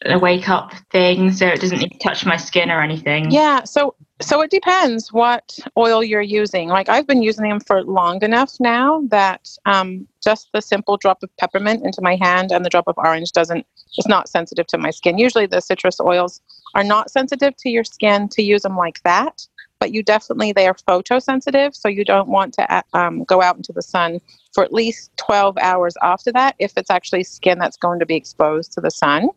a 0.04 0.18
wake 0.18 0.48
up 0.48 0.72
thing, 0.90 1.32
so 1.32 1.46
it 1.46 1.60
doesn't 1.60 1.98
touch 2.00 2.26
my 2.26 2.36
skin 2.36 2.70
or 2.70 2.82
anything. 2.82 3.30
Yeah. 3.30 3.64
So 3.64 3.94
so 4.20 4.40
it 4.40 4.50
depends 4.50 5.12
what 5.12 5.58
oil 5.76 6.02
you're 6.02 6.20
using. 6.20 6.68
Like 6.68 6.88
I've 6.88 7.06
been 7.06 7.22
using 7.22 7.48
them 7.48 7.60
for 7.60 7.82
long 7.82 8.22
enough 8.22 8.54
now 8.60 9.02
that 9.08 9.48
um, 9.66 10.06
just 10.22 10.48
the 10.52 10.62
simple 10.62 10.96
drop 10.96 11.22
of 11.22 11.30
peppermint 11.38 11.84
into 11.84 12.00
my 12.02 12.16
hand 12.16 12.52
and 12.52 12.64
the 12.64 12.70
drop 12.70 12.88
of 12.88 12.94
orange 12.98 13.32
doesn't 13.32 13.66
it's 13.96 14.08
not 14.08 14.28
sensitive 14.28 14.66
to 14.68 14.78
my 14.78 14.90
skin. 14.90 15.18
Usually 15.18 15.46
the 15.46 15.60
citrus 15.60 16.00
oils 16.00 16.40
are 16.74 16.84
not 16.84 17.10
sensitive 17.10 17.56
to 17.58 17.70
your 17.70 17.84
skin 17.84 18.28
to 18.30 18.42
use 18.42 18.62
them 18.62 18.76
like 18.76 19.02
that, 19.04 19.46
but 19.78 19.92
you 19.92 20.02
definitely 20.02 20.52
they 20.52 20.66
are 20.66 20.74
photosensitive, 20.74 21.74
so 21.74 21.88
you 21.88 22.04
don't 22.04 22.28
want 22.28 22.54
to 22.54 22.84
um, 22.92 23.24
go 23.24 23.42
out 23.42 23.56
into 23.56 23.72
the 23.72 23.82
sun 23.82 24.20
for 24.52 24.64
at 24.64 24.72
least 24.72 25.10
12 25.16 25.56
hours 25.58 25.94
after 26.02 26.32
that 26.32 26.56
if 26.58 26.72
it's 26.76 26.90
actually 26.90 27.24
skin 27.24 27.58
that's 27.58 27.76
going 27.76 27.98
to 27.98 28.06
be 28.06 28.16
exposed 28.16 28.72
to 28.72 28.80
the 28.80 28.90
sun. 28.90 29.28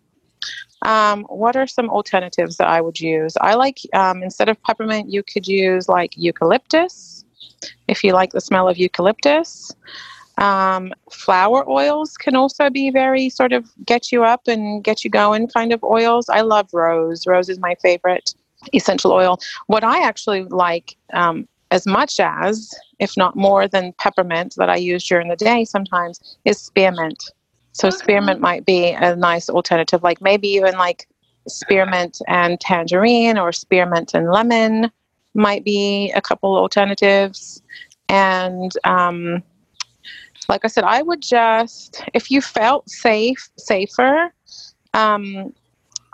Um, 0.84 1.26
what 1.26 1.58
are 1.58 1.68
some 1.68 1.90
alternatives 1.90 2.56
that 2.58 2.68
I 2.68 2.80
would 2.80 3.00
use? 3.00 3.36
I 3.42 3.56
like 3.56 3.80
um, 3.94 4.24
instead 4.24 4.48
of 4.48 4.62
peppermint, 4.64 5.12
you 5.12 5.24
could 5.24 5.48
use 5.48 5.90
like 5.90 6.14
eucalyptus 6.16 7.26
if 7.88 8.04
you 8.04 8.14
like 8.14 8.32
the 8.32 8.42
smell 8.42 8.70
of 8.70 8.78
eucalyptus. 8.78 9.76
Um, 10.38 10.94
flower 11.12 11.70
oils 11.70 12.16
can 12.16 12.38
also 12.38 12.70
be 12.70 12.92
very 12.92 13.30
sort 13.30 13.52
of 13.52 13.70
get 13.86 14.10
you 14.10 14.24
up 14.24 14.48
and 14.48 14.82
get 14.82 15.04
you 15.04 15.10
going 15.10 15.50
kind 15.50 15.74
of 15.74 15.84
oils. 15.84 16.30
I 16.30 16.42
love 16.42 16.70
rose. 16.72 17.28
Rose 17.28 17.50
is 17.50 17.60
my 17.60 17.76
favorite 17.82 18.34
essential 18.74 19.12
oil. 19.12 19.39
What 19.68 19.84
I 19.84 20.03
actually 20.03 20.43
like 20.43 20.97
um, 21.14 21.47
as 21.72 21.86
much 21.86 22.20
as, 22.20 22.74
if 22.99 23.16
not 23.16 23.36
more 23.36 23.68
than 23.68 23.93
peppermint 23.93 24.55
that 24.57 24.70
I 24.70 24.76
use 24.76 25.05
during 25.05 25.30
the 25.30 25.36
day 25.36 25.66
sometimes, 25.66 26.38
is 26.45 26.60
spearmint. 26.60 27.24
So 27.74 27.89
spearmint 27.89 28.41
might 28.41 28.66
be 28.66 28.89
a 28.89 29.16
nice 29.16 29.49
alternative, 29.49 30.03
like 30.03 30.22
maybe 30.22 30.49
even 30.49 30.76
like 30.76 31.07
spearmint 31.47 32.20
and 32.28 32.60
tangerine 32.60 33.38
or 33.38 33.51
spearmint 33.51 34.14
and 34.14 34.32
lemon 34.32 34.91
might 35.34 35.64
be 35.64 36.12
a 36.16 36.22
couple 36.22 36.55
alternatives. 36.55 37.62
And 38.10 38.72
um, 38.84 39.43
like 40.49 40.66
I 40.66 40.68
said, 40.68 40.84
I 40.84 41.03
would 41.03 41.22
just, 41.22 42.03
if 42.14 42.32
you 42.32 42.41
felt 42.41 42.89
safe, 42.89 43.49
safer, 43.57 44.34
um, 44.93 45.53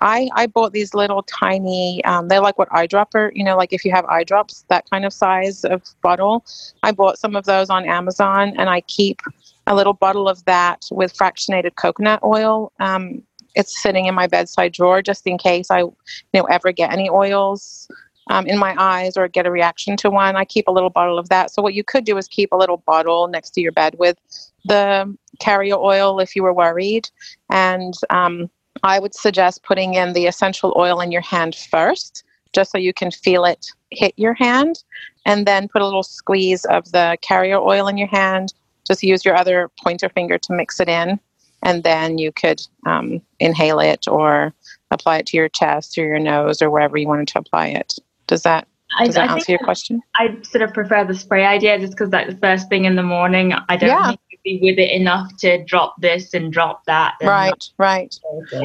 I, 0.05 0.29
I 0.35 0.45
bought 0.45 0.71
these 0.71 0.93
little 0.93 1.23
tiny, 1.23 2.05
um, 2.05 2.27
they're 2.27 2.39
like 2.39 2.59
what 2.59 2.69
eyedropper, 2.69 3.31
you 3.33 3.43
know, 3.43 3.57
like 3.57 3.73
if 3.73 3.83
you 3.83 3.91
have 3.91 4.05
eye 4.05 4.23
drops, 4.23 4.63
that 4.69 4.87
kind 4.91 5.03
of 5.03 5.11
size 5.11 5.65
of 5.65 5.81
bottle. 6.03 6.45
I 6.83 6.91
bought 6.91 7.17
some 7.17 7.35
of 7.35 7.45
those 7.45 7.71
on 7.71 7.85
Amazon 7.85 8.53
and 8.55 8.69
I 8.69 8.81
keep 8.81 9.19
a 9.65 9.73
little 9.73 9.93
bottle 9.93 10.29
of 10.29 10.45
that 10.45 10.85
with 10.91 11.17
fractionated 11.17 11.73
coconut 11.73 12.19
oil. 12.23 12.71
Um, 12.79 13.23
it's 13.55 13.81
sitting 13.81 14.05
in 14.05 14.13
my 14.13 14.27
bedside 14.27 14.73
drawer 14.73 15.01
just 15.01 15.25
in 15.25 15.39
case 15.39 15.71
I, 15.71 15.79
you 15.79 15.95
know, 16.35 16.43
ever 16.43 16.71
get 16.71 16.93
any 16.93 17.09
oils 17.09 17.87
um, 18.27 18.45
in 18.45 18.59
my 18.59 18.75
eyes 18.77 19.17
or 19.17 19.27
get 19.27 19.47
a 19.47 19.51
reaction 19.51 19.97
to 19.97 20.11
one. 20.11 20.35
I 20.35 20.45
keep 20.45 20.67
a 20.67 20.71
little 20.71 20.91
bottle 20.91 21.17
of 21.17 21.29
that. 21.29 21.49
So 21.49 21.63
what 21.63 21.73
you 21.73 21.83
could 21.83 22.05
do 22.05 22.15
is 22.19 22.27
keep 22.27 22.51
a 22.51 22.55
little 22.55 22.77
bottle 22.77 23.27
next 23.27 23.55
to 23.55 23.61
your 23.61 23.71
bed 23.71 23.95
with 23.97 24.19
the 24.65 25.17
carrier 25.39 25.77
oil 25.77 26.19
if 26.19 26.35
you 26.35 26.43
were 26.43 26.53
worried. 26.53 27.09
And 27.49 27.95
um, 28.11 28.51
I 28.83 28.99
would 28.99 29.15
suggest 29.15 29.63
putting 29.63 29.93
in 29.93 30.13
the 30.13 30.27
essential 30.27 30.73
oil 30.77 30.99
in 30.99 31.11
your 31.11 31.21
hand 31.21 31.55
first, 31.55 32.23
just 32.53 32.71
so 32.71 32.77
you 32.77 32.93
can 32.93 33.11
feel 33.11 33.45
it 33.45 33.67
hit 33.91 34.13
your 34.17 34.33
hand, 34.33 34.83
and 35.25 35.45
then 35.45 35.67
put 35.67 35.81
a 35.81 35.85
little 35.85 36.03
squeeze 36.03 36.65
of 36.65 36.91
the 36.91 37.17
carrier 37.21 37.57
oil 37.57 37.87
in 37.87 37.97
your 37.97 38.07
hand 38.07 38.53
just 38.87 39.03
use 39.03 39.25
your 39.25 39.35
other 39.35 39.69
pointer 39.83 40.09
finger 40.09 40.37
to 40.37 40.53
mix 40.53 40.79
it 40.79 40.87
in, 40.87 41.19
and 41.63 41.83
then 41.83 42.17
you 42.17 42.31
could 42.31 42.61
um, 42.85 43.21
inhale 43.39 43.79
it 43.79 44.07
or 44.07 44.53
apply 44.91 45.17
it 45.17 45.25
to 45.27 45.37
your 45.37 45.49
chest 45.49 45.97
or 45.97 46.05
your 46.05 46.19
nose 46.19 46.61
or 46.61 46.69
wherever 46.69 46.97
you 46.97 47.07
wanted 47.07 47.27
to 47.29 47.39
apply 47.39 47.67
it. 47.67 47.95
Does 48.27 48.43
that 48.43 48.67
does 48.99 49.17
I, 49.17 49.21
that 49.21 49.29
I 49.29 49.33
answer 49.33 49.51
your 49.51 49.59
question? 49.59 50.01
I 50.15 50.37
sort 50.43 50.61
of 50.61 50.73
prefer 50.73 51.03
the 51.03 51.15
spray 51.15 51.43
idea 51.43 51.79
just 51.79 51.93
because, 51.93 52.11
like, 52.13 52.27
the 52.27 52.37
first 52.37 52.69
thing 52.69 52.85
in 52.85 52.95
the 52.95 53.03
morning, 53.03 53.53
I 53.67 53.77
don't 53.77 53.89
yeah. 53.89 54.11
need 54.11 54.19
be 54.45 54.59
with 54.61 54.79
it 54.79 54.91
enough 54.91 55.35
to 55.37 55.61
drop 55.65 55.99
this 55.99 56.33
and 56.33 56.53
drop 56.53 56.85
that. 56.85 57.15
And 57.19 57.29
right, 57.29 57.69
right. 57.77 58.17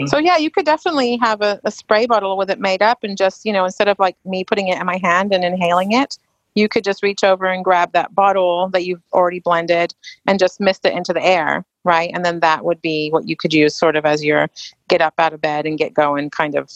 So, 0.07 0.19
yeah, 0.19 0.37
you 0.37 0.51
could 0.51 0.67
definitely 0.67 1.17
have 1.17 1.41
a, 1.41 1.61
a 1.65 1.73
spray 1.73 2.07
bottle 2.07 2.37
with 2.37 2.51
it 2.51 2.61
made 2.61 2.83
up 2.83 3.03
and 3.03 3.17
just, 3.17 3.45
you 3.45 3.53
know, 3.53 3.65
instead 3.65 3.89
of 3.89 3.99
like 3.99 4.17
me 4.25 4.45
putting 4.45 4.69
it 4.69 4.79
in 4.79 4.87
my 4.87 4.99
hand 5.03 5.35
and 5.35 5.43
inhaling 5.43 5.93
it, 5.93 6.19
you 6.55 6.69
could 6.69 6.85
just 6.85 7.03
reach 7.03 7.25
over 7.25 7.47
and 7.47 7.65
grab 7.65 7.93
that 7.93 8.15
bottle 8.15 8.69
that 8.69 8.85
you've 8.85 9.03
already 9.13 9.41
blended 9.41 9.95
and 10.27 10.39
just 10.39 10.61
mist 10.61 10.85
it 10.85 10.93
into 10.93 11.13
the 11.13 11.25
air, 11.25 11.65
right? 11.85 12.11
And 12.15 12.25
then 12.25 12.41
that 12.41 12.65
would 12.65 12.83
be 12.83 13.09
what 13.11 13.29
you 13.29 13.37
could 13.37 13.55
use 13.55 13.77
sort 13.77 13.97
of 13.97 14.05
as 14.05 14.25
your 14.25 14.49
get 14.89 15.01
up 15.01 15.15
out 15.19 15.33
of 15.33 15.41
bed 15.41 15.67
and 15.67 15.79
get 15.79 15.95
going 15.95 16.31
kind 16.31 16.55
of 16.55 16.71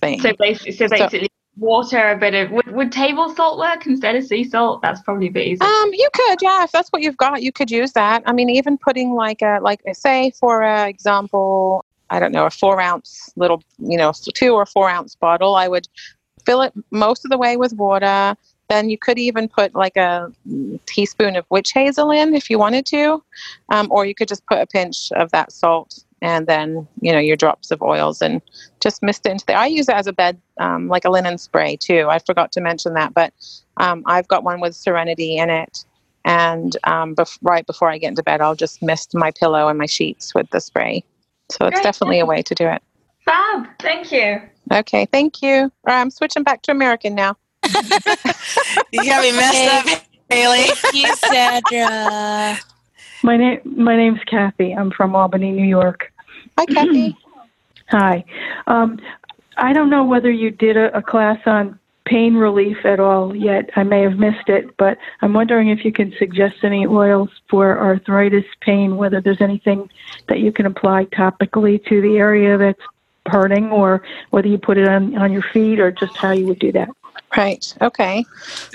thing. 0.00 0.20
So 0.20 0.32
basically, 0.38 0.72
so 0.72 0.88
basically 0.88 1.28
so, 1.28 1.41
water, 1.56 2.10
a 2.10 2.16
bit 2.16 2.34
of 2.34 2.50
would, 2.50 2.66
would 2.68 2.92
table 2.92 3.34
salt 3.34 3.58
work 3.58 3.86
instead 3.86 4.16
of 4.16 4.24
sea 4.24 4.44
salt? 4.44 4.82
That's 4.82 5.00
probably 5.02 5.28
a 5.28 5.30
bit 5.30 5.46
easier. 5.46 5.66
Um, 5.66 5.90
you 5.92 6.08
could, 6.12 6.38
yeah. 6.42 6.64
If 6.64 6.72
that's 6.72 6.90
what 6.90 7.02
you've 7.02 7.16
got, 7.16 7.42
you 7.42 7.52
could 7.52 7.70
use 7.70 7.92
that. 7.92 8.22
I 8.26 8.32
mean, 8.32 8.50
even 8.50 8.78
putting 8.78 9.14
like 9.14 9.42
a 9.42 9.58
like 9.62 9.80
say 9.92 10.30
for 10.38 10.62
example, 10.86 11.84
I 12.10 12.20
don't 12.20 12.32
know, 12.32 12.46
a 12.46 12.50
four 12.50 12.80
ounce 12.80 13.30
little, 13.36 13.62
you 13.78 13.96
know, 13.96 14.12
two 14.34 14.54
or 14.54 14.66
four 14.66 14.88
ounce 14.88 15.14
bottle, 15.14 15.54
I 15.54 15.68
would 15.68 15.88
fill 16.44 16.62
it 16.62 16.72
most 16.90 17.24
of 17.24 17.30
the 17.30 17.38
way 17.38 17.56
with 17.56 17.72
water 17.74 18.36
then 18.72 18.88
you 18.88 18.96
could 18.96 19.18
even 19.18 19.48
put 19.48 19.74
like 19.74 19.96
a 19.96 20.32
teaspoon 20.86 21.36
of 21.36 21.44
witch 21.50 21.72
hazel 21.72 22.10
in 22.10 22.34
if 22.34 22.48
you 22.48 22.58
wanted 22.58 22.86
to, 22.86 23.22
um, 23.68 23.88
or 23.90 24.06
you 24.06 24.14
could 24.14 24.28
just 24.28 24.46
put 24.46 24.58
a 24.58 24.66
pinch 24.66 25.12
of 25.12 25.30
that 25.30 25.52
salt 25.52 26.04
and 26.22 26.46
then 26.46 26.86
you 27.00 27.12
know 27.12 27.18
your 27.18 27.36
drops 27.36 27.70
of 27.70 27.82
oils 27.82 28.22
and 28.22 28.40
just 28.80 29.02
mist 29.02 29.26
it 29.26 29.32
into 29.32 29.44
there. 29.46 29.58
I 29.58 29.66
use 29.66 29.88
it 29.88 29.94
as 29.94 30.06
a 30.06 30.12
bed, 30.12 30.40
um, 30.58 30.88
like 30.88 31.04
a 31.04 31.10
linen 31.10 31.36
spray 31.36 31.76
too. 31.76 32.06
I 32.08 32.18
forgot 32.18 32.52
to 32.52 32.60
mention 32.60 32.94
that, 32.94 33.12
but 33.12 33.32
um, 33.76 34.02
I've 34.06 34.28
got 34.28 34.44
one 34.44 34.60
with 34.60 34.74
Serenity 34.74 35.36
in 35.36 35.50
it, 35.50 35.84
and 36.24 36.76
um, 36.84 37.14
bef- 37.14 37.38
right 37.42 37.66
before 37.66 37.90
I 37.90 37.98
get 37.98 38.08
into 38.08 38.22
bed, 38.22 38.40
I'll 38.40 38.56
just 38.56 38.82
mist 38.82 39.14
my 39.14 39.30
pillow 39.30 39.68
and 39.68 39.78
my 39.78 39.86
sheets 39.86 40.34
with 40.34 40.48
the 40.50 40.60
spray. 40.60 41.04
So 41.50 41.66
it's 41.66 41.74
Great. 41.74 41.82
definitely 41.82 42.20
a 42.20 42.26
way 42.26 42.42
to 42.42 42.54
do 42.54 42.66
it. 42.66 42.82
Fab, 43.26 43.66
thank 43.80 44.10
you. 44.10 44.40
Okay, 44.72 45.06
thank 45.06 45.42
you. 45.42 45.70
I'm 45.86 46.10
switching 46.10 46.44
back 46.44 46.62
to 46.62 46.70
American 46.70 47.14
now 47.14 47.36
you 48.92 49.04
got 49.06 49.22
me 49.22 49.32
messed 49.32 49.66
up, 49.66 50.02
Hayley. 50.28 50.62
Thank 50.62 50.92
you, 50.92 51.14
Sandra. 51.14 52.58
My 53.22 53.36
name 53.36 53.60
my 53.64 53.96
name's 53.96 54.20
Kathy. 54.26 54.72
I'm 54.72 54.90
from 54.90 55.14
Albany, 55.14 55.52
New 55.52 55.66
York. 55.66 56.11
Hi, 56.58 56.66
Kathy. 56.66 57.16
Hi. 57.90 58.24
Um, 58.66 58.98
I 59.56 59.72
don't 59.72 59.90
know 59.90 60.04
whether 60.04 60.30
you 60.30 60.50
did 60.50 60.76
a, 60.76 60.96
a 60.96 61.02
class 61.02 61.38
on 61.46 61.78
pain 62.04 62.34
relief 62.34 62.84
at 62.84 63.00
all 63.00 63.34
yet. 63.34 63.70
I 63.76 63.82
may 63.82 64.02
have 64.02 64.18
missed 64.18 64.48
it, 64.48 64.76
but 64.76 64.98
I'm 65.20 65.32
wondering 65.32 65.68
if 65.68 65.84
you 65.84 65.92
can 65.92 66.12
suggest 66.18 66.56
any 66.62 66.86
oils 66.86 67.30
for 67.48 67.78
arthritis 67.78 68.44
pain, 68.60 68.96
whether 68.96 69.20
there's 69.20 69.40
anything 69.40 69.88
that 70.28 70.40
you 70.40 70.52
can 70.52 70.66
apply 70.66 71.06
topically 71.06 71.84
to 71.88 72.00
the 72.00 72.16
area 72.16 72.58
that's 72.58 72.80
hurting, 73.26 73.70
or 73.70 74.02
whether 74.30 74.48
you 74.48 74.58
put 74.58 74.78
it 74.78 74.88
on, 74.88 75.16
on 75.16 75.32
your 75.32 75.44
feet, 75.52 75.78
or 75.78 75.92
just 75.92 76.16
how 76.16 76.32
you 76.32 76.46
would 76.46 76.58
do 76.58 76.72
that. 76.72 76.88
Right. 77.36 77.74
Okay. 77.80 78.26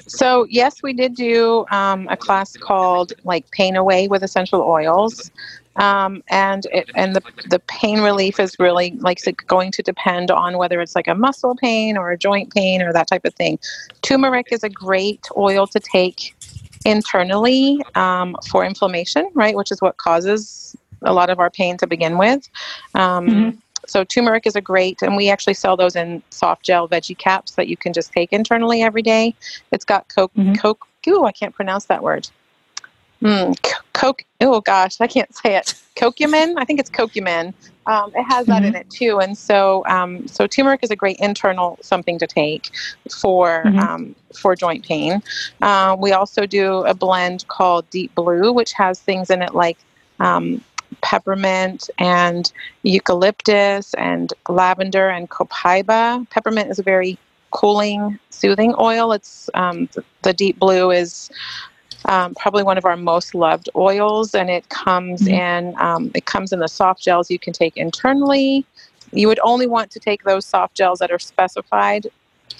So 0.07 0.47
yes, 0.49 0.81
we 0.81 0.93
did 0.93 1.15
do 1.15 1.65
um, 1.69 2.07
a 2.09 2.17
class 2.17 2.57
called 2.57 3.13
like 3.23 3.49
Pain 3.51 3.75
Away 3.75 4.07
with 4.07 4.23
Essential 4.23 4.61
Oils, 4.61 5.29
um, 5.75 6.23
and 6.29 6.65
it, 6.71 6.89
and 6.95 7.15
the 7.15 7.21
the 7.49 7.59
pain 7.59 8.01
relief 8.01 8.39
is 8.39 8.57
really 8.57 8.91
like 8.97 9.19
going 9.45 9.71
to 9.73 9.83
depend 9.83 10.31
on 10.31 10.57
whether 10.57 10.81
it's 10.81 10.95
like 10.95 11.07
a 11.07 11.13
muscle 11.13 11.55
pain 11.55 11.97
or 11.97 12.09
a 12.09 12.17
joint 12.17 12.51
pain 12.51 12.81
or 12.81 12.91
that 12.93 13.07
type 13.07 13.25
of 13.25 13.35
thing. 13.35 13.59
Turmeric 14.01 14.47
is 14.51 14.63
a 14.63 14.69
great 14.69 15.27
oil 15.37 15.67
to 15.67 15.79
take 15.79 16.35
internally 16.83 17.79
um, 17.93 18.35
for 18.49 18.65
inflammation, 18.65 19.29
right, 19.35 19.55
which 19.55 19.71
is 19.71 19.81
what 19.83 19.97
causes 19.97 20.75
a 21.03 21.13
lot 21.13 21.29
of 21.29 21.39
our 21.39 21.51
pain 21.51 21.77
to 21.77 21.85
begin 21.85 22.17
with. 22.17 22.49
Um, 22.95 23.27
mm-hmm 23.27 23.59
so 23.87 24.03
turmeric 24.03 24.45
is 24.45 24.55
a 24.55 24.61
great, 24.61 25.01
and 25.01 25.15
we 25.15 25.29
actually 25.29 25.55
sell 25.55 25.75
those 25.75 25.95
in 25.95 26.21
soft 26.29 26.63
gel 26.63 26.87
veggie 26.87 27.17
caps 27.17 27.53
that 27.53 27.67
you 27.67 27.77
can 27.77 27.93
just 27.93 28.11
take 28.11 28.31
internally 28.31 28.83
every 28.83 29.01
day. 29.01 29.33
It's 29.71 29.85
got 29.85 30.07
coke, 30.09 30.33
mm-hmm. 30.35 30.53
coke. 30.53 30.87
Ooh, 31.07 31.23
I 31.23 31.31
can't 31.31 31.55
pronounce 31.55 31.85
that 31.85 32.03
word. 32.03 32.29
Mm, 33.21 33.57
coke. 33.93 34.23
Oh 34.41 34.61
gosh, 34.61 35.01
I 35.01 35.07
can't 35.07 35.33
say 35.35 35.55
it. 35.55 35.73
Curcumin. 35.95 36.55
I 36.57 36.65
think 36.65 36.79
it's 36.79 36.89
curcumin. 36.89 37.53
Um, 37.87 38.11
it 38.13 38.23
has 38.23 38.45
that 38.47 38.63
mm-hmm. 38.63 38.65
in 38.65 38.75
it 38.75 38.89
too, 38.89 39.19
and 39.19 39.37
so 39.37 39.83
um, 39.87 40.27
so 40.27 40.45
turmeric 40.45 40.81
is 40.83 40.91
a 40.91 40.95
great 40.95 41.17
internal 41.19 41.79
something 41.81 42.19
to 42.19 42.27
take 42.27 42.69
for 43.09 43.63
mm-hmm. 43.65 43.79
um, 43.79 44.15
for 44.35 44.55
joint 44.55 44.85
pain. 44.85 45.23
Uh, 45.61 45.95
we 45.97 46.11
also 46.11 46.45
do 46.45 46.83
a 46.83 46.93
blend 46.93 47.47
called 47.47 47.89
Deep 47.89 48.13
Blue, 48.13 48.51
which 48.51 48.73
has 48.73 48.99
things 48.99 49.29
in 49.29 49.41
it 49.41 49.55
like 49.55 49.77
um, 50.19 50.61
peppermint 51.01 51.89
and 51.97 52.51
eucalyptus 52.83 53.93
and 53.95 54.33
lavender 54.49 55.09
and 55.09 55.29
copaiba. 55.29 56.29
Peppermint 56.29 56.69
is 56.69 56.79
a 56.79 56.83
very 56.83 57.17
cooling, 57.51 58.19
soothing 58.29 58.73
oil. 58.79 59.11
It's 59.11 59.49
um, 59.53 59.89
the 60.23 60.33
deep 60.33 60.59
blue 60.59 60.91
is 60.91 61.29
um, 62.05 62.35
probably 62.35 62.63
one 62.63 62.77
of 62.77 62.85
our 62.85 62.97
most 62.97 63.35
loved 63.35 63.69
oils, 63.75 64.35
and 64.35 64.49
it 64.49 64.69
comes 64.69 65.23
mm-hmm. 65.23 65.33
in 65.33 65.75
um, 65.79 66.11
it 66.13 66.25
comes 66.25 66.51
in 66.51 66.59
the 66.59 66.67
soft 66.67 67.01
gels 67.01 67.29
you 67.29 67.39
can 67.39 67.53
take 67.53 67.75
internally. 67.77 68.65
You 69.11 69.27
would 69.27 69.39
only 69.43 69.67
want 69.67 69.91
to 69.91 69.99
take 69.99 70.23
those 70.23 70.45
soft 70.45 70.75
gels 70.75 70.99
that 70.99 71.11
are 71.11 71.19
specified 71.19 72.07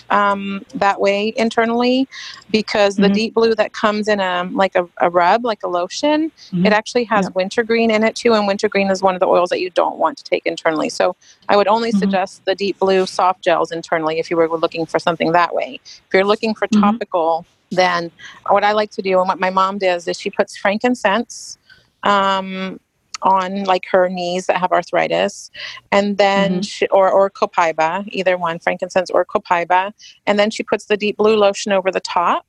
um, 0.09 0.61
that 0.75 1.01
way 1.01 1.33
internally 1.35 2.07
because 2.49 2.95
the 2.95 3.09
Mhm. 3.09 3.13
deep 3.13 3.33
blue 3.33 3.55
that 3.55 3.73
comes 3.73 4.07
in 4.07 4.19
a 4.19 4.49
like 4.53 4.75
a, 4.75 4.87
a 5.01 5.09
rub 5.09 5.43
like 5.45 5.63
a 5.63 5.67
lotion 5.67 6.31
Mhm. 6.51 6.65
it 6.65 6.73
actually 6.73 7.03
has 7.05 7.25
Yeah. 7.25 7.31
wintergreen 7.35 7.91
in 7.91 8.03
it 8.03 8.15
too 8.15 8.33
and 8.33 8.47
wintergreen 8.47 8.89
is 8.89 9.01
one 9.01 9.15
of 9.15 9.19
the 9.19 9.27
oils 9.27 9.49
that 9.49 9.59
you 9.59 9.69
don't 9.71 9.97
want 9.97 10.17
to 10.17 10.23
take 10.23 10.45
internally 10.45 10.89
so 10.89 11.15
i 11.49 11.57
would 11.57 11.67
only 11.67 11.91
Mhm. 11.91 11.99
suggest 11.99 12.43
the 12.45 12.55
deep 12.55 12.79
blue 12.79 13.05
soft 13.05 13.43
gels 13.43 13.71
internally 13.71 14.19
if 14.19 14.29
you 14.31 14.37
were 14.37 14.49
looking 14.49 14.85
for 14.85 14.99
something 14.99 15.31
that 15.33 15.53
way 15.53 15.79
if 15.83 16.13
you're 16.13 16.23
looking 16.25 16.55
for 16.55 16.67
Mhm. 16.67 16.79
topical 16.81 17.45
then 17.71 18.11
what 18.49 18.63
i 18.63 18.71
like 18.71 18.91
to 18.91 19.01
do 19.01 19.19
and 19.19 19.27
what 19.27 19.39
my 19.39 19.49
mom 19.49 19.77
does 19.77 20.07
is 20.07 20.19
she 20.19 20.29
puts 20.29 20.55
frankincense 20.57 21.57
um, 22.03 22.79
on 23.23 23.63
like 23.65 23.85
her 23.91 24.09
knees 24.09 24.47
that 24.47 24.57
have 24.57 24.71
arthritis 24.71 25.51
and 25.91 26.17
then 26.17 26.61
Mhm. 26.61 26.67
she, 26.67 26.87
or 26.87 27.09
or 27.11 27.29
copaiba 27.29 28.03
either 28.09 28.37
one 28.37 28.59
frankincense 28.59 29.09
or 29.11 29.25
copaiba 29.25 29.93
and 30.27 30.39
then 30.39 30.49
she 30.51 30.63
puts 30.63 30.85
the 30.85 30.97
deep 30.97 31.17
blue 31.17 31.35
lotion 31.37 31.71
over 31.71 31.91
the 31.91 31.99
top 32.01 32.45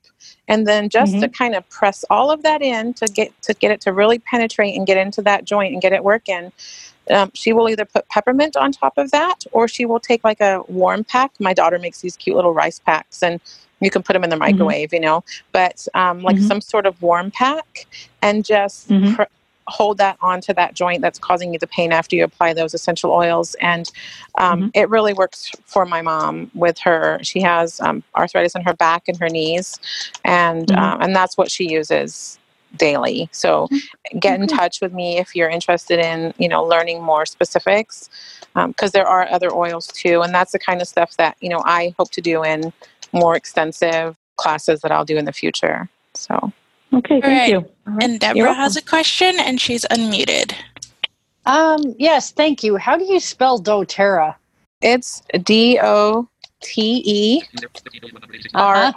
and 0.49 0.67
then 0.67 0.89
just 0.89 1.15
to 1.21 1.29
kind 1.29 1.55
of 1.55 1.69
press 1.71 2.05
all 2.11 2.31
of 2.31 2.43
that 2.43 2.63
in 2.63 2.95
to 2.95 3.07
get 3.09 3.31
to 3.43 3.55
get 3.55 3.71
it 3.71 3.81
to 3.83 3.93
really 3.93 4.19
penetrate 4.19 4.77
and 4.77 4.87
get 4.87 4.97
into 4.97 5.23
that 5.23 5.45
joint 5.45 5.73
and 5.73 5.83
get 5.83 5.93
it 5.93 6.05
working 6.05 6.53
um, 7.11 7.31
she 7.35 7.53
will 7.55 7.69
either 7.71 7.85
put 7.87 8.09
peppermint 8.11 8.57
on 8.57 8.73
top 8.73 8.99
of 8.99 9.11
that 9.13 9.45
or 9.53 9.69
she 9.69 9.87
will 9.87 10.01
take 10.01 10.25
like 10.25 10.41
a 10.41 10.63
warm 10.69 11.05
pack 11.05 11.33
my 11.41 11.55
daughter 11.55 11.79
makes 11.79 12.01
these 12.03 12.17
cute 12.17 12.37
little 12.37 12.53
rice 12.55 12.79
packs 12.81 13.23
and 13.23 13.41
you 13.81 13.91
can 13.91 14.03
put 14.03 14.13
them 14.15 14.25
in 14.25 14.31
the 14.31 14.37
microwave 14.37 14.93
you 14.93 15.01
know 15.01 15.25
but 15.53 15.87
um, 15.95 16.21
like 16.23 16.37
Mhm. 16.37 16.43
some 16.49 16.61
sort 16.61 16.87
of 16.87 17.01
warm 17.03 17.31
pack 17.31 17.87
and 18.23 18.45
just 18.45 18.89
pr- 19.15 19.23
hold 19.69 19.99
that 19.99 20.17
onto 20.21 20.53
that 20.55 20.75
joint 20.75 21.03
that's 21.03 21.19
causing 21.19 21.53
you 21.53 21.59
the 21.59 21.67
pain 21.69 21.93
after 21.93 22.17
you 22.17 22.25
apply 22.25 22.55
those 22.55 22.75
essential 22.75 23.13
oils. 23.13 23.55
And 23.61 23.91
um, 24.39 24.65
Mhm. 24.65 24.71
it 24.75 24.91
really 24.91 25.13
works 25.15 25.53
for 25.67 25.85
my 25.87 26.03
mom 26.03 26.51
with 26.55 26.79
her. 26.81 27.19
She 27.23 27.41
has 27.43 27.81
um, 27.81 28.03
arthritis 28.17 28.55
in 28.57 28.63
her 28.63 28.75
back 28.75 29.05
and 29.09 29.19
her 29.21 29.29
knees. 29.29 29.79
And 30.25 30.69
Mhm. 30.69 30.79
um, 30.79 31.03
and 31.03 31.15
that's 31.17 31.37
what 31.39 31.51
she 31.51 31.69
uses 31.69 32.39
daily. 32.77 33.29
So 33.33 33.69
get 34.21 34.41
in 34.41 34.47
touch 34.49 34.81
with 34.81 34.93
me 34.93 35.19
if 35.19 35.35
you're 35.37 35.49
interested 35.51 35.99
in 35.99 36.35
you 36.39 36.49
know 36.49 36.63
learning 36.65 37.03
more 37.03 37.27
specifics 37.27 38.11
because 38.69 38.93
there 38.93 39.07
are 39.07 39.29
other 39.31 39.55
oils 39.55 39.87
too. 39.89 40.23
And 40.23 40.35
that's 40.35 40.53
the 40.53 40.59
kind 40.59 40.83
of 40.83 40.89
stuff 40.89 41.17
that 41.19 41.37
you 41.41 41.49
know 41.49 41.63
i 41.65 41.95
hope 41.99 42.11
to 42.13 42.21
do 42.21 42.45
in 42.45 42.73
more 43.13 43.37
extensive 43.37 44.17
classes 44.37 44.81
that 44.83 44.93
i'll 44.93 45.05
do 45.05 45.17
in 45.19 45.25
the 45.27 45.33
future. 45.33 45.89
So 46.15 46.53
Okay, 46.93 47.21
thank 47.21 47.25
Right. 47.25 47.51
you. 47.51 47.69
And 48.01 48.21
Deborah 48.21 48.55
has 48.55 48.77
a 48.77 48.83
question 48.83 49.39
and 49.39 49.61
she's 49.61 49.85
unmuted. 49.91 50.53
Um, 51.47 51.95
yes, 51.99 52.33
thank 52.33 52.63
you. 52.63 52.77
How 52.77 52.97
do 52.97 53.05
you 53.05 53.21
spell 53.21 53.61
doTERRA? 53.61 54.35
it's 54.81 55.23
d-o-t-e 55.43 57.43
Uh-huh. 58.55 58.93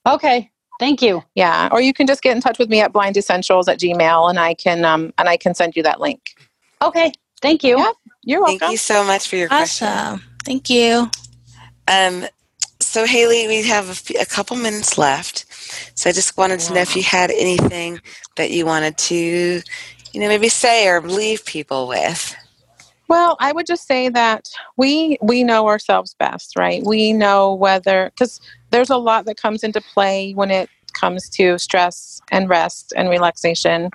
Okay, 0.07 0.51
thank 0.81 1.03
you. 1.03 1.23
yeah 1.35 1.69
or 1.73 1.81
you 1.81 1.93
can 1.93 2.07
just 2.07 2.23
get 2.23 2.35
in 2.35 2.41
touch 2.41 2.59
with 2.59 2.69
me 2.71 2.81
at 2.81 2.93
blind 2.93 3.17
essentials 3.17 3.69
at 3.69 3.79
gmail 3.79 4.31
and 4.31 4.39
i 4.39 4.55
can 4.55 4.85
um 4.85 5.13
and 5.19 5.29
i 5.29 5.37
can 5.37 5.55
send 5.55 5.77
you 5.77 5.83
that 5.83 6.01
link 6.01 6.21
Okay, 6.81 7.11
thank 7.43 7.65
you. 7.65 7.77
Yeah. 7.79 7.91
you're 8.23 8.41
welcome 8.41 8.59
Thank 8.61 8.73
you 8.73 8.79
so 8.79 9.03
much 9.05 9.29
for 9.29 9.35
your 9.37 9.49
question. 9.49 9.89
Awesome. 9.89 10.23
Thank 10.45 10.71
you. 10.71 11.11
Um, 11.89 12.25
so 12.81 13.05
Hayley, 13.05 13.49
we 13.49 13.67
have 13.67 13.89
a, 13.89 13.95
few, 13.95 14.19
a 14.21 14.25
couple 14.25 14.57
minutes 14.57 14.97
left. 14.97 15.45
So 15.99 16.09
I 16.09 16.13
just 16.13 16.37
wanted 16.39 16.61
to 16.61 16.75
know 16.75 16.81
if 16.81 16.95
you 16.95 17.03
had 17.03 17.31
anything 17.33 18.01
that 18.37 18.53
you 18.53 18.65
wanted 18.65 18.97
to, 18.99 19.17
you 20.13 20.21
know, 20.21 20.29
maybe 20.29 20.49
say 20.49 20.87
or 20.89 21.01
leave 21.03 21.45
people 21.45 21.89
with. 21.89 22.37
Well, 23.09 23.37
I 23.41 23.53
would 23.53 23.67
just 23.67 23.87
say 23.87 24.11
that 24.11 24.49
we 24.77 25.19
we 25.23 25.43
know 25.43 25.67
ourselves 25.67 26.15
best, 26.19 26.53
right? 26.59 26.83
We 26.85 27.13
know 27.13 27.55
whether 27.55 28.11
because 28.11 28.41
there's 28.71 28.91
a 28.91 28.99
lot 28.99 29.25
that 29.25 29.39
comes 29.39 29.65
into 29.65 29.81
play 29.81 30.33
when 30.35 30.51
it 30.51 30.69
comes 30.93 31.29
to 31.31 31.59
stress 31.59 32.21
and 32.31 32.49
rest 32.49 32.93
and 32.97 33.09
relaxation. 33.09 33.91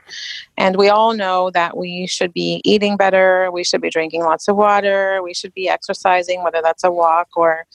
And 0.57 0.78
we 0.78 0.89
all 0.89 1.14
know 1.14 1.51
that 1.51 1.78
we 1.78 2.07
should 2.07 2.34
be 2.34 2.61
eating 2.64 2.97
better, 2.97 3.51
we 3.51 3.64
should 3.64 3.82
be 3.82 3.89
drinking 3.89 4.24
lots 4.24 4.47
of 4.47 4.55
water, 4.55 5.22
we 5.22 5.34
should 5.34 5.53
be 5.53 5.70
exercising, 5.70 6.43
whether 6.43 6.61
that's 6.64 6.84
a 6.84 6.91
walk 6.91 7.30
or 7.36 7.66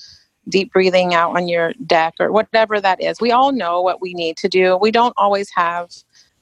deep 0.48 0.72
breathing 0.72 1.14
out 1.14 1.36
on 1.36 1.46
your 1.46 1.72
deck 1.86 2.14
or 2.18 2.32
whatever 2.32 2.80
that 2.80 3.02
is. 3.02 3.20
We 3.20 3.30
all 3.30 3.52
know 3.52 3.82
what 3.82 4.00
we 4.00 4.14
need 4.14 4.36
to 4.38 4.48
do. 4.48 4.76
We 4.80 4.90
don't 4.90 5.14
always 5.16 5.50
have 5.54 5.90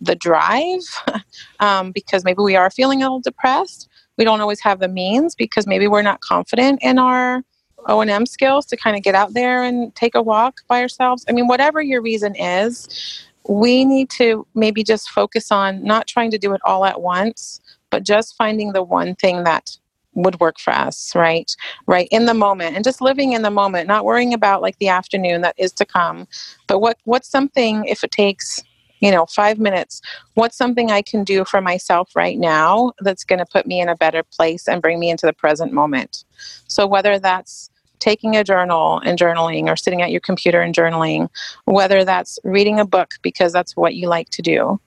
the 0.01 0.15
drive 0.15 0.83
um, 1.61 1.91
because 1.93 2.25
maybe 2.25 2.43
we 2.43 2.57
are 2.57 2.71
feeling 2.71 3.03
a 3.03 3.07
little 3.07 3.21
depressed 3.21 3.89
we 4.17 4.25
don't 4.25 4.41
always 4.41 4.61
have 4.61 4.81
the 4.81 4.89
means 4.89 5.35
because 5.35 5.67
maybe 5.67 5.89
we're 5.89 6.03
not 6.03 6.21
confident 6.21 6.79
in 6.83 6.99
our 6.99 7.43
o&m 7.89 8.27
skills 8.27 8.67
to 8.67 8.77
kind 8.77 8.97
of 8.97 9.03
get 9.03 9.15
out 9.15 9.35
there 9.35 9.63
and 9.63 9.95
take 9.95 10.15
a 10.15 10.23
walk 10.23 10.61
by 10.69 10.81
ourselves. 10.81 11.25
I 11.29 11.33
mean 11.33 11.47
whatever 11.47 11.81
your 11.81 12.03
reason 12.03 12.35
is 12.37 13.25
we 13.49 13.85
need 13.85 14.11
to 14.11 14.47
maybe 14.55 14.83
just 14.83 15.11
focus 15.11 15.53
on 15.53 15.83
not 15.85 16.09
trying 16.09 16.33
to 16.33 16.39
do 16.39 16.53
it 16.53 16.61
all 16.65 16.85
at 16.85 17.01
once 17.01 17.61
but 17.91 18.03
just 18.03 18.37
finding 18.37 18.73
the 18.73 18.83
one 18.83 19.15
thing 19.15 19.45
that 19.45 19.77
would 20.15 20.41
work 20.41 20.59
for 20.59 20.73
us 20.73 21.15
right? 21.15 21.55
Right 21.87 22.09
in 22.11 22.27
the 22.27 22.35
moment 22.35 22.75
and 22.75 22.85
just 22.85 23.01
living 23.01 23.33
in 23.33 23.43
the 23.43 23.51
moment 23.51 23.87
not 23.87 24.05
worrying 24.05 24.35
about 24.35 24.63
like 24.63 24.79
the 24.79 24.89
afternoon 24.89 25.43
that 25.43 25.55
is 25.59 25.73
to 25.75 25.85
come 25.85 26.27
but 26.67 26.81
what 26.81 26.99
what's 27.05 27.29
something 27.29 27.85
if 27.85 28.03
it 28.03 28.11
takes 28.11 28.65
you 29.01 29.11
know 29.11 29.27
5 29.27 29.59
minutes 29.59 30.01
what's 30.37 30.57
something 30.57 30.91
I 30.91 31.03
can 31.03 31.25
do 31.25 31.45
for 31.45 31.61
myself 31.61 32.15
right 32.15 32.39
now 32.39 32.93
that's 33.01 33.25
going 33.25 33.39
to 33.39 33.47
put 33.47 33.67
me 33.67 33.81
in 33.81 33.89
a 33.89 33.97
better 33.97 34.23
place 34.23 34.69
and 34.69 34.83
bring 34.83 35.01
me 35.01 35.11
into 35.11 35.27
the 35.27 35.33
present 35.33 35.73
moment? 35.73 36.25
So, 36.69 36.87
whether 36.87 37.19
that's 37.19 37.71
taking 37.99 38.37
a 38.37 38.45
journal 38.45 39.01
and 39.05 39.19
journaling 39.19 39.69
or 39.69 39.77
sitting 39.77 40.03
at 40.03 40.11
your 40.11 40.21
computer 40.21 40.61
and 40.61 40.75
journaling, 40.75 41.29
whether 41.65 42.05
that's 42.05 42.39
reading 42.45 42.79
a 42.79 42.85
book 42.85 43.15
because 43.23 43.53
that's 43.53 43.75
what 43.77 43.95
you 43.95 44.09
like 44.09 44.29
to 44.31 44.43
do, 44.43 44.79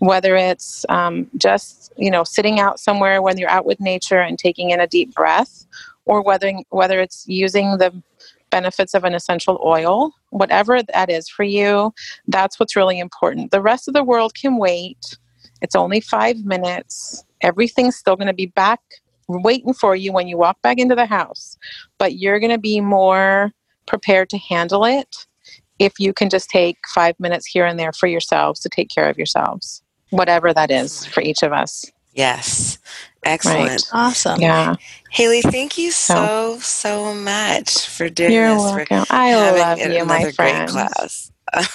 whether 0.00 0.34
it's 0.36 0.84
um, 0.88 1.30
just 1.36 1.92
you 1.96 2.10
know 2.10 2.24
sitting 2.24 2.58
out 2.58 2.80
somewhere 2.80 3.22
when 3.22 3.38
you're 3.38 3.48
out 3.48 3.64
with 3.64 3.80
nature 3.80 4.20
and 4.20 4.38
taking 4.38 4.70
in 4.70 4.80
a 4.80 4.86
deep 4.86 5.14
breath, 5.14 5.66
or 6.04 6.20
whether 6.22 6.52
whether 6.70 7.00
it's 7.00 7.24
using 7.28 7.78
the 7.78 7.92
benefits 8.56 8.94
of 8.94 9.04
an 9.04 9.14
essential 9.14 9.60
oil, 9.62 10.12
whatever 10.30 10.74
that 10.82 11.10
is 11.10 11.28
for 11.28 11.44
you, 11.44 11.92
that's 12.26 12.58
what's 12.58 12.74
really 12.74 12.98
important. 12.98 13.50
The 13.50 13.60
rest 13.60 13.86
of 13.86 13.92
the 13.92 14.02
world 14.02 14.32
can 14.34 14.56
wait. 14.56 15.18
It's 15.60 15.76
only 15.76 16.00
five 16.00 16.38
minutes. 16.54 17.22
Everything's 17.42 17.96
still 17.96 18.16
going 18.16 18.32
to 18.34 18.40
be 18.44 18.46
back 18.46 18.80
waiting 19.28 19.74
for 19.74 19.94
you 19.94 20.10
when 20.10 20.26
you 20.26 20.38
walk 20.38 20.56
back 20.62 20.78
into 20.78 20.94
the 20.94 21.04
house, 21.04 21.58
but 21.98 22.16
you're 22.16 22.40
going 22.40 22.56
to 22.58 22.66
be 22.72 22.80
more 22.80 23.52
prepared 23.86 24.30
to 24.30 24.38
handle 24.38 24.84
it 24.86 25.26
if 25.78 25.92
you 25.98 26.14
can 26.14 26.30
just 26.30 26.48
take 26.48 26.78
five 26.94 27.14
minutes 27.20 27.46
here 27.46 27.66
and 27.66 27.78
there 27.78 27.92
for 27.92 28.06
yourselves 28.06 28.60
to 28.60 28.70
take 28.70 28.88
care 28.88 29.10
of 29.10 29.18
yourselves, 29.18 29.82
whatever 30.10 30.54
that 30.54 30.70
is 30.70 31.04
for 31.04 31.20
each 31.20 31.42
of 31.42 31.52
us. 31.52 31.84
Yes. 32.16 32.78
Excellent. 33.24 33.84
Awesome. 33.92 34.40
Yeah. 34.40 34.74
Hayley, 35.10 35.42
thank 35.42 35.76
you 35.78 35.90
so, 35.90 36.58
so 36.60 37.12
much 37.14 37.88
for 37.88 38.08
doing 38.08 38.32
You're 38.32 38.54
this. 38.54 38.62
welcome. 38.62 39.04
For 39.04 39.12
I 39.14 39.26
having 39.28 39.60
love 39.60 39.78
a- 39.80 39.98
you, 39.98 40.04
my 40.04 40.30
friend. 40.32 40.68
great 40.70 40.88
class. 40.88 41.30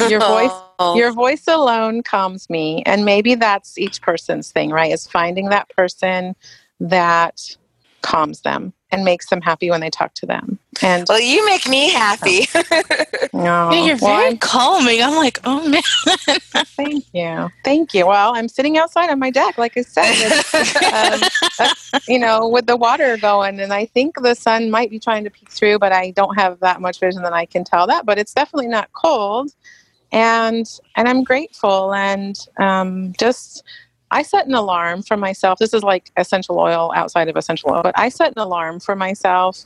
Your 0.10 0.20
voice 0.20 0.52
your 0.98 1.12
voice 1.14 1.48
alone 1.48 2.04
calms 2.04 2.50
me 2.50 2.82
and 2.86 3.06
maybe 3.06 3.36
that's 3.36 3.78
each 3.78 4.02
person's 4.02 4.52
thing 4.52 4.70
right 4.72 4.92
is 4.92 5.08
finding 5.08 5.50
that 5.50 5.70
person 5.70 6.36
that 6.82 7.56
calms 8.02 8.42
them 8.42 8.74
and 8.92 9.04
makes 9.06 9.30
them 9.30 9.42
happy 9.42 9.70
when 9.70 9.82
they 9.82 9.90
talk 9.90 10.14
to 10.16 10.26
them 10.26 10.60
and 10.82 11.06
well, 11.10 11.20
you 11.20 11.46
make 11.46 11.68
me 11.68 11.92
happy. 11.92 12.48
no, 13.34 13.72
Yeah, 13.72 13.74
you're 13.86 13.96
very 13.98 14.26
I'm- 14.26 14.38
calming. 14.38 15.02
I'm 15.02 15.16
like, 15.16 15.40
oh 15.44 15.68
man. 15.68 15.82
thank 16.76 17.06
you 17.14 17.22
you. 17.22 17.50
Thank 17.64 17.94
you. 17.94 18.08
Well, 18.08 18.34
I'm 18.36 18.48
sitting 18.48 18.78
outside 18.78 19.10
on 19.10 19.20
my 19.20 19.30
deck, 19.30 19.58
like 19.58 19.78
I 19.78 19.82
said, 19.82 21.22
um, 21.60 21.70
you 22.08 22.18
know, 22.20 22.48
with 22.48 22.66
the 22.66 22.78
water 22.78 23.18
going, 23.18 23.60
and 23.60 23.74
I 23.74 23.86
think 23.86 24.16
the 24.22 24.34
sun 24.34 24.72
might 24.72 24.90
be 24.90 24.98
trying 25.00 25.24
to 25.26 25.30
peek 25.30 25.50
through, 25.50 25.80
but 25.80 25.92
I 25.92 26.12
don't 26.12 26.36
have 26.40 26.60
that 26.62 26.82
much 26.82 27.00
vision 27.00 27.22
that 27.24 27.34
I 27.34 27.46
can 27.46 27.64
tell 27.64 27.86
that. 27.88 28.06
But 28.06 28.18
it's 28.18 28.34
definitely 28.34 28.68
not 28.70 28.92
cold, 28.94 29.52
and 30.12 30.66
and 30.96 31.08
I'm 31.08 31.24
grateful, 31.24 31.94
and 31.94 32.36
um, 32.58 33.14
just 33.20 33.64
I 34.12 34.22
set 34.24 34.46
an 34.46 34.54
alarm 34.54 35.04
for 35.04 35.18
myself. 35.18 35.58
This 35.58 35.74
is 35.74 35.84
like 35.84 36.12
essential 36.18 36.60
oil 36.60 36.92
outside 36.96 37.30
of 37.30 37.38
essential 37.38 37.72
oil, 37.72 37.82
but 37.82 37.98
I 37.98 38.10
set 38.10 38.34
an 38.36 38.42
alarm 38.42 38.80
for 38.80 38.96
myself. 38.96 39.66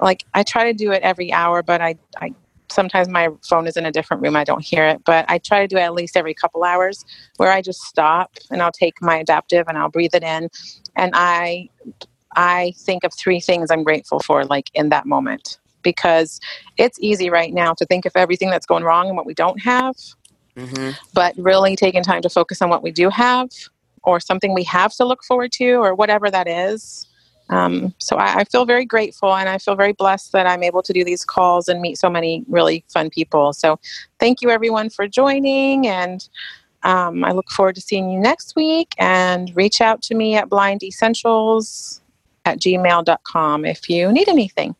Like 0.00 0.24
I 0.34 0.42
try 0.42 0.64
to 0.64 0.72
do 0.72 0.92
it 0.92 1.02
every 1.02 1.32
hour, 1.32 1.62
but 1.62 1.80
I 1.80 1.96
I 2.20 2.34
sometimes 2.70 3.08
my 3.08 3.28
phone 3.48 3.66
is 3.66 3.76
in 3.76 3.86
a 3.86 3.92
different 3.92 4.22
room. 4.22 4.36
I 4.36 4.44
don't 4.44 4.64
hear 4.64 4.86
it, 4.86 5.02
but 5.04 5.24
I 5.28 5.38
try 5.38 5.60
to 5.60 5.68
do 5.68 5.76
it 5.76 5.82
at 5.82 5.94
least 5.94 6.16
every 6.16 6.34
couple 6.34 6.64
hours 6.64 7.04
where 7.36 7.52
I 7.52 7.62
just 7.62 7.80
stop 7.82 8.32
and 8.50 8.62
I'll 8.62 8.72
take 8.72 9.00
my 9.00 9.16
adaptive 9.16 9.66
and 9.68 9.78
I'll 9.78 9.88
breathe 9.90 10.14
it 10.14 10.22
in. 10.22 10.48
And 10.96 11.12
I, 11.14 11.68
I 12.34 12.72
think 12.78 13.04
of 13.04 13.12
three 13.14 13.40
things 13.40 13.70
I'm 13.70 13.84
grateful 13.84 14.20
for, 14.20 14.44
like 14.44 14.70
in 14.74 14.88
that 14.88 15.06
moment, 15.06 15.58
because 15.82 16.40
it's 16.76 16.98
easy 17.00 17.30
right 17.30 17.52
now 17.54 17.72
to 17.74 17.86
think 17.86 18.04
of 18.04 18.12
everything 18.16 18.50
that's 18.50 18.66
going 18.66 18.84
wrong 18.84 19.06
and 19.08 19.16
what 19.16 19.26
we 19.26 19.34
don't 19.34 19.62
have. 19.62 19.94
Mm-hmm. 20.56 20.90
But 21.12 21.34
really 21.36 21.76
taking 21.76 22.02
time 22.02 22.22
to 22.22 22.30
focus 22.30 22.62
on 22.62 22.70
what 22.70 22.82
we 22.82 22.90
do 22.90 23.10
have 23.10 23.50
or 24.02 24.20
something 24.20 24.54
we 24.54 24.64
have 24.64 24.94
to 24.94 25.04
look 25.04 25.22
forward 25.22 25.52
to 25.52 25.74
or 25.74 25.94
whatever 25.94 26.30
that 26.30 26.48
is 26.48 27.06
um, 27.48 27.94
so 27.98 28.16
I, 28.16 28.40
I, 28.40 28.44
feel 28.44 28.64
very 28.64 28.84
grateful 28.84 29.34
and 29.34 29.48
I 29.48 29.58
feel 29.58 29.76
very 29.76 29.92
blessed 29.92 30.32
that 30.32 30.46
I'm 30.46 30.64
able 30.64 30.82
to 30.82 30.92
do 30.92 31.04
these 31.04 31.24
calls 31.24 31.68
and 31.68 31.80
meet 31.80 31.96
so 31.96 32.10
many 32.10 32.44
really 32.48 32.84
fun 32.88 33.08
people. 33.08 33.52
So 33.52 33.78
thank 34.18 34.42
you 34.42 34.50
everyone 34.50 34.90
for 34.90 35.06
joining 35.06 35.86
and 35.86 36.28
um, 36.82 37.24
I 37.24 37.32
look 37.32 37.48
forward 37.50 37.76
to 37.76 37.80
seeing 37.80 38.10
you 38.10 38.18
next 38.18 38.56
week 38.56 38.94
and 38.98 39.54
reach 39.54 39.80
out 39.80 40.02
to 40.02 40.14
me 40.14 40.34
at 40.36 40.48
blindessentials 40.48 42.00
at 42.44 42.58
gmail.com 42.58 43.64
if 43.64 43.88
you 43.88 44.12
need 44.12 44.28
anything. 44.28 44.74